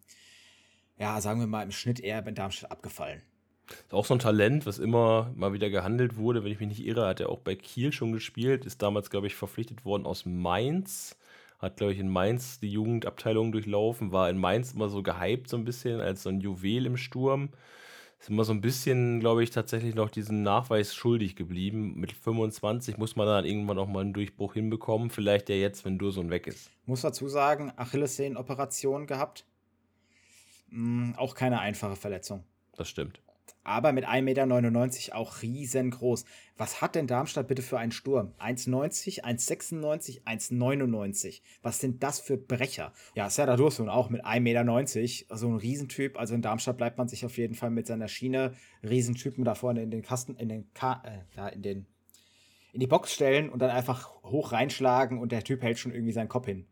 ja, 0.99 1.21
sagen 1.21 1.41
wir 1.41 1.49
mal, 1.49 1.65
im 1.65 1.73
Schnitt 1.73 1.99
eher 1.99 2.25
in 2.25 2.37
Darmstadt 2.37 2.71
abgefallen. 2.71 3.21
Ist 3.69 3.93
auch 3.93 4.07
so 4.07 4.15
ein 4.15 4.21
Talent, 4.21 4.67
was 4.67 4.79
immer 4.79 5.33
mal 5.35 5.53
wieder 5.53 5.69
gehandelt 5.69 6.17
wurde. 6.17 6.45
Wenn 6.45 6.53
ich 6.53 6.61
mich 6.61 6.69
nicht 6.69 6.87
irre, 6.87 7.09
hat 7.09 7.19
er 7.19 7.31
auch 7.31 7.41
bei 7.41 7.57
Kiel 7.57 7.91
schon 7.91 8.13
gespielt, 8.13 8.67
ist 8.67 8.83
damals, 8.83 9.11
glaube 9.11 9.27
ich, 9.27 9.35
verpflichtet 9.35 9.85
worden 9.85 10.07
aus 10.07 10.27
Mainz 10.27 11.17
hat, 11.59 11.77
glaube 11.77 11.93
ich, 11.93 11.99
in 11.99 12.09
Mainz 12.09 12.61
die 12.61 12.71
Jugendabteilung 12.71 13.53
durchlaufen, 13.53 14.13
war 14.13 14.29
in 14.29 14.39
Mainz 14.39 14.73
immer 14.73 14.89
so 14.89 15.03
gehypt, 15.03 15.49
so 15.49 15.57
ein 15.57 15.65
bisschen, 15.65 16.01
als 16.01 16.23
so 16.23 16.29
ein 16.29 16.41
Juwel 16.41 16.87
im 16.87 16.97
Sturm. 16.97 17.51
Ist 18.21 18.31
immer 18.31 18.45
so 18.45 18.53
ein 18.53 18.61
bisschen, 18.61 19.21
glaube 19.21 19.43
ich, 19.43 19.51
tatsächlich 19.51 19.95
noch 19.95 20.09
diesen 20.09 20.43
Nachweis 20.43 20.95
schuldig 20.95 21.37
geblieben. 21.37 21.95
Mit 21.97 22.13
25 22.13 22.97
muss 22.97 23.17
man 23.17 23.27
dann 23.27 23.45
irgendwann 23.45 23.79
auch 23.79 23.89
mal 23.89 24.01
einen 24.01 24.15
Durchbruch 24.15 24.55
hinbekommen. 24.55 25.11
Vielleicht 25.11 25.49
ja 25.49 25.57
jetzt, 25.57 25.85
wenn 25.85 25.99
Dursun 25.99 26.31
weg 26.31 26.47
ist. 26.47 26.71
Muss 26.87 27.03
dazu 27.03 27.29
sagen, 27.29 27.73
Achillessehnen-Operation 27.77 29.07
gehabt. 29.07 29.45
Hm, 30.71 31.15
auch 31.19 31.35
keine 31.35 31.61
einfache 31.61 31.97
Verletzung. 31.97 32.45
Das 32.77 32.89
stimmt 32.89 33.24
aber 33.65 33.93
mit 33.93 34.07
1,99 34.07 34.23
Meter 34.23 35.17
auch 35.17 35.43
riesengroß. 35.43 36.25
Was 36.57 36.81
hat 36.81 36.95
denn 36.95 37.07
Darmstadt 37.07 37.49
bitte 37.49 37.63
für 37.63 37.79
einen 37.79 37.93
Sturm? 37.93 38.33
1,90, 38.39 39.25
1,96, 39.25 40.23
1,99. 40.25 41.41
Was 41.63 41.81
sind 41.81 42.03
das 42.03 42.21
für 42.21 42.37
Brecher? 42.37 42.93
Ja, 43.15 43.29
Serdar 43.31 43.57
Dursun 43.57 43.89
auch 43.89 44.11
mit 44.11 44.25
1,90 44.25 44.41
Meter, 44.41 45.37
so 45.37 45.49
ein 45.49 45.57
Riesentyp. 45.57 46.19
Also 46.19 46.35
in 46.35 46.43
Darmstadt 46.43 46.77
bleibt 46.77 46.99
man 46.99 47.09
sich 47.09 47.25
auf 47.25 47.39
jeden 47.39 47.55
Fall 47.55 47.71
mit 47.71 47.87
seiner 47.87 48.09
Schiene 48.09 48.55
Riesentypen 48.83 49.45
da 49.45 49.55
vorne 49.55 49.83
in 49.83 49.91
den 49.91 50.03
Kasten, 50.03 50.37
in 50.37 50.49
den, 50.49 50.73
Ka 50.75 51.03
äh, 51.05 51.37
ja, 51.37 51.49
in 51.49 51.63
den, 51.63 51.87
in 52.73 52.81
die 52.81 52.87
Box 52.87 53.15
stellen 53.15 53.49
und 53.49 53.61
dann 53.61 53.71
einfach 53.71 54.23
hoch 54.23 54.53
reinschlagen 54.53 55.19
und 55.19 55.33
der 55.33 55.43
Typ 55.43 55.63
hält 55.63 55.79
schon 55.79 55.93
irgendwie 55.93 56.13
seinen 56.13 56.29
Kopf 56.29 56.47
hin. 56.47 56.67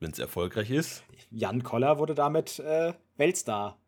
Wenn 0.00 0.10
es 0.10 0.18
erfolgreich 0.18 0.70
ist. 0.70 1.02
Jan 1.30 1.62
Koller 1.62 1.98
wurde 1.98 2.14
damit 2.14 2.58
äh, 2.60 2.92
Weltstar. 3.16 3.78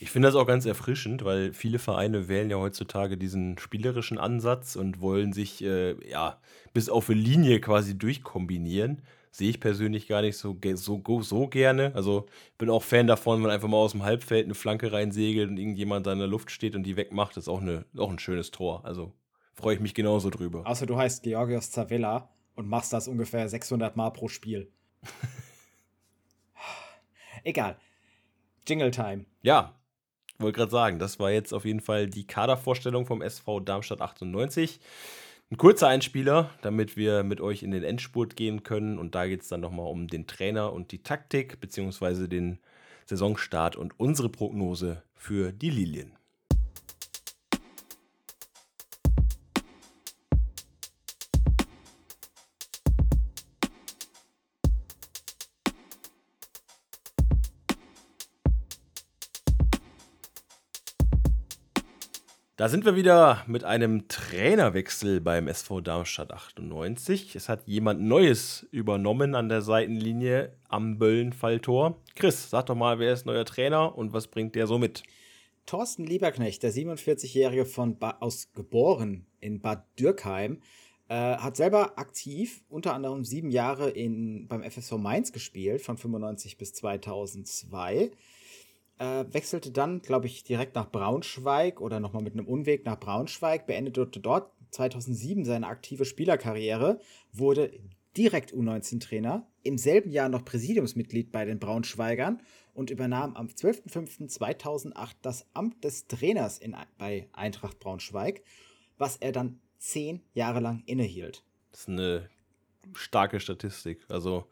Ich 0.00 0.12
finde 0.12 0.28
das 0.28 0.36
auch 0.36 0.46
ganz 0.46 0.64
erfrischend, 0.64 1.24
weil 1.24 1.52
viele 1.52 1.80
Vereine 1.80 2.28
wählen 2.28 2.50
ja 2.50 2.56
heutzutage 2.56 3.18
diesen 3.18 3.58
spielerischen 3.58 4.16
Ansatz 4.16 4.76
und 4.76 5.00
wollen 5.00 5.32
sich 5.32 5.62
äh, 5.64 5.96
ja 6.08 6.38
bis 6.72 6.88
auf 6.88 7.10
eine 7.10 7.20
Linie 7.20 7.60
quasi 7.60 7.98
durchkombinieren. 7.98 9.02
Sehe 9.32 9.50
ich 9.50 9.58
persönlich 9.58 10.06
gar 10.06 10.22
nicht 10.22 10.36
so, 10.36 10.56
so, 10.74 11.22
so 11.22 11.48
gerne. 11.48 11.92
Also 11.96 12.26
bin 12.58 12.70
auch 12.70 12.84
Fan 12.84 13.08
davon, 13.08 13.42
wenn 13.42 13.50
einfach 13.50 13.68
mal 13.68 13.78
aus 13.78 13.92
dem 13.92 14.04
Halbfeld 14.04 14.44
eine 14.44 14.54
Flanke 14.54 14.92
reinsegelt 14.92 15.50
und 15.50 15.58
irgendjemand 15.58 16.06
da 16.06 16.12
in 16.12 16.20
der 16.20 16.28
Luft 16.28 16.52
steht 16.52 16.76
und 16.76 16.84
die 16.84 16.96
wegmacht. 16.96 17.36
Das 17.36 17.44
ist 17.44 17.48
auch, 17.48 17.60
eine, 17.60 17.84
auch 17.96 18.10
ein 18.10 18.20
schönes 18.20 18.52
Tor. 18.52 18.84
Also 18.84 19.12
freue 19.54 19.74
ich 19.74 19.80
mich 19.80 19.94
genauso 19.94 20.30
drüber. 20.30 20.64
Außer 20.64 20.86
du 20.86 20.96
heißt 20.96 21.24
Georgios 21.24 21.72
Zavella 21.72 22.28
und 22.54 22.68
machst 22.68 22.92
das 22.92 23.08
ungefähr 23.08 23.48
600 23.48 23.96
Mal 23.96 24.10
pro 24.10 24.28
Spiel. 24.28 24.70
Egal. 27.42 27.76
Jingle 28.66 28.90
Time. 28.90 29.24
Ja, 29.42 29.77
wollte 30.38 30.58
gerade 30.58 30.70
sagen, 30.70 30.98
das 30.98 31.18
war 31.18 31.30
jetzt 31.30 31.52
auf 31.52 31.64
jeden 31.64 31.80
Fall 31.80 32.06
die 32.06 32.26
Kadervorstellung 32.26 33.06
vom 33.06 33.22
SV 33.22 33.60
Darmstadt 33.60 34.00
98. 34.00 34.78
Ein 35.50 35.56
kurzer 35.56 35.88
Einspieler, 35.88 36.50
damit 36.62 36.96
wir 36.96 37.22
mit 37.22 37.40
euch 37.40 37.62
in 37.62 37.70
den 37.70 37.82
Endspurt 37.82 38.36
gehen 38.36 38.62
können. 38.62 38.98
Und 38.98 39.14
da 39.14 39.26
geht 39.26 39.42
es 39.42 39.48
dann 39.48 39.60
nochmal 39.60 39.86
um 39.86 40.06
den 40.06 40.26
Trainer 40.26 40.72
und 40.72 40.92
die 40.92 41.02
Taktik, 41.02 41.58
beziehungsweise 41.60 42.28
den 42.28 42.58
Saisonstart 43.06 43.74
und 43.74 43.98
unsere 43.98 44.28
Prognose 44.28 45.02
für 45.16 45.52
die 45.52 45.70
Lilien. 45.70 46.17
Da 62.58 62.68
sind 62.68 62.84
wir 62.84 62.96
wieder 62.96 63.44
mit 63.46 63.62
einem 63.62 64.08
Trainerwechsel 64.08 65.20
beim 65.20 65.46
SV 65.46 65.80
Darmstadt 65.80 66.32
98. 66.32 67.36
Es 67.36 67.48
hat 67.48 67.68
jemand 67.68 68.00
Neues 68.00 68.66
übernommen 68.72 69.36
an 69.36 69.48
der 69.48 69.62
Seitenlinie 69.62 70.56
am 70.68 70.98
Böllenfalltor. 70.98 72.02
Chris, 72.16 72.50
sag 72.50 72.66
doch 72.66 72.74
mal, 72.74 72.98
wer 72.98 73.12
ist 73.12 73.26
neuer 73.26 73.44
Trainer 73.44 73.96
und 73.96 74.12
was 74.12 74.26
bringt 74.26 74.56
der 74.56 74.66
so 74.66 74.76
mit? 74.76 75.04
Thorsten 75.66 76.04
Lieberknecht, 76.04 76.64
der 76.64 76.72
47-Jährige 76.72 77.64
von 77.64 77.96
ba 77.96 78.16
aus 78.18 78.52
geboren 78.54 79.28
in 79.38 79.60
Bad 79.60 79.84
Dürkheim, 79.96 80.60
äh, 81.06 81.14
hat 81.14 81.56
selber 81.56 81.96
aktiv 81.96 82.64
unter 82.68 82.92
anderem 82.92 83.24
sieben 83.24 83.52
Jahre 83.52 83.88
in, 83.88 84.48
beim 84.48 84.68
FSV 84.68 84.94
Mainz 84.98 85.30
gespielt, 85.30 85.80
von 85.80 85.96
95 85.96 86.58
bis 86.58 86.72
2002 86.74 88.10
äh, 88.98 89.24
wechselte 89.30 89.70
dann, 89.70 90.02
glaube 90.02 90.26
ich, 90.26 90.44
direkt 90.44 90.74
nach 90.74 90.90
Braunschweig 90.90 91.80
oder 91.80 92.00
nochmal 92.00 92.22
mit 92.22 92.34
einem 92.34 92.46
Unweg 92.46 92.84
nach 92.84 92.98
Braunschweig, 92.98 93.66
beendete 93.66 94.06
dort 94.20 94.52
2007 94.70 95.44
seine 95.44 95.66
aktive 95.66 96.04
Spielerkarriere, 96.04 97.00
wurde 97.32 97.70
direkt 98.16 98.52
U19-Trainer, 98.52 99.46
im 99.62 99.78
selben 99.78 100.10
Jahr 100.10 100.28
noch 100.28 100.44
Präsidiumsmitglied 100.44 101.30
bei 101.30 101.44
den 101.44 101.58
Braunschweigern 101.58 102.42
und 102.74 102.90
übernahm 102.90 103.36
am 103.36 103.46
12.05.2008 103.46 105.12
das 105.22 105.46
Amt 105.54 105.84
des 105.84 106.08
Trainers 106.08 106.58
in, 106.58 106.76
bei 106.98 107.28
Eintracht 107.32 107.78
Braunschweig, 107.78 108.42
was 108.96 109.16
er 109.16 109.32
dann 109.32 109.60
zehn 109.78 110.22
Jahre 110.34 110.60
lang 110.60 110.82
innehielt. 110.86 111.44
Das 111.70 111.82
ist 111.82 111.88
eine 111.88 112.28
starke 112.94 113.38
Statistik. 113.38 114.04
Also, 114.08 114.46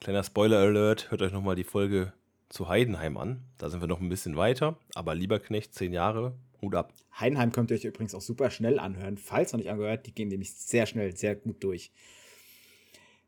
kleiner 0.00 0.24
Spoiler-Alert, 0.24 1.10
hört 1.10 1.22
euch 1.22 1.32
nochmal 1.32 1.54
die 1.54 1.64
Folge 1.64 2.12
zu 2.52 2.68
Heidenheim 2.68 3.16
an. 3.16 3.42
Da 3.58 3.70
sind 3.70 3.80
wir 3.80 3.88
noch 3.88 4.00
ein 4.00 4.08
bisschen 4.08 4.36
weiter, 4.36 4.76
aber 4.94 5.14
Lieberknecht, 5.14 5.74
zehn 5.74 5.92
Jahre, 5.92 6.34
Hut 6.60 6.74
ab. 6.74 6.92
Heidenheim 7.18 7.50
könnt 7.50 7.70
ihr 7.70 7.76
euch 7.76 7.84
übrigens 7.84 8.14
auch 8.14 8.20
super 8.20 8.50
schnell 8.50 8.78
anhören. 8.78 9.16
Falls 9.16 9.52
noch 9.52 9.58
nicht 9.58 9.70
angehört, 9.70 10.06
die 10.06 10.14
gehen 10.14 10.28
nämlich 10.28 10.52
sehr 10.52 10.86
schnell, 10.86 11.16
sehr 11.16 11.34
gut 11.34 11.64
durch. 11.64 11.90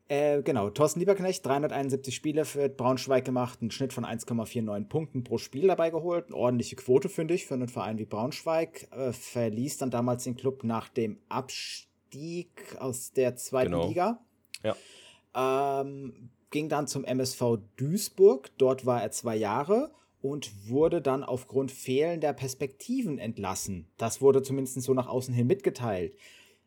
Äh, 0.07 0.43
genau, 0.43 0.69
Thorsten 0.69 0.99
Lieberknecht, 0.99 1.43
371 1.43 2.13
Spiele 2.13 2.45
für 2.45 2.69
Braunschweig 2.69 3.25
gemacht, 3.25 3.59
einen 3.61 3.71
Schnitt 3.71 3.91
von 3.91 4.05
1,49 4.05 4.87
Punkten 4.87 5.23
pro 5.23 5.39
Spiel 5.39 5.67
dabei 5.67 5.89
geholt. 5.89 6.27
Eine 6.27 6.35
ordentliche 6.35 6.75
Quote, 6.75 7.09
finde 7.09 7.33
ich, 7.33 7.47
für 7.47 7.55
einen 7.55 7.67
Verein 7.67 7.97
wie 7.97 8.05
Braunschweig. 8.05 8.87
Äh, 8.91 9.11
verließ 9.11 9.79
dann 9.79 9.89
damals 9.89 10.23
den 10.23 10.35
Club 10.35 10.63
nach 10.63 10.89
dem 10.89 11.17
Abstieg 11.27 12.75
aus 12.77 13.13
der 13.13 13.35
zweiten 13.35 13.71
genau. 13.71 13.87
Liga. 13.87 14.19
Ja. 14.63 15.81
Ähm, 15.81 16.29
ging 16.55 16.69
dann 16.69 16.87
zum 16.87 17.03
MSV 17.03 17.57
Duisburg. 17.75 18.49
Dort 18.57 18.85
war 18.85 19.01
er 19.01 19.11
zwei 19.11 19.35
Jahre 19.35 19.91
und 20.21 20.69
wurde 20.69 21.01
dann 21.01 21.21
aufgrund 21.21 21.69
fehlender 21.69 22.31
Perspektiven 22.31 23.19
entlassen. 23.19 23.89
Das 23.97 24.21
wurde 24.21 24.41
zumindest 24.41 24.81
so 24.81 24.93
nach 24.93 25.07
außen 25.07 25.33
hin 25.33 25.47
mitgeteilt. 25.47 26.15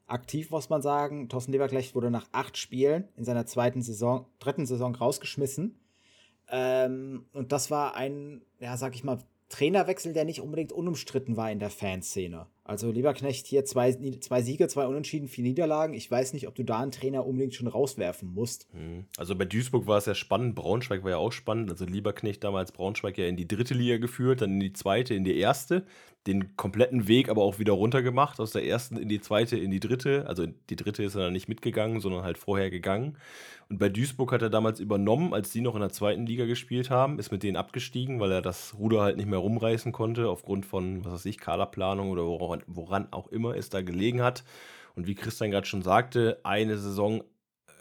Aktiv 0.07 0.51
muss 0.51 0.69
man 0.69 0.83
sagen, 0.83 1.31
Thorsten 1.31 1.53
Leberknecht 1.53 1.95
wurde 1.95 2.11
nach 2.11 2.29
acht 2.33 2.59
Spielen 2.59 3.09
in 3.17 3.25
seiner 3.25 3.47
zweiten 3.47 3.81
Saison, 3.81 4.27
dritten 4.41 4.67
Saison 4.67 4.95
rausgeschmissen. 4.95 5.81
Ähm, 6.51 7.25
und 7.33 7.53
das 7.53 7.71
war 7.71 7.95
ein, 7.95 8.43
ja, 8.61 8.77
sag 8.77 8.95
ich 8.95 9.05
mal, 9.05 9.17
Trainerwechsel, 9.49 10.13
der 10.13 10.25
nicht 10.25 10.41
unbedingt 10.41 10.73
unumstritten 10.73 11.37
war 11.37 11.51
in 11.51 11.59
der 11.59 11.71
Fanszene. 11.71 12.47
Also 12.65 12.91
Lieberknecht 12.91 13.47
hier 13.47 13.65
zwei, 13.65 13.93
zwei 14.21 14.43
Siege, 14.43 14.69
zwei 14.69 14.87
Unentschieden, 14.87 15.27
vier 15.27 15.45
Niederlagen. 15.45 15.95
Ich 15.95 16.11
weiß 16.11 16.35
nicht, 16.35 16.49
ob 16.49 16.55
du 16.55 16.65
da 16.65 16.81
einen 16.81 16.93
Trainer 16.93 17.27
unbedingt 17.27 17.55
schon 17.55 17.67
rauswerfen 17.67 18.35
musst. 18.35 18.69
Hm. 18.73 19.07
Also 19.17 19.35
bei 19.37 19.47
Duisburg 19.47 19.87
war 19.87 19.97
es 19.97 20.05
ja 20.05 20.15
spannend, 20.15 20.55
Braunschweig 20.55 21.03
war 21.03 21.11
ja 21.13 21.17
auch 21.17 21.33
spannend. 21.33 21.71
Also 21.71 21.87
Lieberknecht 21.87 22.45
damals 22.45 22.73
Braunschweig 22.73 23.17
ja 23.17 23.27
in 23.27 23.37
die 23.37 23.49
dritte 23.49 23.73
Liga 23.73 23.97
geführt, 23.97 24.43
dann 24.43 24.53
in 24.53 24.61
die 24.61 24.75
zweite, 24.75 25.15
in 25.15 25.25
die 25.25 25.39
erste 25.39 25.87
den 26.29 26.57
kompletten 26.57 27.09
Weg 27.09 27.29
aber 27.29 27.43
auch 27.43 27.59
wieder 27.59 27.73
runter 27.73 28.03
gemacht, 28.03 28.39
aus 28.39 28.53
der 28.53 28.65
ersten 28.65 28.97
in 28.97 29.09
die 29.09 29.21
zweite, 29.21 29.57
in 29.57 29.71
die 29.71 29.81
dritte. 29.81 30.27
Also 30.29 30.47
die 30.47 30.77
dritte 30.77 31.03
ist 31.03 31.15
er 31.15 31.25
dann 31.25 31.33
nicht 31.33 31.49
mitgegangen, 31.49 32.01
sondern 32.01 32.23
halt 32.23 32.39
vorher 32.39 32.71
gegangen. 32.71 33.17
Und 33.69 33.79
bei 33.79 33.89
Duisburg 33.89 34.33
hat 34.33 34.43
er 34.43 34.51
damals 34.51 34.79
übernommen, 34.79 35.35
als 35.35 35.51
die 35.51 35.61
noch 35.61 35.75
in 35.75 35.81
der 35.81 35.91
zweiten 35.91 36.27
Liga 36.27 36.45
gespielt 36.45 36.91
haben, 36.91 37.19
ist 37.19 37.33
mit 37.33 37.43
denen 37.43 37.57
abgestiegen, 37.57 38.21
weil 38.21 38.31
er 38.31 38.43
das 38.43 38.75
Ruder 38.79 39.03
halt 39.03 39.17
nicht 39.17 39.29
mehr 39.29 39.39
rumreißen 39.39 39.91
konnte, 39.93 40.29
aufgrund 40.29 40.65
von, 40.65 41.05
was 41.05 41.13
weiß 41.13 41.27
ich, 41.27 41.39
Kaderplanung 41.39 42.11
oder 42.11 42.25
woran, 42.25 42.63
woran 42.67 43.09
auch 43.11 43.29
immer 43.29 43.57
es 43.57 43.71
da 43.71 43.83
gelegen 43.83 44.23
hat. 44.23 44.45
Und 44.95 45.07
wie 45.07 45.15
Christian 45.15 45.51
gerade 45.51 45.67
schon 45.67 45.83
sagte, 45.83 46.41
eine 46.45 46.79
Saison 46.79 47.25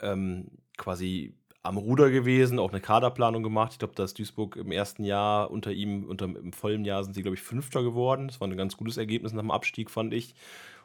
ähm, 0.02 0.46
quasi 0.76 1.34
am 1.68 1.76
Ruder 1.76 2.10
gewesen, 2.10 2.58
auch 2.58 2.70
eine 2.70 2.80
Kaderplanung 2.80 3.42
gemacht. 3.42 3.72
Ich 3.72 3.78
glaube, 3.78 3.94
dass 3.94 4.14
Duisburg 4.14 4.56
im 4.56 4.72
ersten 4.72 5.04
Jahr 5.04 5.50
unter 5.50 5.70
ihm, 5.70 6.04
unter 6.04 6.24
im 6.24 6.52
vollen 6.52 6.84
Jahr 6.86 7.04
sind 7.04 7.12
sie, 7.12 7.22
glaube 7.22 7.36
ich, 7.36 7.42
Fünfter 7.42 7.82
geworden. 7.82 8.28
Das 8.28 8.40
war 8.40 8.48
ein 8.48 8.56
ganz 8.56 8.76
gutes 8.76 8.96
Ergebnis 8.96 9.34
nach 9.34 9.42
dem 9.42 9.50
Abstieg, 9.50 9.90
fand 9.90 10.14
ich. 10.14 10.34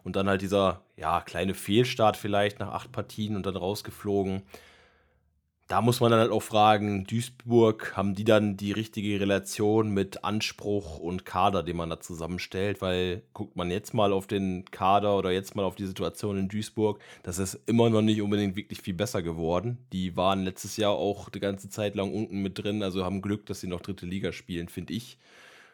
Und 0.04 0.18
dann 0.18 0.28
halt 0.28 0.42
dieser, 0.42 0.82
ja, 0.98 1.22
kleine 1.22 1.54
Fehlstart 1.54 2.18
vielleicht 2.18 2.60
nach 2.60 2.74
acht 2.74 2.92
Partien 2.92 3.38
und 3.38 3.46
dann 3.46 3.56
rausgeflogen 3.56 4.44
da 5.68 5.82
muss 5.82 6.02
man 6.02 6.12
dann 6.12 6.20
halt 6.20 6.32
auch 6.32 6.44
fragen, 6.44 7.06
Duisburg, 7.06 7.96
haben 7.96 8.16
die 8.16 8.26
dann 8.26 8.58
die 8.58 8.74
richtige 8.74 9.20
Relation 9.20 9.90
mit 9.92 10.24
Anspruch 10.24 11.00
und 11.00 11.26
Kader, 11.26 11.64
den 11.64 11.78
man 11.78 11.90
da 11.90 12.00
zusammenstellt? 12.00 12.82
Weil 12.82 13.24
guckt 13.34 13.56
man 13.56 13.72
jetzt 13.72 13.94
mal 13.94 14.12
auf 14.12 14.28
den 14.28 14.66
Kader 14.66 15.18
oder 15.18 15.32
jetzt 15.32 15.56
mal 15.56 15.64
auf 15.64 15.76
die 15.76 15.86
Situation 15.86 16.38
in 16.38 16.50
Duisburg, 16.50 17.00
das 17.24 17.40
ist 17.40 17.60
immer 17.66 17.90
noch 17.90 18.02
nicht 18.02 18.22
unbedingt 18.22 18.56
wirklich 18.58 18.82
viel 18.82 18.94
besser 18.94 19.22
geworden. 19.22 19.78
Die 19.94 20.18
waren 20.18 20.44
letztes 20.44 20.76
Jahr 20.78 20.92
auch 20.92 21.30
die 21.30 21.40
ganze 21.40 21.70
Zeit 21.70 21.96
lang 21.96 22.14
unten 22.14 22.42
mit 22.42 22.62
drin, 22.62 22.84
also 22.84 23.06
haben 23.06 23.22
Glück, 23.22 23.46
dass 23.46 23.62
sie 23.62 23.68
noch 23.68 23.82
dritte 23.82 24.06
Liga 24.06 24.34
spielen, 24.34 24.68
finde 24.68 24.94
ich. 24.94 25.18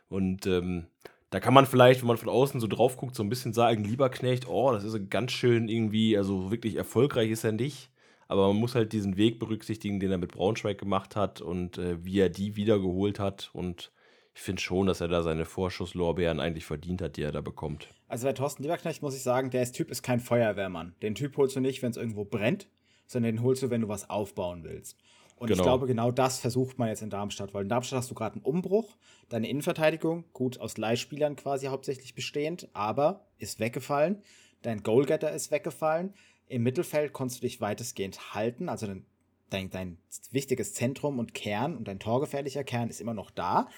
Und 0.07 0.45
ähm, 0.45 0.85
da 1.31 1.39
kann 1.39 1.53
man 1.53 1.65
vielleicht, 1.65 2.01
wenn 2.01 2.07
man 2.07 2.17
von 2.17 2.29
außen 2.29 2.59
so 2.59 2.67
drauf 2.67 2.97
guckt, 2.97 3.15
so 3.15 3.23
ein 3.23 3.29
bisschen 3.29 3.53
sagen, 3.53 3.83
lieber 3.83 4.09
Knecht, 4.09 4.47
oh, 4.47 4.71
das 4.71 4.83
ist 4.83 5.09
ganz 5.09 5.31
schön 5.31 5.67
irgendwie, 5.67 6.17
also 6.17 6.51
wirklich 6.51 6.75
erfolgreich 6.75 7.31
ist 7.31 7.43
er 7.43 7.51
nicht. 7.51 7.89
Aber 8.29 8.47
man 8.47 8.57
muss 8.57 8.75
halt 8.75 8.93
diesen 8.93 9.17
Weg 9.17 9.39
berücksichtigen, 9.39 9.99
den 9.99 10.11
er 10.11 10.19
mit 10.19 10.31
Braunschweig 10.31 10.77
gemacht 10.77 11.15
hat 11.15 11.41
und 11.41 11.79
äh, 11.79 12.05
wie 12.05 12.19
er 12.19 12.29
die 12.29 12.55
wiedergeholt 12.55 13.19
hat. 13.19 13.49
Und 13.53 13.91
ich 14.35 14.41
finde 14.41 14.61
schon, 14.61 14.85
dass 14.85 15.01
er 15.01 15.07
da 15.07 15.23
seine 15.23 15.45
Vorschusslorbeeren 15.45 16.39
eigentlich 16.39 16.65
verdient 16.65 17.01
hat, 17.01 17.17
die 17.17 17.23
er 17.23 17.31
da 17.31 17.41
bekommt. 17.41 17.89
Also 18.07 18.27
bei 18.27 18.33
Thorsten 18.33 18.61
Lieberknecht 18.61 19.01
muss 19.01 19.15
ich 19.15 19.23
sagen, 19.23 19.49
der 19.49 19.63
ist 19.63 19.73
Typ 19.73 19.89
ist 19.89 20.03
kein 20.03 20.19
Feuerwehrmann. 20.19 20.93
Den 21.01 21.15
Typ 21.15 21.35
holst 21.37 21.55
du 21.55 21.59
nicht, 21.59 21.81
wenn 21.81 21.89
es 21.89 21.97
irgendwo 21.97 22.23
brennt, 22.23 22.69
sondern 23.07 23.35
den 23.35 23.43
holst 23.43 23.63
du, 23.63 23.71
wenn 23.71 23.81
du 23.81 23.87
was 23.87 24.11
aufbauen 24.11 24.63
willst. 24.63 24.95
Und 25.35 25.47
genau. 25.47 25.61
ich 25.61 25.65
glaube, 25.65 25.87
genau 25.87 26.11
das 26.11 26.37
versucht 26.37 26.77
man 26.77 26.89
jetzt 26.89 27.01
in 27.01 27.09
Darmstadt, 27.09 27.55
weil 27.55 27.63
in 27.63 27.69
Darmstadt 27.69 27.97
hast 27.97 28.11
du 28.11 28.15
gerade 28.15 28.35
einen 28.35 28.43
Umbruch, 28.43 28.95
deine 29.29 29.49
Innenverteidigung, 29.49 30.25
gut 30.33 30.59
aus 30.59 30.77
Leihspielern 30.77 31.35
quasi 31.35 31.65
hauptsächlich 31.67 32.13
bestehend, 32.13 32.69
aber 32.73 33.25
ist 33.39 33.59
weggefallen. 33.59 34.21
Dein 34.61 34.83
Goalgetter 34.83 35.31
ist 35.31 35.49
weggefallen. 35.49 36.13
Im 36.49 36.63
Mittelfeld 36.63 37.13
konntest 37.13 37.41
du 37.41 37.47
dich 37.47 37.61
weitestgehend 37.61 38.33
halten, 38.33 38.69
also 38.69 38.87
dein, 38.87 39.05
dein, 39.49 39.69
dein 39.69 39.97
wichtiges 40.31 40.73
Zentrum 40.73 41.19
und 41.19 41.33
Kern 41.33 41.77
und 41.77 41.87
dein 41.87 41.99
torgefährlicher 41.99 42.63
Kern 42.63 42.89
ist 42.89 42.99
immer 42.99 43.13
noch 43.13 43.31
da. 43.31 43.69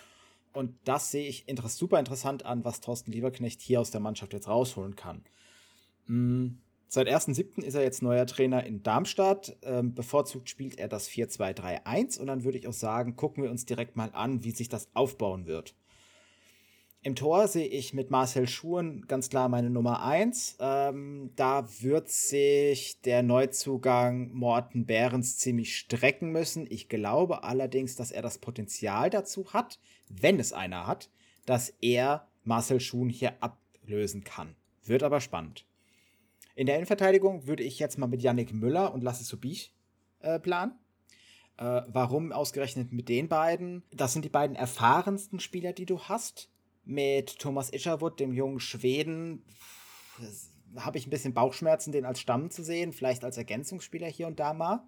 Und 0.54 0.76
das 0.86 1.12
sehe 1.12 1.28
ich 1.28 1.46
super 1.68 2.00
interessant 2.00 2.46
an, 2.46 2.66
was 2.66 2.82
Thorsten 2.82 3.12
Lieberknecht 3.12 3.62
hier 3.62 3.80
aus 3.80 3.92
der 3.92 4.02
Mannschaft 4.02 4.34
jetzt 4.34 4.48
rausholen 4.48 4.96
kann. 4.96 5.24
Mhm. 6.08 6.60
Seit 6.88 7.08
1.7. 7.08 7.64
ist 7.64 7.76
er 7.76 7.84
jetzt 7.84 8.02
neuer 8.02 8.26
Trainer 8.26 8.66
in 8.66 8.84
Darmstadt. 8.84 9.58
Ähm, 9.64 9.94
bevorzugt 9.94 10.50
spielt 10.50 10.78
er 10.78 10.90
das 10.90 11.10
4-2-3-1 11.10 12.20
und 12.20 12.28
dann 12.28 12.44
würde 12.44 12.58
ich 12.58 12.68
auch 12.68 12.74
sagen, 12.74 13.16
gucken 13.16 13.44
wir 13.44 13.50
uns 13.50 13.66
direkt 13.66 13.96
mal 13.96 14.10
an, 14.12 14.44
wie 14.44 14.52
sich 14.52 14.68
das 14.68 14.90
aufbauen 14.94 15.46
wird. 15.46 15.74
Im 17.04 17.16
Tor 17.16 17.48
sehe 17.48 17.66
ich 17.66 17.96
mit 17.96 18.12
Marcel 18.12 18.48
Schuhen 18.48 19.08
ganz 19.08 19.30
klar 19.30 19.50
meine 19.50 19.72
Nummer 19.72 20.04
1. 20.04 20.58
Ähm, 20.60 21.32
da 21.36 21.68
wird 21.82 22.10
sich 22.10 23.02
der 23.02 23.24
Neuzugang 23.24 24.32
Morten 24.34 24.86
Behrens 24.86 25.40
ziemlich 25.40 25.76
strecken 25.76 26.32
müssen. 26.32 26.68
Ich 26.70 26.90
glaube 26.90 27.44
allerdings, 27.44 27.96
dass 27.96 28.12
er 28.12 28.22
das 28.22 28.38
Potenzial 28.38 29.10
dazu 29.10 29.52
hat, 29.52 29.80
wenn 30.10 30.40
es 30.40 30.54
einer 30.54 30.86
hat, 30.86 31.10
dass 31.48 31.74
er 31.82 32.28
Marcel 32.44 32.80
Schuhen 32.80 33.10
hier 33.10 33.34
ablösen 33.42 34.24
kann. 34.24 34.56
Wird 34.86 35.02
aber 35.02 35.22
spannend. 35.22 35.66
In 36.54 36.68
der 36.68 36.76
Innenverteidigung 36.76 37.48
würde 37.48 37.64
ich 37.64 37.80
jetzt 37.80 37.98
mal 37.98 38.06
mit 38.06 38.22
Yannick 38.22 38.54
Müller 38.54 38.94
und 38.94 39.02
Lasse 39.02 39.24
Subich 39.24 39.74
äh, 40.20 40.38
planen. 40.38 40.74
Äh, 41.58 41.82
warum 41.88 42.32
ausgerechnet 42.32 42.92
mit 42.92 43.10
den 43.10 43.28
beiden? 43.28 43.82
Das 43.90 44.14
sind 44.14 44.24
die 44.24 44.30
beiden 44.30 44.56
erfahrensten 44.56 45.40
Spieler, 45.40 45.74
die 45.74 45.88
du 45.88 46.00
hast. 46.02 46.51
Mit 46.84 47.40
Thomas 47.40 47.70
Ischerwood, 47.70 48.20
dem 48.20 48.34
jungen 48.34 48.60
Schweden, 48.60 49.46
habe 50.76 50.98
ich 50.98 51.08
ein 51.08 51.10
bisschen 51.10 51.34
Bauchschmerzen, 51.34 51.92
den 51.92 52.06
als 52.06 52.20
Stamm 52.20 52.50
zu 52.50 52.64
sehen, 52.64 52.94
vielleicht 52.94 53.24
als 53.24 53.38
Ergänzungsspieler 53.38 54.08
hier 54.08 54.28
und 54.28 54.40
da 54.40 54.54
mal. 54.54 54.84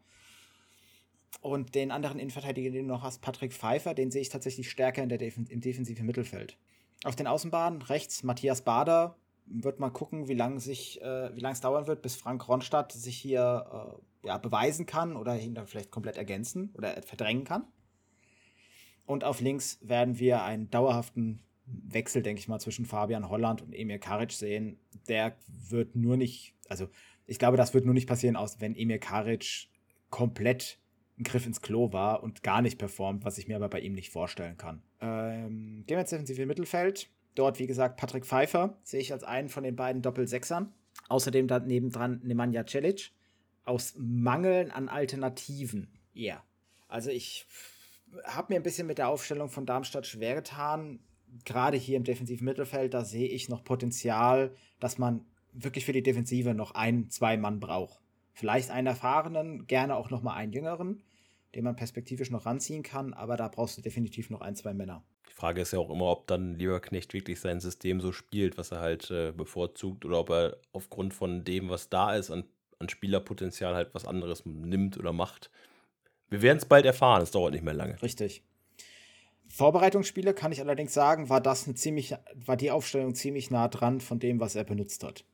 Und 1.42 1.76
den 1.76 1.92
anderen 1.92 2.20
Innenverteidiger, 2.20 2.72
den 2.72 2.88
du 2.88 2.94
noch 2.94 3.04
hast, 3.04 3.22
Patrick 3.22 3.54
Pfeiffer, 3.54 3.94
den 3.94 4.12
sehe 4.12 4.22
ich 4.22 4.30
tatsächlich 4.30 4.70
stärker 4.70 5.04
in 5.04 5.10
der 5.10 5.18
Def 5.18 5.38
im 5.38 5.62
defensiven 5.62 6.06
Mittelfeld. 6.06 6.58
Auf 7.04 7.16
den 7.16 7.28
Außenbahnen 7.28 7.82
rechts 7.82 8.24
Matthias 8.24 8.62
Bader. 8.62 9.18
Wird 9.46 9.82
mal 9.82 9.90
gucken, 9.90 10.30
wie 10.30 10.36
lange 10.36 10.56
äh, 10.56 11.52
es 11.52 11.60
dauern 11.60 11.86
wird, 11.86 12.02
bis 12.02 12.16
Frank 12.16 12.48
Ronstadt 12.48 12.94
sich 12.94 13.18
hier 13.18 14.00
äh, 14.24 14.28
ja, 14.28 14.38
beweisen 14.38 14.86
kann 14.86 15.18
oder 15.18 15.38
ihn 15.38 15.54
dann 15.54 15.68
vielleicht 15.68 15.92
komplett 15.92 16.16
ergänzen 16.16 16.72
oder 16.76 17.02
verdrängen 17.02 17.44
kann. 17.44 17.68
Und 19.06 19.26
auf 19.26 19.42
links 19.42 19.80
werden 19.82 20.18
wir 20.18 20.44
einen 20.44 20.70
dauerhaften 20.70 21.44
Wechsel, 21.66 22.22
denke 22.22 22.40
ich 22.40 22.48
mal, 22.48 22.60
zwischen 22.60 22.86
Fabian 22.86 23.30
Holland 23.30 23.62
und 23.62 23.74
Emir 23.74 24.00
Karic 24.00 24.32
sehen. 24.32 24.78
Der 25.08 25.36
wird 25.48 25.96
nur 25.96 26.18
nicht, 26.18 26.56
also 26.68 26.90
ich 27.26 27.40
glaube, 27.40 27.58
das 27.58 27.74
wird 27.74 27.86
nur 27.86 27.94
nicht 27.94 28.08
passieren, 28.08 28.36
aus, 28.36 28.60
wenn 28.60 28.76
Emir 28.76 29.00
Karic 29.00 29.70
komplett 30.10 30.80
ein 31.18 31.24
Griff 31.24 31.46
ins 31.46 31.62
Klo 31.62 31.94
war 31.94 32.24
und 32.24 32.44
gar 32.44 32.62
nicht 32.62 32.78
performt, 32.78 33.24
was 33.24 33.38
ich 33.38 33.48
mir 33.48 33.56
aber 33.56 33.70
bei 33.70 33.80
ihm 33.80 33.94
nicht 33.94 34.10
vorstellen 34.10 34.58
kann. 34.58 34.82
Ähm, 35.00 35.84
gehen 35.86 35.96
wir 35.96 36.00
jetzt 36.00 36.12
defensiv 36.12 36.40
im 36.40 36.48
Mittelfeld. 36.48 37.10
Dort, 37.36 37.60
wie 37.60 37.68
gesagt, 37.68 37.98
Patrick 37.98 38.26
Pfeiffer 38.26 38.78
sehe 38.84 39.00
ich 39.00 39.12
als 39.12 39.24
einen 39.24 39.50
von 39.50 39.64
den 39.64 39.76
beiden 39.76 40.02
Doppelsechsern. 40.02 40.74
Außerdem 41.10 41.48
da 41.48 41.60
nebendran 41.60 42.22
Nemanja 42.24 42.66
Celic. 42.66 43.12
Aus 43.66 43.94
Mangeln 43.98 44.72
an 44.72 44.90
Alternativen. 44.90 45.88
Yeah. 46.16 46.44
Also 46.88 47.10
ich 47.10 47.48
habe 48.26 48.54
mir 48.54 48.60
ein 48.60 48.64
bisschen 48.64 48.88
mit 48.88 48.98
der 48.98 49.10
Aufstellung 49.10 49.50
von 49.50 49.66
Darmstadt 49.66 50.06
schwer 50.06 50.36
getan. 50.36 51.00
Gerade 51.46 51.78
hier 51.78 51.98
im 51.98 52.04
defensiven 52.04 52.46
Mittelfeld, 52.46 52.94
da 52.94 53.04
sehe 53.04 53.28
ich 53.28 53.50
noch 53.50 53.64
Potenzial, 53.64 54.56
dass 54.80 54.98
man 54.98 55.26
wirklich 55.54 55.86
für 55.86 55.94
die 55.94 56.04
Defensive 56.04 56.54
noch 56.54 56.72
ein, 56.72 57.10
zwei 57.10 57.38
Mann 57.38 57.60
braucht. 57.60 58.00
Vielleicht 58.34 58.72
einen 58.72 58.88
erfahrenen, 58.88 59.68
gerne 59.68 59.96
auch 59.96 60.10
nochmal 60.10 60.38
einen 60.38 60.54
jüngeren, 60.54 61.04
den 61.56 61.64
man 61.64 61.76
perspektivisch 61.76 62.32
noch 62.32 62.46
ranziehen 62.46 62.84
kann, 62.84 63.14
aber 63.14 63.38
da 63.38 63.48
brauchst 63.48 63.78
du 63.78 63.82
definitiv 63.82 64.30
noch 64.30 64.42
ein, 64.42 64.56
zwei 64.56 64.74
Männer. 64.74 65.04
Die 65.30 65.34
Frage 65.34 65.62
ist 65.62 65.74
ja 65.74 65.80
auch 65.80 65.90
immer, 65.90 66.06
ob 66.06 66.28
dann 66.28 66.56
Lieberknecht 66.56 67.14
wirklich 67.14 67.40
sein 67.40 67.60
System 67.60 68.02
so 68.02 68.12
spielt, 68.12 68.58
was 68.58 68.72
er 68.72 68.80
halt 68.80 69.10
äh, 69.12 69.32
bevorzugt, 69.32 70.06
oder 70.06 70.20
ob 70.20 70.30
er 70.30 70.58
aufgrund 70.72 71.14
von 71.14 71.44
dem, 71.44 71.70
was 71.70 71.90
da 71.90 72.16
ist, 72.16 72.32
an, 72.32 72.44
an 72.80 72.90
Spielerpotenzial 72.90 73.76
halt 73.76 73.94
was 73.94 74.06
anderes 74.06 74.46
nimmt 74.46 74.98
oder 74.98 75.14
macht. 75.14 75.52
Wir 76.30 76.42
werden 76.42 76.58
es 76.58 76.66
bald 76.66 76.86
erfahren, 76.86 77.22
es 77.22 77.32
dauert 77.32 77.54
nicht 77.54 77.64
mehr 77.64 77.74
lange. 77.74 78.02
Richtig. 78.02 78.44
Vorbereitungsspiele 79.54 80.34
kann 80.34 80.52
ich 80.52 80.62
allerdings 80.62 80.96
sagen, 80.96 81.30
war 81.30 81.40
das 81.40 81.68
eine 81.68 81.76
ziemlich, 81.76 82.16
war 82.34 82.58
die 82.58 82.72
Aufstellung 82.72 83.14
ziemlich 83.14 83.52
nah 83.52 83.68
dran 83.68 84.02
von 84.02 84.18
dem, 84.18 84.40
was 84.40 84.56
er 84.56 84.64
benutzt 84.64 85.04
hat. 85.04 85.26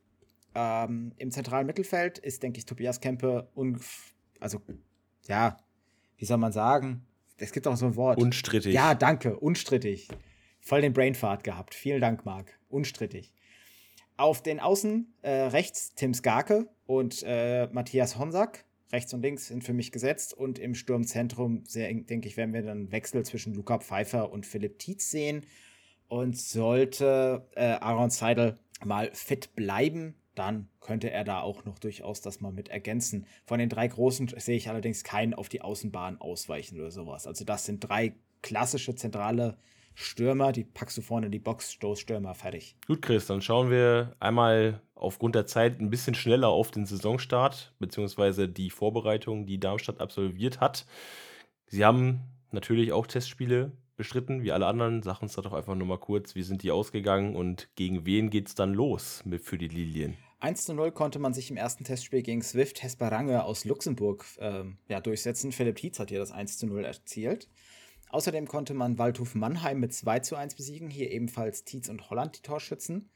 Ähm, 0.53 1.13
Im 1.15 1.31
zentralen 1.31 1.65
Mittelfeld 1.65 2.17
ist, 2.17 2.43
denke 2.43 2.57
ich, 2.57 2.65
Tobias 2.65 2.99
Kempe, 2.99 3.47
also, 4.41 4.61
ja, 5.25 5.55
wie 6.17 6.25
soll 6.25 6.35
man 6.35 6.51
sagen? 6.51 7.05
Es 7.37 7.53
gibt 7.53 7.65
auch 7.65 7.77
so 7.77 7.85
ein 7.85 7.95
Wort. 7.95 8.19
Unstrittig. 8.19 8.73
Ja, 8.73 8.93
danke, 8.93 9.39
unstrittig. 9.39 10.09
Voll 10.59 10.81
den 10.81 10.91
Brainfart 10.91 11.45
gehabt. 11.45 11.73
Vielen 11.73 12.01
Dank, 12.01 12.25
Marc. 12.25 12.59
Unstrittig. 12.67 13.31
Auf 14.17 14.43
den 14.43 14.59
Außen 14.59 15.13
äh, 15.21 15.31
rechts 15.31 15.95
Tim 15.95 16.13
Skarke 16.13 16.67
und 16.85 17.23
äh, 17.25 17.67
Matthias 17.71 18.17
Honsack. 18.17 18.65
Rechts 18.91 19.13
und 19.13 19.21
links 19.21 19.47
sind 19.47 19.63
für 19.63 19.73
mich 19.73 19.91
gesetzt. 19.91 20.33
Und 20.33 20.59
im 20.59 20.75
Sturmzentrum, 20.75 21.63
denke 21.73 22.27
ich, 22.27 22.37
werden 22.37 22.53
wir 22.53 22.63
dann 22.63 22.91
Wechsel 22.91 23.23
zwischen 23.23 23.53
Luca 23.53 23.79
Pfeiffer 23.79 24.31
und 24.31 24.45
Philipp 24.45 24.79
Tietz 24.79 25.11
sehen. 25.11 25.45
Und 26.07 26.37
sollte 26.37 27.47
äh, 27.55 27.73
Aaron 27.73 28.09
Seidel 28.09 28.57
mal 28.83 29.11
fit 29.13 29.55
bleiben, 29.55 30.15
dann 30.33 30.69
könnte 30.79 31.11
er 31.11 31.23
da 31.23 31.41
auch 31.41 31.65
noch 31.65 31.77
durchaus 31.77 32.21
das 32.21 32.41
mal 32.41 32.51
mit 32.51 32.69
ergänzen. 32.69 33.27
Von 33.45 33.59
den 33.59 33.69
drei 33.69 33.87
großen 33.87 34.29
sehe 34.37 34.55
ich 34.55 34.69
allerdings 34.69 35.03
keinen 35.03 35.33
auf 35.33 35.49
die 35.49 35.61
Außenbahn 35.61 36.19
ausweichen 36.19 36.79
oder 36.79 36.91
sowas. 36.91 37.27
Also 37.27 37.45
das 37.45 37.65
sind 37.65 37.81
drei 37.81 38.13
klassische 38.41 38.95
zentrale 38.95 39.57
Stürmer, 39.95 40.53
die 40.53 40.63
packst 40.63 40.97
du 40.97 41.01
vorne 41.01 41.25
in 41.25 41.31
die 41.33 41.39
Box, 41.39 41.73
Stoßstürmer, 41.73 42.33
fertig. 42.33 42.77
Gut, 42.87 43.01
Chris, 43.01 43.27
dann 43.27 43.41
schauen 43.41 43.69
wir 43.69 44.15
einmal 44.21 44.81
aufgrund 44.99 45.35
der 45.35 45.45
Zeit 45.45 45.79
ein 45.79 45.89
bisschen 45.89 46.13
schneller 46.13 46.49
auf 46.49 46.71
den 46.71 46.85
Saisonstart, 46.85 47.73
beziehungsweise 47.79 48.47
die 48.47 48.69
Vorbereitung, 48.69 49.45
die 49.45 49.59
Darmstadt 49.59 49.99
absolviert 50.01 50.59
hat. 50.59 50.85
Sie 51.67 51.85
haben 51.85 52.21
natürlich 52.51 52.91
auch 52.91 53.07
Testspiele 53.07 53.71
bestritten, 53.95 54.43
wie 54.43 54.51
alle 54.51 54.65
anderen. 54.65 55.03
Sag 55.03 55.21
uns 55.21 55.33
da 55.33 55.41
doch 55.41 55.53
einfach 55.53 55.75
nur 55.75 55.87
mal 55.87 55.97
kurz, 55.97 56.35
wie 56.35 56.43
sind 56.43 56.63
die 56.63 56.71
ausgegangen 56.71 57.35
und 57.35 57.69
gegen 57.75 58.05
wen 58.05 58.29
geht 58.29 58.47
es 58.47 58.55
dann 58.55 58.73
los 58.73 59.23
für 59.41 59.57
die 59.57 59.67
Lilien? 59.67 60.17
1 60.41 60.65
zu 60.65 60.73
0 60.73 60.91
konnte 60.93 61.19
man 61.19 61.33
sich 61.33 61.51
im 61.51 61.57
ersten 61.57 61.83
Testspiel 61.83 62.21
gegen 62.21 62.41
Swift 62.41 62.81
Hesperange 62.81 63.43
aus 63.43 63.65
Luxemburg 63.65 64.25
ähm, 64.39 64.77
ja, 64.87 65.01
durchsetzen. 65.01 65.51
Philipp 65.51 65.75
Tietz 65.75 65.99
hat 65.99 66.09
hier 66.09 66.19
das 66.19 66.31
1 66.31 66.57
zu 66.57 66.65
0 66.65 66.85
erzielt. 66.85 67.49
Außerdem 68.09 68.47
konnte 68.47 68.73
man 68.73 68.97
Waldhof 68.97 69.35
Mannheim 69.35 69.81
mit 69.81 69.93
2 69.93 70.19
zu 70.19 70.35
1 70.37 70.55
besiegen. 70.55 70.89
Hier 70.89 71.11
ebenfalls 71.11 71.65
Tietz 71.65 71.89
und 71.89 72.09
Holland 72.09 72.37
die 72.37 72.41
Torschützen. 72.41 73.09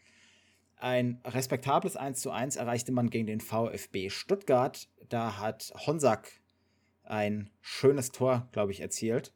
Ein 0.84 1.22
respektables 1.24 1.96
1 1.96 2.20
zu 2.20 2.30
1 2.30 2.58
erreichte 2.58 2.92
man 2.92 3.10
gegen 3.10 3.26
den 3.26 3.40
VfB 3.40 4.10
Stuttgart. 4.10 4.90
Da 5.08 5.40
hat 5.40 5.72
Honsack 5.88 6.30
ein 7.04 7.50
schönes 7.62 8.12
Tor, 8.12 8.50
glaube 8.52 8.74
ich, 8.74 8.82
erzielt, 8.82 9.34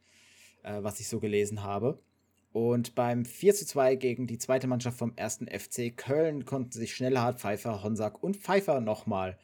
äh, 0.63 0.83
was 0.83 0.99
ich 0.99 1.07
so 1.07 1.21
gelesen 1.21 1.63
habe. 1.63 2.01
Und 2.51 2.95
beim 2.95 3.23
4 3.23 3.55
zu 3.55 3.65
2 3.65 3.95
gegen 3.95 4.27
die 4.27 4.39
zweite 4.39 4.67
Mannschaft 4.67 4.97
vom 4.97 5.13
ersten 5.15 5.47
FC 5.47 5.95
Köln 5.95 6.43
konnten 6.43 6.73
sich 6.73 6.93
Schnellhardt, 6.93 7.39
Pfeiffer, 7.39 7.81
Honsack 7.81 8.21
und 8.21 8.35
Pfeiffer 8.35 8.81
nochmal 8.81 9.39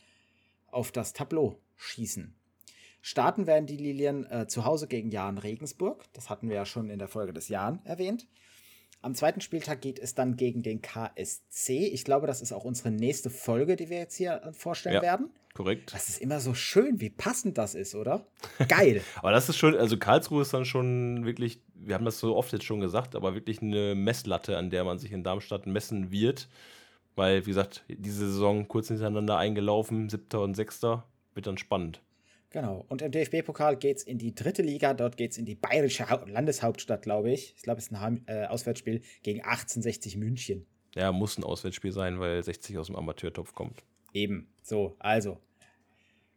auf 0.71 0.91
das 0.91 1.13
Tableau 1.13 1.57
schießen. 1.77 2.35
Starten 2.99 3.47
werden 3.47 3.65
die 3.65 3.77
Lilien 3.77 4.29
äh, 4.29 4.45
zu 4.47 4.65
Hause 4.65 4.89
gegen 4.89 5.09
Jan 5.09 5.37
Regensburg. 5.37 6.03
Das 6.11 6.29
hatten 6.29 6.49
wir 6.49 6.57
ja 6.57 6.65
schon 6.65 6.89
in 6.89 6.99
der 6.99 7.07
Folge 7.07 7.31
des 7.31 7.47
Jan 7.47 7.79
erwähnt. 7.85 8.27
Am 9.03 9.15
zweiten 9.15 9.41
Spieltag 9.41 9.81
geht 9.81 9.99
es 9.99 10.15
dann 10.15 10.37
gegen 10.37 10.63
den 10.63 10.81
KSC. 10.81 11.87
Ich 11.87 12.05
glaube, 12.05 12.25
das 12.25 12.41
ist 12.41 12.53
auch 12.53 12.63
unsere 12.63 12.89
nächste 12.89 13.29
Folge, 13.29 13.75
die 13.75 13.89
wir 13.89 13.97
jetzt 13.97 14.15
hier 14.15 14.41
äh, 14.41 14.53
vorstellen 14.53 14.95
ja. 14.95 15.01
werden. 15.01 15.29
Korrekt. 15.53 15.93
Das 15.93 16.07
ist 16.07 16.21
immer 16.21 16.39
so 16.39 16.53
schön, 16.53 17.01
wie 17.01 17.09
passend 17.09 17.57
das 17.57 17.75
ist, 17.75 17.95
oder? 17.95 18.25
Geil. 18.69 19.01
aber 19.17 19.31
das 19.31 19.49
ist 19.49 19.57
schon, 19.57 19.75
also 19.75 19.97
Karlsruhe 19.97 20.41
ist 20.41 20.53
dann 20.53 20.63
schon 20.63 21.25
wirklich, 21.25 21.59
wir 21.75 21.95
haben 21.95 22.05
das 22.05 22.17
so 22.17 22.33
oft 22.37 22.53
jetzt 22.53 22.63
schon 22.63 22.79
gesagt, 22.79 23.13
aber 23.13 23.35
wirklich 23.35 23.61
eine 23.61 23.93
Messlatte, 23.93 24.57
an 24.57 24.69
der 24.69 24.85
man 24.85 24.99
sich 24.99 25.11
in 25.11 25.23
Darmstadt 25.23 25.67
messen 25.67 26.11
wird. 26.11 26.47
Weil, 27.15 27.45
wie 27.45 27.49
gesagt, 27.49 27.83
diese 27.89 28.31
Saison 28.31 28.69
kurz 28.69 28.87
hintereinander 28.87 29.37
eingelaufen, 29.37 30.09
siebter 30.09 30.41
und 30.41 30.55
sechster, 30.55 31.03
wird 31.33 31.45
dann 31.45 31.57
spannend. 31.57 32.01
Genau. 32.53 32.85
Und 32.87 33.01
im 33.01 33.11
DFB-Pokal 33.11 33.77
geht 33.77 33.97
es 33.97 34.03
in 34.03 34.19
die 34.19 34.35
dritte 34.35 34.61
Liga. 34.61 34.93
Dort 34.93 35.17
geht 35.17 35.31
es 35.31 35.39
in 35.39 35.45
die 35.45 35.55
bayerische 35.55 36.05
Landeshauptstadt, 36.27 37.01
glaube 37.01 37.31
ich. 37.31 37.55
Ich 37.57 37.63
glaube, 37.63 37.79
es 37.79 37.87
ist 37.87 37.93
ein 37.93 38.23
äh, 38.27 38.45
Auswärtsspiel 38.45 39.01
gegen 39.23 39.41
1860 39.41 40.17
München. 40.17 40.67
Ja, 40.93 41.11
muss 41.11 41.35
ein 41.39 41.43
Auswärtsspiel 41.43 41.91
sein, 41.91 42.19
weil 42.19 42.43
60 42.43 42.77
aus 42.77 42.87
dem 42.87 42.95
Amateurtopf 42.95 43.55
kommt. 43.55 43.83
Eben. 44.13 44.47
So, 44.61 44.95
also. 44.99 45.39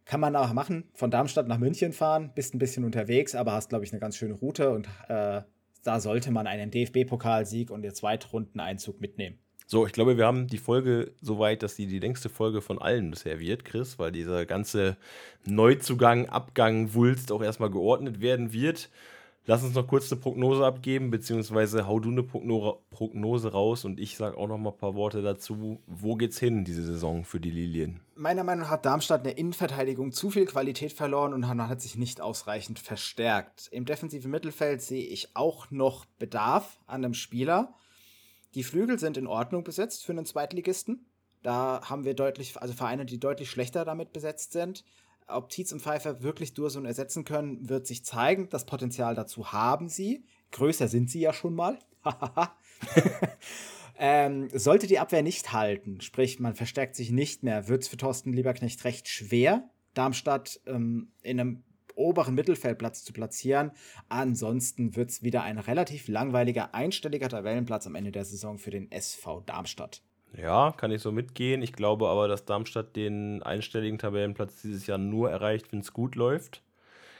Kann 0.07 0.21
man 0.21 0.37
auch 0.37 0.53
machen, 0.53 0.85
von 0.95 1.11
Darmstadt 1.11 1.49
nach 1.49 1.59
München 1.59 1.93
fahren, 1.93 2.31
bist 2.35 2.55
ein 2.55 2.61
bisschen 2.61 2.85
unterwegs, 2.85 3.35
aber 3.35 3.53
hast, 3.53 3.71
glaube 3.71 3.85
ich, 3.85 3.93
eine 3.93 3.99
ganz 3.99 4.17
schöne 4.17 4.35
Route 4.35 4.71
und 4.71 4.87
äh, 5.09 5.43
da 5.83 6.01
sollte 6.01 6.31
man 6.31 6.47
einen 6.47 6.71
DFB-Pokalsieg 6.71 7.73
und 7.73 7.83
den 7.83 7.93
Zweitrundeneinzug 7.93 9.01
mitnehmen. 9.01 9.41
So, 9.69 9.85
ich 9.85 9.93
glaube, 9.93 10.17
wir 10.17 10.27
haben 10.27 10.47
die 10.47 10.59
Folge 10.59 11.13
so 11.21 11.41
weit, 11.41 11.65
dass 11.65 11.75
die 11.75 11.89
die 11.89 11.99
längste 11.99 12.29
Folge 12.29 12.61
von 12.61 12.81
allen 12.81 13.11
bisher 13.11 13.41
wird, 13.41 13.65
Chris, 13.65 13.99
weil 13.99 14.13
dieser 14.13 14.47
ganze 14.47 14.97
Neuzugang, 15.45 16.29
Abgang, 16.29 16.95
Wulst 16.95 17.33
auch 17.33 17.43
erstmal 17.43 17.71
geordnet 17.71 18.21
werden 18.21 18.53
wird. 18.53 18.89
Lass 19.49 19.65
uns 19.65 19.75
noch 19.75 19.87
kurz 19.87 20.11
eine 20.11 20.21
Prognose 20.21 20.65
abgeben, 20.65 21.11
beziehungsweise 21.11 21.87
hau 21.87 22.01
du 22.01 22.11
eine 22.11 22.23
Prognose 22.23 23.53
raus 23.53 23.85
und 23.85 24.01
ich 24.01 24.17
sage 24.17 24.37
auch 24.37 24.49
noch 24.49 24.59
mal 24.59 24.71
ein 24.71 24.77
paar 24.77 24.97
Worte 24.97 25.23
dazu. 25.23 25.81
Wo 25.87 26.17
geht's 26.17 26.39
hin 26.39 26.65
diese 26.65 26.83
Saison 26.83 27.25
für 27.25 27.39
die 27.39 27.51
Lilien? 27.51 28.01
Meiner 28.17 28.43
Meinung 28.43 28.65
nach 28.65 28.71
hat 28.71 28.87
Darmstadt 28.87 29.21
in 29.21 29.25
der 29.25 29.39
Innenverteidigung 29.39 30.11
zu 30.11 30.31
viel 30.31 30.47
Qualität 30.47 30.93
verloren 30.93 31.33
und 31.33 31.47
hat 31.47 31.81
sich 31.81 31.97
nicht 31.97 32.21
ausreichend 32.21 32.81
verstärkt. 32.81 33.69
Im 33.71 33.85
defensiven 33.85 34.33
Mittelfeld 34.33 34.83
sehe 34.83 35.05
ich 35.05 35.35
auch 35.35 35.71
noch 35.71 36.07
Bedarf 36.19 36.79
an 36.87 37.05
einem 37.05 37.15
Spieler. 37.15 37.75
Die 38.57 38.65
Flügel 38.65 38.99
sind 38.99 39.17
in 39.17 39.29
Ordnung 39.29 39.63
besetzt 39.63 40.05
für 40.05 40.13
einen 40.13 40.27
Zweitligisten. 40.27 41.07
Da 41.43 41.83
haben 41.85 42.05
wir 42.05 42.15
deutlich, 42.15 42.61
also 42.61 42.75
Vereine, 42.75 43.07
die 43.07 43.21
deutlich 43.21 43.51
schlechter 43.51 43.85
damit 43.85 44.13
besetzt 44.13 44.53
sind. 44.53 44.83
Ob 45.29 45.51
Tietz 45.51 45.73
und 45.73 45.83
Pfeiffer 45.83 46.23
wirklich 46.23 46.55
Dursun 46.55 46.87
ersetzen 46.87 47.25
können, 47.25 47.69
wird 47.69 47.87
sich 47.87 48.05
zeigen. 48.05 48.49
Das 48.49 48.67
Potenzial 48.67 49.15
dazu 49.15 49.53
haben 49.53 49.89
sie. 49.89 50.25
Größer 50.51 50.89
sind 50.89 51.11
sie 51.11 51.21
ja 51.21 51.33
schon 51.33 51.55
mal. 51.55 51.79
Ähm, 53.99 54.49
sollte 54.53 54.87
die 54.87 54.99
Abwehr 54.99 55.23
nicht 55.23 55.53
halten, 55.53 56.01
sprich, 56.03 56.39
man 56.39 56.55
verstärkt 56.55 56.97
sich 56.97 57.11
nicht 57.11 57.43
mehr, 57.43 57.67
wird 57.69 57.83
es 57.83 57.89
für 57.89 57.97
Thorsten 57.97 58.33
Lieberknecht 58.33 58.85
recht 58.85 59.09
schwer, 59.09 59.71
Darmstadt 59.95 60.61
ähm, 60.67 61.13
in 61.23 61.41
einem 61.41 61.63
oberen 61.97 62.35
Mittelfeldplatz 62.35 63.05
zu 63.05 63.13
platzieren. 63.13 63.73
Ansonsten 64.09 64.95
wird 64.95 65.11
es 65.11 65.23
wieder 65.23 65.43
ein 65.43 65.59
relativ 65.59 66.09
langweiliger, 66.09 66.75
einstelliger 66.75 67.29
Tabellenplatz 67.29 67.87
am 67.87 67.95
Ende 67.95 68.13
der 68.13 68.25
Saison 68.25 68.59
für 68.59 68.71
den 68.71 68.91
SV 68.93 69.41
Darmstadt. 69.41 70.03
Ja, 70.37 70.73
kann 70.77 70.91
ich 70.91 71.01
so 71.01 71.13
mitgehen. 71.13 71.63
Ich 71.63 71.73
glaube 71.73 72.09
aber, 72.09 72.29
dass 72.29 72.45
Darmstadt 72.45 72.95
den 72.95 73.43
einstelligen 73.43 73.99
Tabellenplatz 73.99 74.61
dieses 74.63 74.87
Jahr 74.87 74.99
nur 74.99 75.31
erreicht, 75.31 75.73
wenn 75.73 75.81
es 75.81 75.93
gut 75.93 76.15
läuft. 76.15 76.63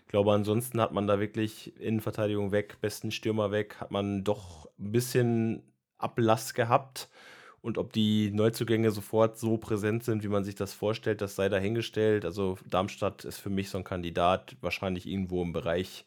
Ich 0.03 0.09
glaube, 0.09 0.33
ansonsten 0.33 0.81
hat 0.81 0.93
man 0.93 1.07
da 1.07 1.19
wirklich 1.19 1.81
Innenverteidigung 1.81 2.53
weg, 2.53 2.77
besten 2.81 3.11
Stürmer 3.11 3.51
weg, 3.51 3.77
hat 3.81 3.91
man 3.91 4.23
doch 4.23 4.69
ein 4.79 4.93
bisschen 4.93 5.63
Ablass 5.99 6.55
gehabt. 6.55 7.09
Und 7.67 7.79
ob 7.79 7.93
die 7.93 8.31
Neuzugänge 8.31 8.93
sofort 8.93 9.41
so 9.41 9.57
präsent 9.57 10.05
sind, 10.05 10.23
wie 10.23 10.29
man 10.29 10.45
sich 10.45 10.55
das 10.55 10.73
vorstellt, 10.73 11.21
das 11.21 11.35
sei 11.35 11.49
dahingestellt. 11.49 12.25
Also 12.25 12.59
Darmstadt 12.71 13.25
ist 13.25 13.39
für 13.39 13.51
mich 13.51 13.71
so 13.71 13.79
ein 13.79 13.83
Kandidat, 13.83 14.55
wahrscheinlich 14.61 15.05
irgendwo 15.05 15.43
im 15.43 15.53
Bereich 15.53 16.05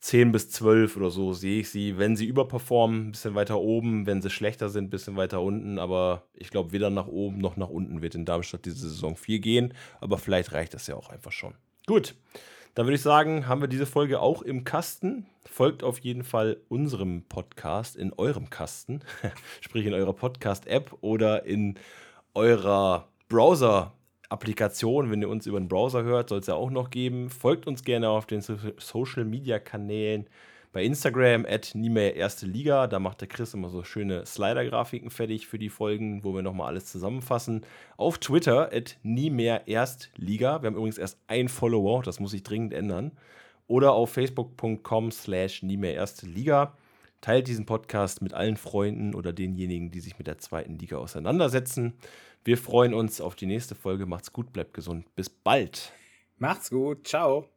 10 0.00 0.32
bis 0.32 0.48
12 0.48 0.96
oder 0.96 1.10
so 1.10 1.34
sehe 1.34 1.60
ich 1.60 1.68
sie. 1.68 1.98
Wenn 1.98 2.16
sie 2.16 2.24
überperformen, 2.24 3.08
ein 3.08 3.12
bisschen 3.12 3.34
weiter 3.34 3.60
oben, 3.60 4.06
wenn 4.06 4.22
sie 4.22 4.30
schlechter 4.30 4.70
sind, 4.70 4.84
ein 4.86 4.90
bisschen 4.90 5.16
weiter 5.16 5.42
unten. 5.42 5.78
Aber 5.78 6.22
ich 6.32 6.48
glaube, 6.48 6.72
weder 6.72 6.88
nach 6.88 7.06
oben 7.06 7.36
noch 7.36 7.58
nach 7.58 7.68
unten 7.68 8.00
wird 8.00 8.14
in 8.14 8.24
Darmstadt 8.24 8.64
diese 8.64 8.88
Saison 8.88 9.14
viel 9.14 9.40
gehen. 9.40 9.74
Aber 10.00 10.16
vielleicht 10.16 10.52
reicht 10.52 10.72
das 10.72 10.86
ja 10.86 10.94
auch 10.94 11.10
einfach 11.10 11.32
schon. 11.32 11.52
Gut, 11.86 12.14
dann 12.74 12.86
würde 12.86 12.96
ich 12.96 13.02
sagen, 13.02 13.46
haben 13.46 13.60
wir 13.60 13.68
diese 13.68 13.86
Folge 13.86 14.20
auch 14.20 14.42
im 14.42 14.64
Kasten. 14.64 15.26
Folgt 15.44 15.84
auf 15.84 15.98
jeden 16.00 16.24
Fall 16.24 16.56
unserem 16.68 17.22
Podcast 17.22 17.94
in 17.94 18.12
eurem 18.12 18.50
Kasten, 18.50 19.00
sprich 19.60 19.86
in 19.86 19.94
eurer 19.94 20.12
Podcast-App 20.12 20.96
oder 21.00 21.44
in 21.44 21.76
eurer 22.34 23.08
Browser-Applikation. 23.28 25.10
Wenn 25.10 25.22
ihr 25.22 25.28
uns 25.28 25.46
über 25.46 25.60
den 25.60 25.68
Browser 25.68 26.02
hört, 26.02 26.30
soll 26.30 26.40
es 26.40 26.48
ja 26.48 26.54
auch 26.54 26.70
noch 26.70 26.90
geben. 26.90 27.30
Folgt 27.30 27.68
uns 27.68 27.84
gerne 27.84 28.08
auf 28.08 28.26
den 28.26 28.40
Social-Media-Kanälen 28.40 30.26
bei 30.74 30.82
Instagram 30.82 31.46
at 31.48 31.70
nie 31.74 31.88
mehr 31.88 32.16
erste 32.16 32.46
Liga. 32.46 32.88
Da 32.88 32.98
macht 32.98 33.20
der 33.20 33.28
Chris 33.28 33.54
immer 33.54 33.70
so 33.70 33.84
schöne 33.84 34.26
Slider-Grafiken 34.26 35.08
fertig 35.08 35.46
für 35.46 35.58
die 35.58 35.70
Folgen, 35.70 36.24
wo 36.24 36.34
wir 36.34 36.42
nochmal 36.42 36.66
alles 36.66 36.86
zusammenfassen. 36.86 37.64
Auf 37.96 38.18
Twitter 38.18 38.72
at 38.72 38.98
nie 39.04 39.30
mehr 39.30 39.68
Erstliga. 39.68 40.60
Wir 40.60 40.66
haben 40.66 40.74
übrigens 40.74 40.98
erst 40.98 41.20
ein 41.28 41.48
Follower, 41.48 42.02
das 42.02 42.18
muss 42.18 42.32
sich 42.32 42.42
dringend 42.42 42.74
ändern. 42.74 43.12
Oder 43.68 43.92
auf 43.92 44.10
facebook.com 44.10 45.12
slash 45.12 45.62
nie 45.62 45.76
mehr 45.76 45.94
erste 45.94 46.26
Liga. 46.26 46.76
Teilt 47.20 47.46
diesen 47.46 47.66
Podcast 47.66 48.20
mit 48.20 48.34
allen 48.34 48.56
Freunden 48.56 49.14
oder 49.14 49.32
denjenigen, 49.32 49.92
die 49.92 50.00
sich 50.00 50.18
mit 50.18 50.26
der 50.26 50.38
zweiten 50.38 50.76
Liga 50.76 50.96
auseinandersetzen. 50.96 51.94
Wir 52.42 52.58
freuen 52.58 52.94
uns 52.94 53.20
auf 53.20 53.36
die 53.36 53.46
nächste 53.46 53.76
Folge. 53.76 54.06
Macht's 54.06 54.32
gut, 54.32 54.52
bleibt 54.52 54.74
gesund. 54.74 55.06
Bis 55.14 55.30
bald. 55.30 55.92
Macht's 56.36 56.68
gut. 56.68 57.06
Ciao. 57.06 57.53